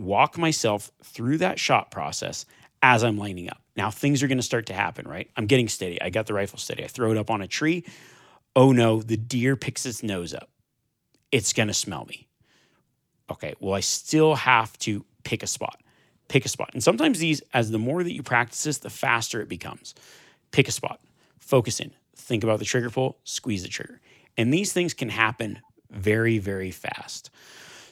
walk 0.00 0.38
myself 0.38 0.90
through 1.02 1.38
that 1.38 1.58
shot 1.58 1.90
process 1.90 2.46
as 2.82 3.04
I'm 3.04 3.18
lining 3.18 3.48
up. 3.48 3.60
Now 3.76 3.90
things 3.90 4.22
are 4.22 4.28
going 4.28 4.38
to 4.38 4.42
start 4.42 4.66
to 4.66 4.74
happen, 4.74 5.06
right? 5.06 5.30
I'm 5.36 5.46
getting 5.46 5.68
steady. 5.68 6.00
I 6.00 6.10
got 6.10 6.26
the 6.26 6.34
rifle 6.34 6.58
steady. 6.58 6.84
I 6.84 6.86
throw 6.86 7.10
it 7.10 7.16
up 7.16 7.30
on 7.30 7.42
a 7.42 7.46
tree. 7.46 7.84
Oh 8.56 8.72
no, 8.72 9.02
the 9.02 9.16
deer 9.16 9.56
picks 9.56 9.86
its 9.86 10.02
nose 10.02 10.34
up. 10.34 10.50
It's 11.30 11.52
going 11.52 11.68
to 11.68 11.74
smell 11.74 12.04
me. 12.06 12.26
Okay, 13.30 13.54
well, 13.60 13.74
I 13.74 13.80
still 13.80 14.34
have 14.34 14.76
to 14.80 15.04
pick 15.22 15.42
a 15.42 15.46
spot. 15.46 15.80
Pick 16.28 16.44
a 16.44 16.48
spot. 16.48 16.70
And 16.72 16.82
sometimes 16.82 17.18
these, 17.18 17.42
as 17.54 17.70
the 17.70 17.78
more 17.78 18.02
that 18.02 18.12
you 18.12 18.22
practice 18.22 18.64
this, 18.64 18.78
the 18.78 18.90
faster 18.90 19.40
it 19.40 19.48
becomes. 19.48 19.94
Pick 20.50 20.66
a 20.66 20.72
spot, 20.72 21.00
focus 21.38 21.78
in, 21.78 21.92
think 22.16 22.42
about 22.42 22.58
the 22.58 22.64
trigger 22.64 22.90
pull, 22.90 23.18
squeeze 23.24 23.62
the 23.62 23.68
trigger. 23.68 24.00
And 24.36 24.52
these 24.52 24.72
things 24.72 24.94
can 24.94 25.08
happen 25.08 25.60
very, 25.90 26.38
very 26.38 26.70
fast. 26.70 27.30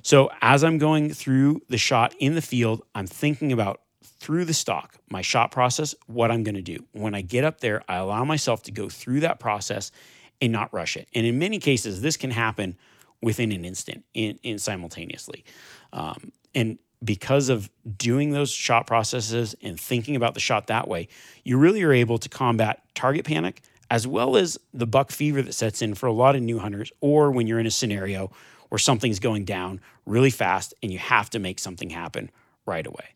So 0.09 0.31
as 0.41 0.65
I'm 0.65 0.79
going 0.79 1.11
through 1.13 1.61
the 1.69 1.77
shot 1.77 2.15
in 2.19 2.35
the 2.35 2.41
field, 2.41 2.81
I'm 2.95 3.07
thinking 3.07 3.53
about 3.53 3.83
through 4.03 4.47
the 4.47 4.55
stalk, 4.55 4.97
my 5.11 5.21
shot 5.21 5.51
process, 5.51 5.95
what 6.07 6.31
I'm 6.31 6.45
going 6.45 6.55
to 6.55 6.63
do. 6.63 6.79
When 6.93 7.15
I 7.15 7.21
get 7.21 7.45
up 7.45 7.61
there, 7.61 7.83
I 7.91 7.97
allow 7.97 8.25
myself 8.25 8.63
to 8.63 8.73
go 8.73 8.89
through 8.89 9.21
that 9.21 9.39
process 9.39 9.93
and 10.41 10.51
not 10.51 10.73
rush 10.73 10.97
it. 10.97 11.09
And 11.15 11.27
in 11.27 11.39
many 11.39 11.59
cases, 11.59 12.01
this 12.01 12.17
can 12.17 12.31
happen 12.31 12.79
within 13.21 13.53
an 13.53 13.67
instant, 13.67 14.03
in, 14.15 14.39
in 14.43 14.59
simultaneously. 14.59 15.45
Um, 15.93 16.33
and 16.55 16.79
because 17.05 17.51
of 17.51 17.69
doing 17.99 18.31
those 18.31 18.51
shot 18.51 18.87
processes 18.87 19.55
and 19.61 19.79
thinking 19.79 20.17
about 20.17 20.33
the 20.33 20.41
shot 20.41 20.69
that 20.69 20.89
way, 20.89 21.09
you 21.45 21.59
really 21.59 21.83
are 21.83 21.93
able 21.93 22.17
to 22.17 22.31
combat 22.31 22.83
target 22.95 23.27
panic 23.27 23.61
as 23.91 24.07
well 24.07 24.39
as 24.39 24.57
the 24.73 24.87
buck 24.87 25.11
fever 25.11 25.43
that 25.43 25.53
sets 25.53 25.83
in 25.83 25.95
for 25.95 26.07
a 26.07 26.13
lot 26.13 26.35
of 26.35 26.41
new 26.41 26.59
hunters, 26.59 26.93
or 27.03 27.31
when 27.31 27.47
you're 27.47 27.59
in 27.59 27.67
a 27.67 27.71
scenario 27.71 28.31
or 28.71 28.79
something's 28.79 29.19
going 29.19 29.45
down 29.45 29.81
really 30.07 30.31
fast 30.31 30.75
and 30.83 30.93
you 30.93 30.99
have 30.99 31.31
to 31.31 31.39
make 31.39 31.59
something 31.59 31.91
happen 31.91 32.31
right 32.67 32.87
away. 32.87 33.15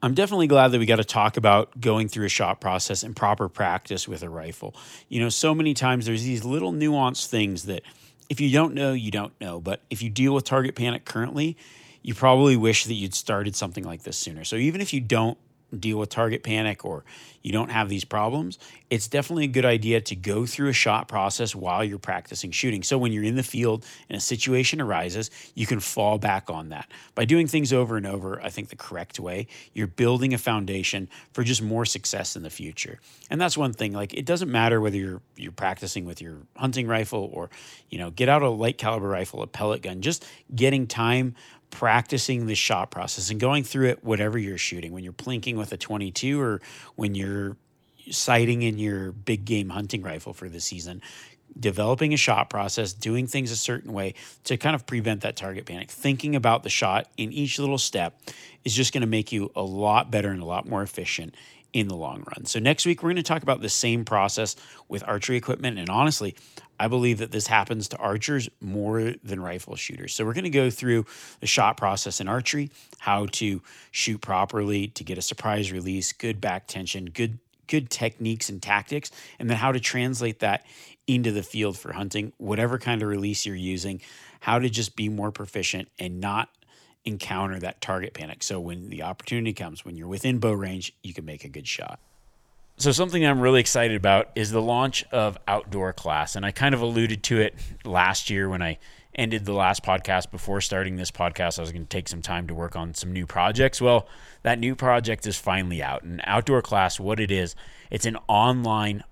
I'm 0.00 0.14
definitely 0.14 0.46
glad 0.46 0.68
that 0.68 0.78
we 0.78 0.86
got 0.86 0.96
to 0.96 1.04
talk 1.04 1.36
about 1.36 1.80
going 1.80 2.08
through 2.08 2.26
a 2.26 2.28
shot 2.28 2.60
process 2.60 3.02
and 3.02 3.16
proper 3.16 3.48
practice 3.48 4.06
with 4.06 4.22
a 4.22 4.28
rifle. 4.28 4.76
You 5.08 5.20
know, 5.20 5.28
so 5.28 5.54
many 5.54 5.74
times 5.74 6.06
there's 6.06 6.22
these 6.22 6.44
little 6.44 6.72
nuanced 6.72 7.26
things 7.26 7.64
that 7.64 7.82
if 8.28 8.40
you 8.40 8.52
don't 8.52 8.74
know, 8.74 8.92
you 8.92 9.10
don't 9.10 9.38
know. 9.40 9.60
But 9.60 9.80
if 9.90 10.02
you 10.02 10.10
deal 10.10 10.34
with 10.34 10.44
target 10.44 10.76
panic 10.76 11.04
currently, 11.04 11.56
you 12.02 12.14
probably 12.14 12.56
wish 12.56 12.84
that 12.84 12.94
you'd 12.94 13.14
started 13.14 13.56
something 13.56 13.82
like 13.82 14.04
this 14.04 14.16
sooner. 14.16 14.44
So 14.44 14.56
even 14.56 14.80
if 14.80 14.92
you 14.92 15.00
don't 15.00 15.38
deal 15.76 15.98
with 15.98 16.08
target 16.08 16.42
panic 16.42 16.84
or 16.84 17.04
you 17.42 17.52
don't 17.52 17.70
have 17.70 17.88
these 17.88 18.04
problems, 18.04 18.58
it's 18.90 19.06
definitely 19.06 19.44
a 19.44 19.48
good 19.48 19.64
idea 19.64 20.00
to 20.00 20.16
go 20.16 20.44
through 20.46 20.68
a 20.68 20.72
shot 20.72 21.08
process 21.08 21.54
while 21.54 21.84
you're 21.84 21.98
practicing 21.98 22.50
shooting. 22.50 22.82
So 22.82 22.98
when 22.98 23.12
you're 23.12 23.24
in 23.24 23.36
the 23.36 23.42
field 23.42 23.84
and 24.08 24.16
a 24.16 24.20
situation 24.20 24.80
arises, 24.80 25.30
you 25.54 25.66
can 25.66 25.80
fall 25.80 26.18
back 26.18 26.50
on 26.50 26.70
that. 26.70 26.90
By 27.14 27.24
doing 27.24 27.46
things 27.46 27.72
over 27.72 27.96
and 27.96 28.06
over, 28.06 28.40
I 28.42 28.50
think 28.50 28.68
the 28.68 28.76
correct 28.76 29.20
way, 29.20 29.46
you're 29.72 29.86
building 29.86 30.34
a 30.34 30.38
foundation 30.38 31.08
for 31.32 31.44
just 31.44 31.62
more 31.62 31.84
success 31.84 32.36
in 32.36 32.42
the 32.42 32.50
future. 32.50 32.98
And 33.30 33.40
that's 33.40 33.56
one 33.56 33.72
thing, 33.72 33.92
like 33.92 34.14
it 34.14 34.24
doesn't 34.24 34.50
matter 34.50 34.80
whether 34.80 34.96
you're 34.96 35.20
you're 35.36 35.52
practicing 35.52 36.04
with 36.04 36.20
your 36.20 36.38
hunting 36.56 36.86
rifle 36.86 37.30
or, 37.32 37.50
you 37.90 37.98
know, 37.98 38.10
get 38.10 38.28
out 38.28 38.42
a 38.42 38.48
light 38.48 38.78
caliber 38.78 39.08
rifle, 39.08 39.42
a 39.42 39.46
pellet 39.46 39.82
gun, 39.82 40.02
just 40.02 40.26
getting 40.54 40.86
time 40.86 41.34
practicing 41.70 42.46
the 42.46 42.54
shot 42.54 42.90
process 42.90 43.30
and 43.30 43.38
going 43.38 43.64
through 43.64 43.88
it 43.88 44.02
whatever 44.04 44.38
you're 44.38 44.58
shooting 44.58 44.92
when 44.92 45.04
you're 45.04 45.12
plinking 45.12 45.56
with 45.56 45.72
a 45.72 45.76
22 45.76 46.40
or 46.40 46.60
when 46.96 47.14
you're 47.14 47.56
sighting 48.10 48.62
in 48.62 48.78
your 48.78 49.12
big 49.12 49.44
game 49.44 49.68
hunting 49.68 50.02
rifle 50.02 50.32
for 50.32 50.48
the 50.48 50.60
season 50.60 51.02
developing 51.58 52.12
a 52.12 52.16
shot 52.16 52.50
process 52.50 52.92
doing 52.92 53.26
things 53.26 53.50
a 53.50 53.56
certain 53.56 53.92
way 53.92 54.14
to 54.44 54.56
kind 54.56 54.74
of 54.74 54.86
prevent 54.86 55.22
that 55.22 55.36
target 55.36 55.66
panic 55.66 55.90
thinking 55.90 56.36
about 56.36 56.62
the 56.62 56.70
shot 56.70 57.08
in 57.16 57.32
each 57.32 57.58
little 57.58 57.78
step 57.78 58.20
is 58.64 58.74
just 58.74 58.92
going 58.92 59.00
to 59.00 59.06
make 59.06 59.32
you 59.32 59.50
a 59.56 59.62
lot 59.62 60.10
better 60.10 60.30
and 60.30 60.42
a 60.42 60.44
lot 60.44 60.68
more 60.68 60.82
efficient 60.82 61.34
in 61.72 61.88
the 61.88 61.94
long 61.94 62.24
run. 62.34 62.46
So 62.46 62.58
next 62.58 62.86
week 62.86 63.02
we're 63.02 63.10
going 63.10 63.16
to 63.16 63.22
talk 63.22 63.42
about 63.42 63.60
the 63.60 63.68
same 63.68 64.04
process 64.04 64.56
with 64.88 65.04
archery 65.06 65.36
equipment 65.36 65.78
and 65.78 65.88
honestly, 65.88 66.34
I 66.80 66.86
believe 66.88 67.18
that 67.18 67.32
this 67.32 67.48
happens 67.48 67.88
to 67.88 67.96
archers 67.96 68.48
more 68.60 69.14
than 69.22 69.40
rifle 69.40 69.74
shooters. 69.74 70.14
So 70.14 70.24
we're 70.24 70.32
going 70.32 70.44
to 70.44 70.50
go 70.50 70.70
through 70.70 71.06
the 71.40 71.46
shot 71.46 71.76
process 71.76 72.20
in 72.20 72.28
archery, 72.28 72.70
how 72.98 73.26
to 73.32 73.60
shoot 73.90 74.20
properly 74.20 74.88
to 74.88 75.04
get 75.04 75.18
a 75.18 75.22
surprise 75.22 75.72
release, 75.72 76.12
good 76.12 76.40
back 76.40 76.68
tension, 76.68 77.06
good 77.06 77.38
good 77.68 77.90
techniques 77.90 78.48
and 78.48 78.60
tactics, 78.60 79.10
and 79.38 79.48
then 79.48 79.56
how 79.56 79.70
to 79.70 79.78
translate 79.78 80.40
that 80.40 80.66
into 81.06 81.30
the 81.32 81.42
field 81.42 81.78
for 81.78 81.92
hunting, 81.92 82.32
whatever 82.38 82.78
kind 82.78 83.02
of 83.02 83.08
release 83.08 83.46
you're 83.46 83.54
using, 83.54 84.00
how 84.40 84.58
to 84.58 84.68
just 84.68 84.96
be 84.96 85.08
more 85.08 85.30
proficient 85.30 85.88
and 85.98 86.20
not 86.20 86.48
encounter 87.04 87.58
that 87.58 87.80
target 87.80 88.12
panic. 88.12 88.42
So 88.42 88.60
when 88.60 88.90
the 88.90 89.02
opportunity 89.02 89.52
comes, 89.52 89.84
when 89.84 89.96
you're 89.96 90.08
within 90.08 90.38
bow 90.38 90.52
range, 90.52 90.92
you 91.02 91.14
can 91.14 91.24
make 91.24 91.44
a 91.44 91.48
good 91.48 91.66
shot. 91.66 92.00
So 92.76 92.92
something 92.92 93.26
I'm 93.26 93.40
really 93.40 93.60
excited 93.60 93.96
about 93.96 94.30
is 94.36 94.52
the 94.52 94.62
launch 94.62 95.04
of 95.10 95.36
Outdoor 95.48 95.92
Class, 95.92 96.36
and 96.36 96.46
I 96.46 96.52
kind 96.52 96.74
of 96.74 96.80
alluded 96.80 97.24
to 97.24 97.40
it 97.40 97.54
last 97.84 98.30
year 98.30 98.48
when 98.48 98.62
I 98.62 98.78
ended 99.18 99.44
the 99.44 99.52
last 99.52 99.82
podcast 99.82 100.30
before 100.30 100.60
starting 100.60 100.96
this 100.96 101.10
podcast. 101.10 101.58
I 101.58 101.62
was 101.62 101.72
going 101.72 101.84
to 101.84 101.88
take 101.88 102.08
some 102.08 102.22
time 102.22 102.46
to 102.46 102.54
work 102.54 102.76
on 102.76 102.94
some 102.94 103.12
new 103.12 103.26
projects. 103.26 103.80
Well, 103.80 104.08
that 104.42 104.58
new 104.58 104.74
project 104.74 105.26
is 105.26 105.36
finally 105.36 105.82
out. 105.82 106.04
An 106.04 106.22
Outdoor 106.24 106.62
Class, 106.62 107.00
what 107.00 107.18
it 107.20 107.30
is, 107.30 107.54
it's 107.90 108.06
an 108.06 108.16
online 108.28 109.02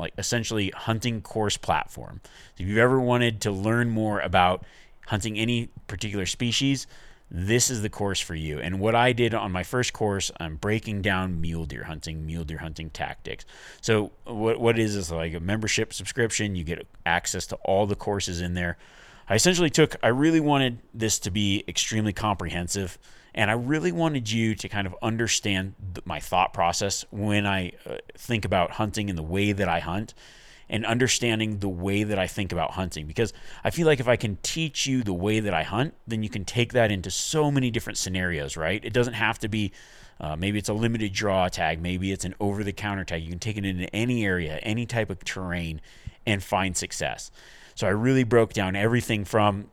like 0.00 0.12
essentially 0.18 0.70
hunting 0.74 1.22
course 1.22 1.56
platform. 1.56 2.20
So 2.24 2.64
if 2.64 2.68
you've 2.68 2.78
ever 2.78 3.00
wanted 3.00 3.40
to 3.42 3.52
learn 3.52 3.88
more 3.88 4.18
about 4.18 4.64
hunting 5.06 5.38
any 5.38 5.68
particular 5.86 6.26
species, 6.26 6.88
this 7.30 7.70
is 7.70 7.82
the 7.82 7.88
course 7.88 8.20
for 8.20 8.34
you. 8.34 8.58
And 8.58 8.80
what 8.80 8.94
I 8.94 9.12
did 9.12 9.32
on 9.32 9.52
my 9.52 9.62
first 9.62 9.92
course, 9.92 10.30
I'm 10.38 10.56
breaking 10.56 11.02
down 11.02 11.40
mule 11.40 11.64
deer 11.64 11.84
hunting, 11.84 12.26
mule 12.26 12.44
deer 12.44 12.58
hunting 12.58 12.90
tactics. 12.90 13.46
So 13.80 14.12
what 14.24 14.60
what 14.60 14.78
is 14.78 14.96
this 14.96 15.10
like 15.10 15.34
a 15.34 15.40
membership 15.40 15.94
subscription? 15.94 16.56
You 16.56 16.64
get 16.64 16.86
access 17.06 17.46
to 17.46 17.56
all 17.64 17.86
the 17.86 17.96
courses 17.96 18.40
in 18.40 18.54
there. 18.54 18.76
I 19.28 19.34
essentially 19.34 19.70
took 19.70 19.96
I 20.02 20.08
really 20.08 20.40
wanted 20.40 20.78
this 20.92 21.18
to 21.20 21.30
be 21.30 21.64
extremely 21.68 22.12
comprehensive 22.12 22.98
and 23.34 23.50
I 23.50 23.54
really 23.54 23.92
wanted 23.92 24.30
you 24.30 24.54
to 24.54 24.68
kind 24.68 24.86
of 24.86 24.94
understand 25.02 25.74
my 26.04 26.20
thought 26.20 26.52
process 26.52 27.04
when 27.10 27.46
I 27.46 27.72
uh, 27.86 27.96
think 28.16 28.44
about 28.44 28.72
hunting 28.72 29.08
and 29.08 29.18
the 29.18 29.22
way 29.22 29.52
that 29.52 29.68
I 29.68 29.80
hunt 29.80 30.14
and 30.68 30.86
understanding 30.86 31.58
the 31.58 31.68
way 31.68 32.02
that 32.02 32.18
I 32.18 32.26
think 32.26 32.52
about 32.52 32.72
hunting. 32.72 33.06
Because 33.06 33.32
I 33.64 33.70
feel 33.70 33.86
like 33.86 34.00
if 34.00 34.08
I 34.08 34.16
can 34.16 34.38
teach 34.42 34.86
you 34.86 35.02
the 35.02 35.12
way 35.12 35.40
that 35.40 35.52
I 35.52 35.62
hunt, 35.62 35.94
then 36.06 36.22
you 36.22 36.28
can 36.28 36.44
take 36.44 36.72
that 36.72 36.90
into 36.90 37.10
so 37.10 37.50
many 37.50 37.70
different 37.70 37.98
scenarios, 37.98 38.56
right? 38.56 38.82
It 38.84 38.92
doesn't 38.92 39.14
have 39.14 39.38
to 39.40 39.48
be. 39.48 39.72
Uh, 40.20 40.36
maybe 40.36 40.58
it's 40.58 40.68
a 40.68 40.74
limited 40.74 41.12
draw 41.12 41.48
tag. 41.48 41.82
Maybe 41.82 42.12
it's 42.12 42.24
an 42.24 42.34
over 42.38 42.62
the 42.62 42.72
counter 42.72 43.04
tag. 43.04 43.22
You 43.22 43.30
can 43.30 43.40
take 43.40 43.56
it 43.56 43.64
into 43.64 43.92
any 43.94 44.24
area, 44.24 44.56
any 44.62 44.86
type 44.86 45.10
of 45.10 45.24
terrain, 45.24 45.80
and 46.24 46.42
find 46.42 46.76
success. 46.76 47.30
So 47.74 47.86
I 47.86 47.90
really 47.90 48.24
broke 48.24 48.52
down 48.52 48.76
everything 48.76 49.24
from 49.24 49.68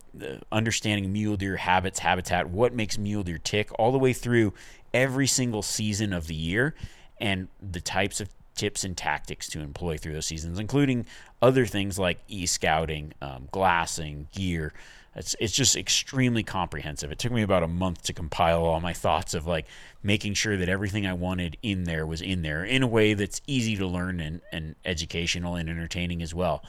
understanding 0.50 1.12
mule 1.12 1.36
deer 1.36 1.56
habits, 1.56 1.98
habitat, 1.98 2.48
what 2.48 2.74
makes 2.74 2.98
mule 2.98 3.22
deer 3.22 3.38
tick, 3.38 3.70
all 3.78 3.92
the 3.92 3.98
way 3.98 4.12
through 4.12 4.54
every 4.92 5.26
single 5.26 5.62
season 5.62 6.12
of 6.12 6.26
the 6.26 6.34
year 6.34 6.74
and 7.18 7.48
the 7.60 7.80
types 7.80 8.20
of 8.20 8.28
tips 8.54 8.84
and 8.84 8.96
tactics 8.96 9.48
to 9.48 9.60
employ 9.60 9.96
through 9.96 10.12
those 10.12 10.26
seasons, 10.26 10.58
including 10.58 11.06
other 11.40 11.66
things 11.66 11.98
like 11.98 12.18
e 12.28 12.46
scouting, 12.46 13.12
um, 13.22 13.48
glassing, 13.50 14.28
gear. 14.32 14.72
It's, 15.16 15.34
it's 15.40 15.52
just 15.52 15.76
extremely 15.76 16.42
comprehensive. 16.42 17.10
It 17.10 17.18
took 17.18 17.32
me 17.32 17.42
about 17.42 17.62
a 17.62 17.68
month 17.68 18.02
to 18.04 18.12
compile 18.12 18.64
all 18.64 18.80
my 18.80 18.92
thoughts 18.92 19.34
of 19.34 19.46
like 19.46 19.66
making 20.02 20.34
sure 20.34 20.56
that 20.56 20.68
everything 20.68 21.06
I 21.06 21.14
wanted 21.14 21.56
in 21.62 21.84
there 21.84 22.06
was 22.06 22.20
in 22.20 22.42
there 22.42 22.64
in 22.64 22.82
a 22.82 22.86
way 22.86 23.14
that's 23.14 23.40
easy 23.46 23.76
to 23.76 23.86
learn 23.86 24.20
and, 24.20 24.40
and 24.52 24.76
educational 24.84 25.56
and 25.56 25.68
entertaining 25.68 26.22
as 26.22 26.34
well. 26.34 26.62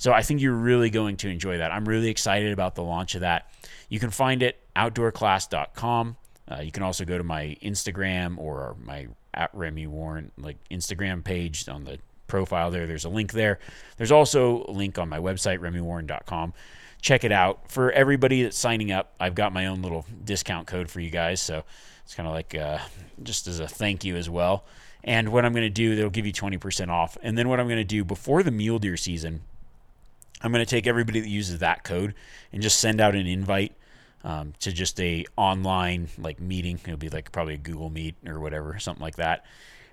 So 0.00 0.14
I 0.14 0.22
think 0.22 0.40
you're 0.40 0.54
really 0.54 0.88
going 0.88 1.18
to 1.18 1.28
enjoy 1.28 1.58
that. 1.58 1.72
I'm 1.72 1.86
really 1.86 2.08
excited 2.08 2.52
about 2.52 2.74
the 2.74 2.82
launch 2.82 3.14
of 3.16 3.20
that. 3.20 3.50
You 3.90 4.00
can 4.00 4.08
find 4.08 4.42
it 4.42 4.58
outdoorclass.com. 4.74 6.16
Uh, 6.50 6.60
you 6.62 6.72
can 6.72 6.82
also 6.82 7.04
go 7.04 7.18
to 7.18 7.22
my 7.22 7.54
Instagram 7.62 8.38
or 8.38 8.76
my 8.82 9.08
at 9.34 9.50
Remi 9.52 9.86
Warren 9.86 10.32
like 10.38 10.56
Instagram 10.70 11.22
page 11.22 11.68
on 11.68 11.84
the 11.84 11.98
profile 12.28 12.70
there. 12.70 12.86
There's 12.86 13.04
a 13.04 13.10
link 13.10 13.32
there. 13.32 13.58
There's 13.98 14.10
also 14.10 14.64
a 14.68 14.72
link 14.72 14.98
on 14.98 15.10
my 15.10 15.18
website, 15.18 15.58
remiwarren.com. 15.58 16.54
Check 17.02 17.24
it 17.24 17.30
out. 17.30 17.70
For 17.70 17.92
everybody 17.92 18.42
that's 18.42 18.58
signing 18.58 18.90
up, 18.90 19.14
I've 19.20 19.34
got 19.34 19.52
my 19.52 19.66
own 19.66 19.82
little 19.82 20.06
discount 20.24 20.66
code 20.66 20.90
for 20.90 21.00
you 21.00 21.10
guys. 21.10 21.42
So 21.42 21.62
it's 22.04 22.14
kind 22.14 22.26
of 22.26 22.32
like 22.32 22.54
uh, 22.54 22.78
just 23.22 23.46
as 23.46 23.60
a 23.60 23.68
thank 23.68 24.02
you 24.06 24.16
as 24.16 24.30
well. 24.30 24.64
And 25.04 25.28
what 25.28 25.44
I'm 25.44 25.52
going 25.52 25.66
to 25.66 25.68
do, 25.68 25.94
they'll 25.94 26.08
give 26.08 26.24
you 26.24 26.32
20% 26.32 26.88
off. 26.88 27.18
And 27.22 27.36
then 27.36 27.50
what 27.50 27.60
I'm 27.60 27.66
going 27.66 27.76
to 27.76 27.84
do 27.84 28.02
before 28.02 28.42
the 28.42 28.50
mule 28.50 28.78
deer 28.78 28.96
season, 28.96 29.42
I'm 30.42 30.52
going 30.52 30.64
to 30.64 30.70
take 30.70 30.86
everybody 30.86 31.20
that 31.20 31.28
uses 31.28 31.58
that 31.58 31.84
code 31.84 32.14
and 32.52 32.62
just 32.62 32.80
send 32.80 33.00
out 33.00 33.14
an 33.14 33.26
invite 33.26 33.74
um, 34.24 34.54
to 34.60 34.72
just 34.72 35.00
a 35.00 35.24
online 35.36 36.08
like 36.18 36.40
meeting. 36.40 36.80
It'll 36.84 36.96
be 36.96 37.08
like 37.08 37.32
probably 37.32 37.54
a 37.54 37.58
Google 37.58 37.90
Meet 37.90 38.16
or 38.26 38.40
whatever, 38.40 38.78
something 38.78 39.02
like 39.02 39.16
that. 39.16 39.44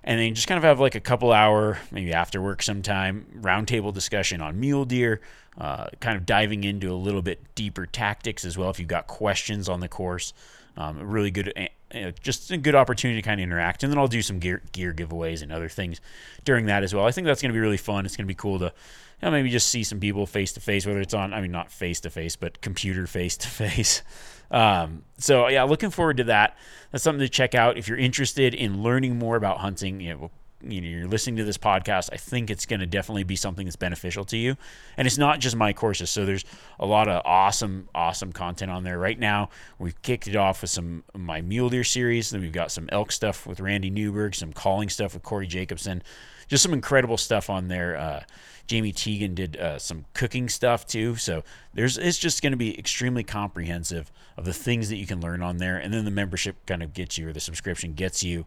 And 0.03 0.19
then 0.19 0.33
just 0.35 0.47
kind 0.47 0.57
of 0.57 0.63
have 0.63 0.79
like 0.79 0.95
a 0.95 1.01
couple 1.01 1.33
hour, 1.33 1.79
maybe 1.91 2.13
after 2.13 2.41
work 2.41 2.61
sometime, 2.61 3.25
roundtable 3.41 3.93
discussion 3.93 4.41
on 4.41 4.59
mule 4.59 4.85
deer, 4.85 5.19
uh, 5.57 5.87
kind 5.99 6.15
of 6.15 6.25
diving 6.25 6.63
into 6.63 6.91
a 6.91 6.95
little 6.95 7.21
bit 7.21 7.43
deeper 7.55 7.85
tactics 7.85 8.45
as 8.45 8.57
well. 8.57 8.69
If 8.69 8.79
you've 8.79 8.87
got 8.87 9.07
questions 9.07 9.67
on 9.67 9.81
the 9.81 9.89
course, 9.89 10.33
um, 10.77 10.99
really 11.01 11.31
good, 11.31 11.51
uh, 11.93 12.11
just 12.21 12.51
a 12.51 12.57
good 12.57 12.75
opportunity 12.75 13.21
to 13.21 13.25
kind 13.25 13.39
of 13.39 13.43
interact. 13.43 13.83
And 13.83 13.91
then 13.91 13.97
I'll 13.97 14.07
do 14.07 14.21
some 14.21 14.39
gear, 14.39 14.61
gear 14.71 14.93
giveaways 14.93 15.41
and 15.41 15.51
other 15.51 15.69
things 15.69 16.01
during 16.43 16.65
that 16.67 16.83
as 16.83 16.93
well. 16.93 17.05
I 17.05 17.11
think 17.11 17.25
that's 17.25 17.41
going 17.41 17.51
to 17.51 17.53
be 17.53 17.59
really 17.59 17.77
fun. 17.77 18.05
It's 18.05 18.15
going 18.15 18.25
to 18.25 18.31
be 18.31 18.35
cool 18.35 18.59
to 18.59 18.73
know, 19.21 19.31
maybe 19.31 19.49
just 19.49 19.69
see 19.69 19.83
some 19.83 19.99
people 19.99 20.27
face 20.27 20.53
to 20.53 20.59
face, 20.59 20.85
whether 20.85 21.01
it's 21.01 21.13
on, 21.13 21.33
I 21.33 21.41
mean, 21.41 21.51
not 21.51 21.71
face 21.71 21.99
to 22.01 22.09
face, 22.09 22.35
but 22.35 22.61
computer 22.61 23.07
face 23.07 23.35
to 23.37 23.47
face. 23.47 24.03
So 24.51 25.47
yeah, 25.47 25.63
looking 25.63 25.89
forward 25.89 26.17
to 26.17 26.25
that. 26.25 26.55
That's 26.91 27.03
something 27.03 27.25
to 27.25 27.29
check 27.29 27.55
out 27.55 27.77
if 27.77 27.87
you're 27.87 27.97
interested 27.97 28.53
in 28.53 28.83
learning 28.83 29.17
more 29.17 29.35
about 29.35 29.57
hunting. 29.57 30.01
You 30.01 30.13
know, 30.13 30.31
you 30.61 30.81
know, 30.81 30.87
you're 30.87 31.07
listening 31.07 31.35
to 31.37 31.43
this 31.43 31.57
podcast, 31.57 32.09
I 32.11 32.17
think 32.17 32.49
it's 32.49 32.65
going 32.65 32.79
to 32.79 32.85
definitely 32.85 33.23
be 33.23 33.35
something 33.35 33.65
that's 33.65 33.75
beneficial 33.75 34.25
to 34.25 34.37
you. 34.37 34.55
And 34.95 35.05
it's 35.05 35.17
not 35.17 35.39
just 35.39 35.55
my 35.55 35.73
courses. 35.73 36.09
So 36.09 36.25
there's 36.25 36.45
a 36.79 36.85
lot 36.85 37.07
of 37.07 37.21
awesome, 37.25 37.89
awesome 37.93 38.31
content 38.31 38.71
on 38.71 38.83
there 38.83 38.97
right 38.97 39.19
now. 39.19 39.49
We've 39.77 39.99
kicked 40.01 40.27
it 40.27 40.35
off 40.35 40.61
with 40.61 40.71
some 40.71 41.03
my 41.13 41.41
mule 41.41 41.69
deer 41.69 41.83
series. 41.83 42.31
Then 42.31 42.41
we've 42.41 42.51
got 42.51 42.71
some 42.71 42.89
elk 42.91 43.11
stuff 43.11 43.45
with 43.45 43.59
Randy 43.59 43.89
Newberg, 43.89 44.35
some 44.35 44.53
calling 44.53 44.89
stuff 44.89 45.13
with 45.13 45.23
Corey 45.23 45.47
Jacobson. 45.47 46.01
Just 46.47 46.63
some 46.63 46.73
incredible 46.73 47.17
stuff 47.17 47.49
on 47.49 47.67
there. 47.67 47.97
Uh, 47.97 48.23
Jamie 48.67 48.93
Teagan 48.93 49.33
did 49.33 49.57
uh, 49.57 49.79
some 49.79 50.05
cooking 50.13 50.49
stuff 50.49 50.85
too. 50.85 51.15
So 51.15 51.43
there's 51.73 51.97
it's 51.97 52.17
just 52.17 52.41
going 52.41 52.51
to 52.51 52.57
be 52.57 52.77
extremely 52.77 53.23
comprehensive 53.23 54.11
of 54.35 54.45
the 54.45 54.53
things 54.53 54.89
that 54.89 54.97
you 54.97 55.07
can 55.07 55.21
learn 55.21 55.41
on 55.41 55.57
there, 55.57 55.77
and 55.77 55.93
then 55.93 56.05
the 56.05 56.11
membership 56.11 56.57
kind 56.65 56.83
of 56.83 56.93
gets 56.93 57.17
you, 57.17 57.29
or 57.29 57.33
the 57.33 57.39
subscription 57.39 57.93
gets 57.93 58.23
you 58.23 58.45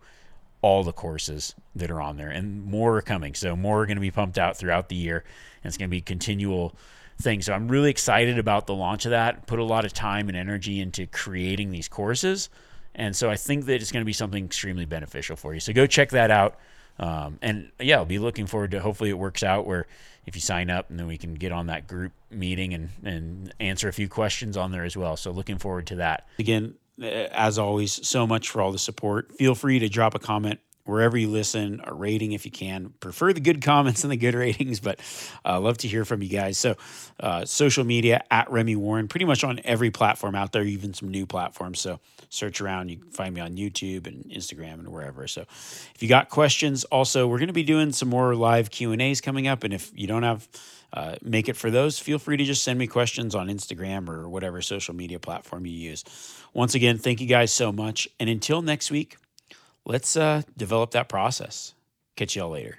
all 0.63 0.85
the 0.85 0.93
courses 0.93 1.55
that 1.75 1.91
are 1.91 2.01
on 2.01 2.17
there, 2.17 2.29
and 2.29 2.65
more 2.65 2.97
are 2.99 3.03
coming. 3.03 3.35
So 3.35 3.57
more 3.57 3.83
are 3.83 3.87
going 3.87 3.97
to 3.97 4.03
be 4.03 4.11
pumped 4.11 4.39
out 4.39 4.57
throughout 4.57 4.89
the 4.89 4.97
year, 4.97 5.25
and 5.63 5.71
it's 5.71 5.77
going 5.77 5.89
to 5.89 5.91
be 5.91 6.01
continual 6.01 6.75
thing. 7.21 7.43
So 7.43 7.53
I'm 7.53 7.69
really 7.69 7.91
excited 7.91 8.39
about 8.39 8.67
the 8.67 8.75
launch 8.75 9.05
of 9.05 9.11
that. 9.11 9.47
Put 9.47 9.59
a 9.59 9.65
lot 9.65 9.85
of 9.85 9.93
time 9.93 10.29
and 10.29 10.37
energy 10.37 10.81
into 10.81 11.07
creating 11.07 11.71
these 11.71 11.89
courses. 11.89 12.49
And 12.95 13.15
so 13.15 13.31
I 13.31 13.37
think 13.37 13.67
that 13.67 13.81
it's 13.81 13.93
going 13.93 14.03
to 14.03 14.07
be 14.07 14.13
something 14.13 14.45
extremely 14.45 14.85
beneficial 14.85 15.37
for 15.37 15.55
you. 15.55 15.61
So 15.61 15.73
go 15.73 15.87
check 15.87 16.11
that 16.11 16.31
out. 16.31 16.59
Um, 16.99 17.39
and 17.41 17.71
yeah, 17.79 17.97
I'll 17.97 18.05
be 18.05 18.19
looking 18.19 18.47
forward 18.47 18.73
to 18.73 18.81
hopefully 18.81 19.11
it 19.11 19.19
works 19.19 19.43
out 19.43 19.65
where 19.65 19.87
if 20.27 20.35
you 20.35 20.43
sign 20.43 20.69
up 20.69 20.91
and 20.91 20.99
then 20.99 21.07
we 21.07 21.17
can 21.17 21.35
get 21.35 21.51
on 21.51 21.67
that 21.69 21.87
group 21.87 22.13
meeting 22.31 22.75
and, 22.75 22.91
and 23.03 23.55
answer 23.59 23.89
a 23.89 23.93
few 23.93 24.09
questions 24.09 24.57
on 24.57 24.71
there 24.71 24.85
as 24.85 24.97
well. 24.97 25.17
So 25.17 25.31
looking 25.31 25.57
forward 25.57 25.87
to 25.89 25.97
that. 25.97 26.27
Again, 26.39 26.75
as 27.01 27.59
always, 27.59 28.07
so 28.07 28.27
much 28.27 28.51
for 28.51 28.61
all 28.61 28.73
the 28.73 28.79
support. 28.79 29.33
Feel 29.37 29.55
free 29.55 29.79
to 29.79 29.89
drop 29.89 30.15
a 30.15 30.19
comment 30.19 30.61
wherever 30.85 31.17
you 31.17 31.29
listen, 31.29 31.81
a 31.85 31.95
rating 31.95 32.33
if 32.33 32.45
you 32.45 32.51
can. 32.51 32.93
Prefer 33.01 33.33
the 33.33 33.41
good 33.41 33.63
comments 33.63 34.05
and 34.05 34.13
the 34.13 34.17
good 34.17 34.35
ratings, 34.35 34.81
but 34.81 35.01
uh, 35.45 35.61
love 35.61 35.79
to 35.79 35.89
hear 35.89 36.05
from 36.05 36.23
you 36.23 36.29
guys. 36.29 36.59
So, 36.59 36.77
uh, 37.19 37.45
social 37.45 37.85
media 37.85 38.23
at 38.31 38.51
Remi 38.51 38.77
Warren, 38.77 39.09
pretty 39.09 39.27
much 39.27 39.45
on 39.45 39.61
every 39.65 39.91
platform 39.91 40.35
out 40.35 40.53
there, 40.53 40.63
even 40.63 40.95
some 40.95 41.09
new 41.09 41.27
platforms. 41.27 41.81
So, 41.81 42.01
search 42.29 42.61
around. 42.61 42.89
You 42.89 42.99
can 42.99 43.11
find 43.11 43.35
me 43.35 43.41
on 43.41 43.57
YouTube 43.57 44.07
and 44.07 44.25
Instagram 44.25 44.75
and 44.75 44.89
wherever. 44.89 45.27
So, 45.27 45.43
if 45.43 45.97
you 46.01 46.09
got 46.09 46.29
questions, 46.29 46.85
also 46.85 47.27
we're 47.27 47.39
going 47.39 47.49
to 47.49 47.53
be 47.53 47.63
doing 47.65 47.93
some 47.93 48.09
more 48.09 48.35
live 48.35 48.71
Q 48.71 48.93
and 48.93 49.03
A's 49.03 49.21
coming 49.21 49.47
up. 49.47 49.65
And 49.65 49.75
if 49.75 49.91
you 49.95 50.07
don't 50.07 50.23
have 50.23 50.49
uh, 50.93 51.17
make 51.23 51.49
it 51.49 51.57
for 51.57 51.71
those, 51.71 51.99
feel 51.99 52.19
free 52.19 52.37
to 52.37 52.45
just 52.45 52.65
send 52.65 52.79
me 52.79 52.87
questions 52.87 53.35
on 53.35 53.49
Instagram 53.49 54.09
or 54.09 54.29
whatever 54.29 54.61
social 54.61 54.95
media 54.95 55.19
platform 55.19 55.67
you 55.67 55.73
use. 55.73 56.05
Once 56.53 56.75
again, 56.75 56.99
thank 56.99 57.21
you 57.21 57.27
guys 57.27 57.53
so 57.53 57.71
much. 57.71 58.09
And 58.19 58.29
until 58.29 58.61
next 58.63 58.91
week, 58.91 59.17
let's 59.87 60.17
uh, 60.17 60.43
develop 60.57 60.93
that 60.93 61.09
process. 61.09 61.75
Catch 62.17 62.37
y'all 62.37 62.51
later. 62.51 62.77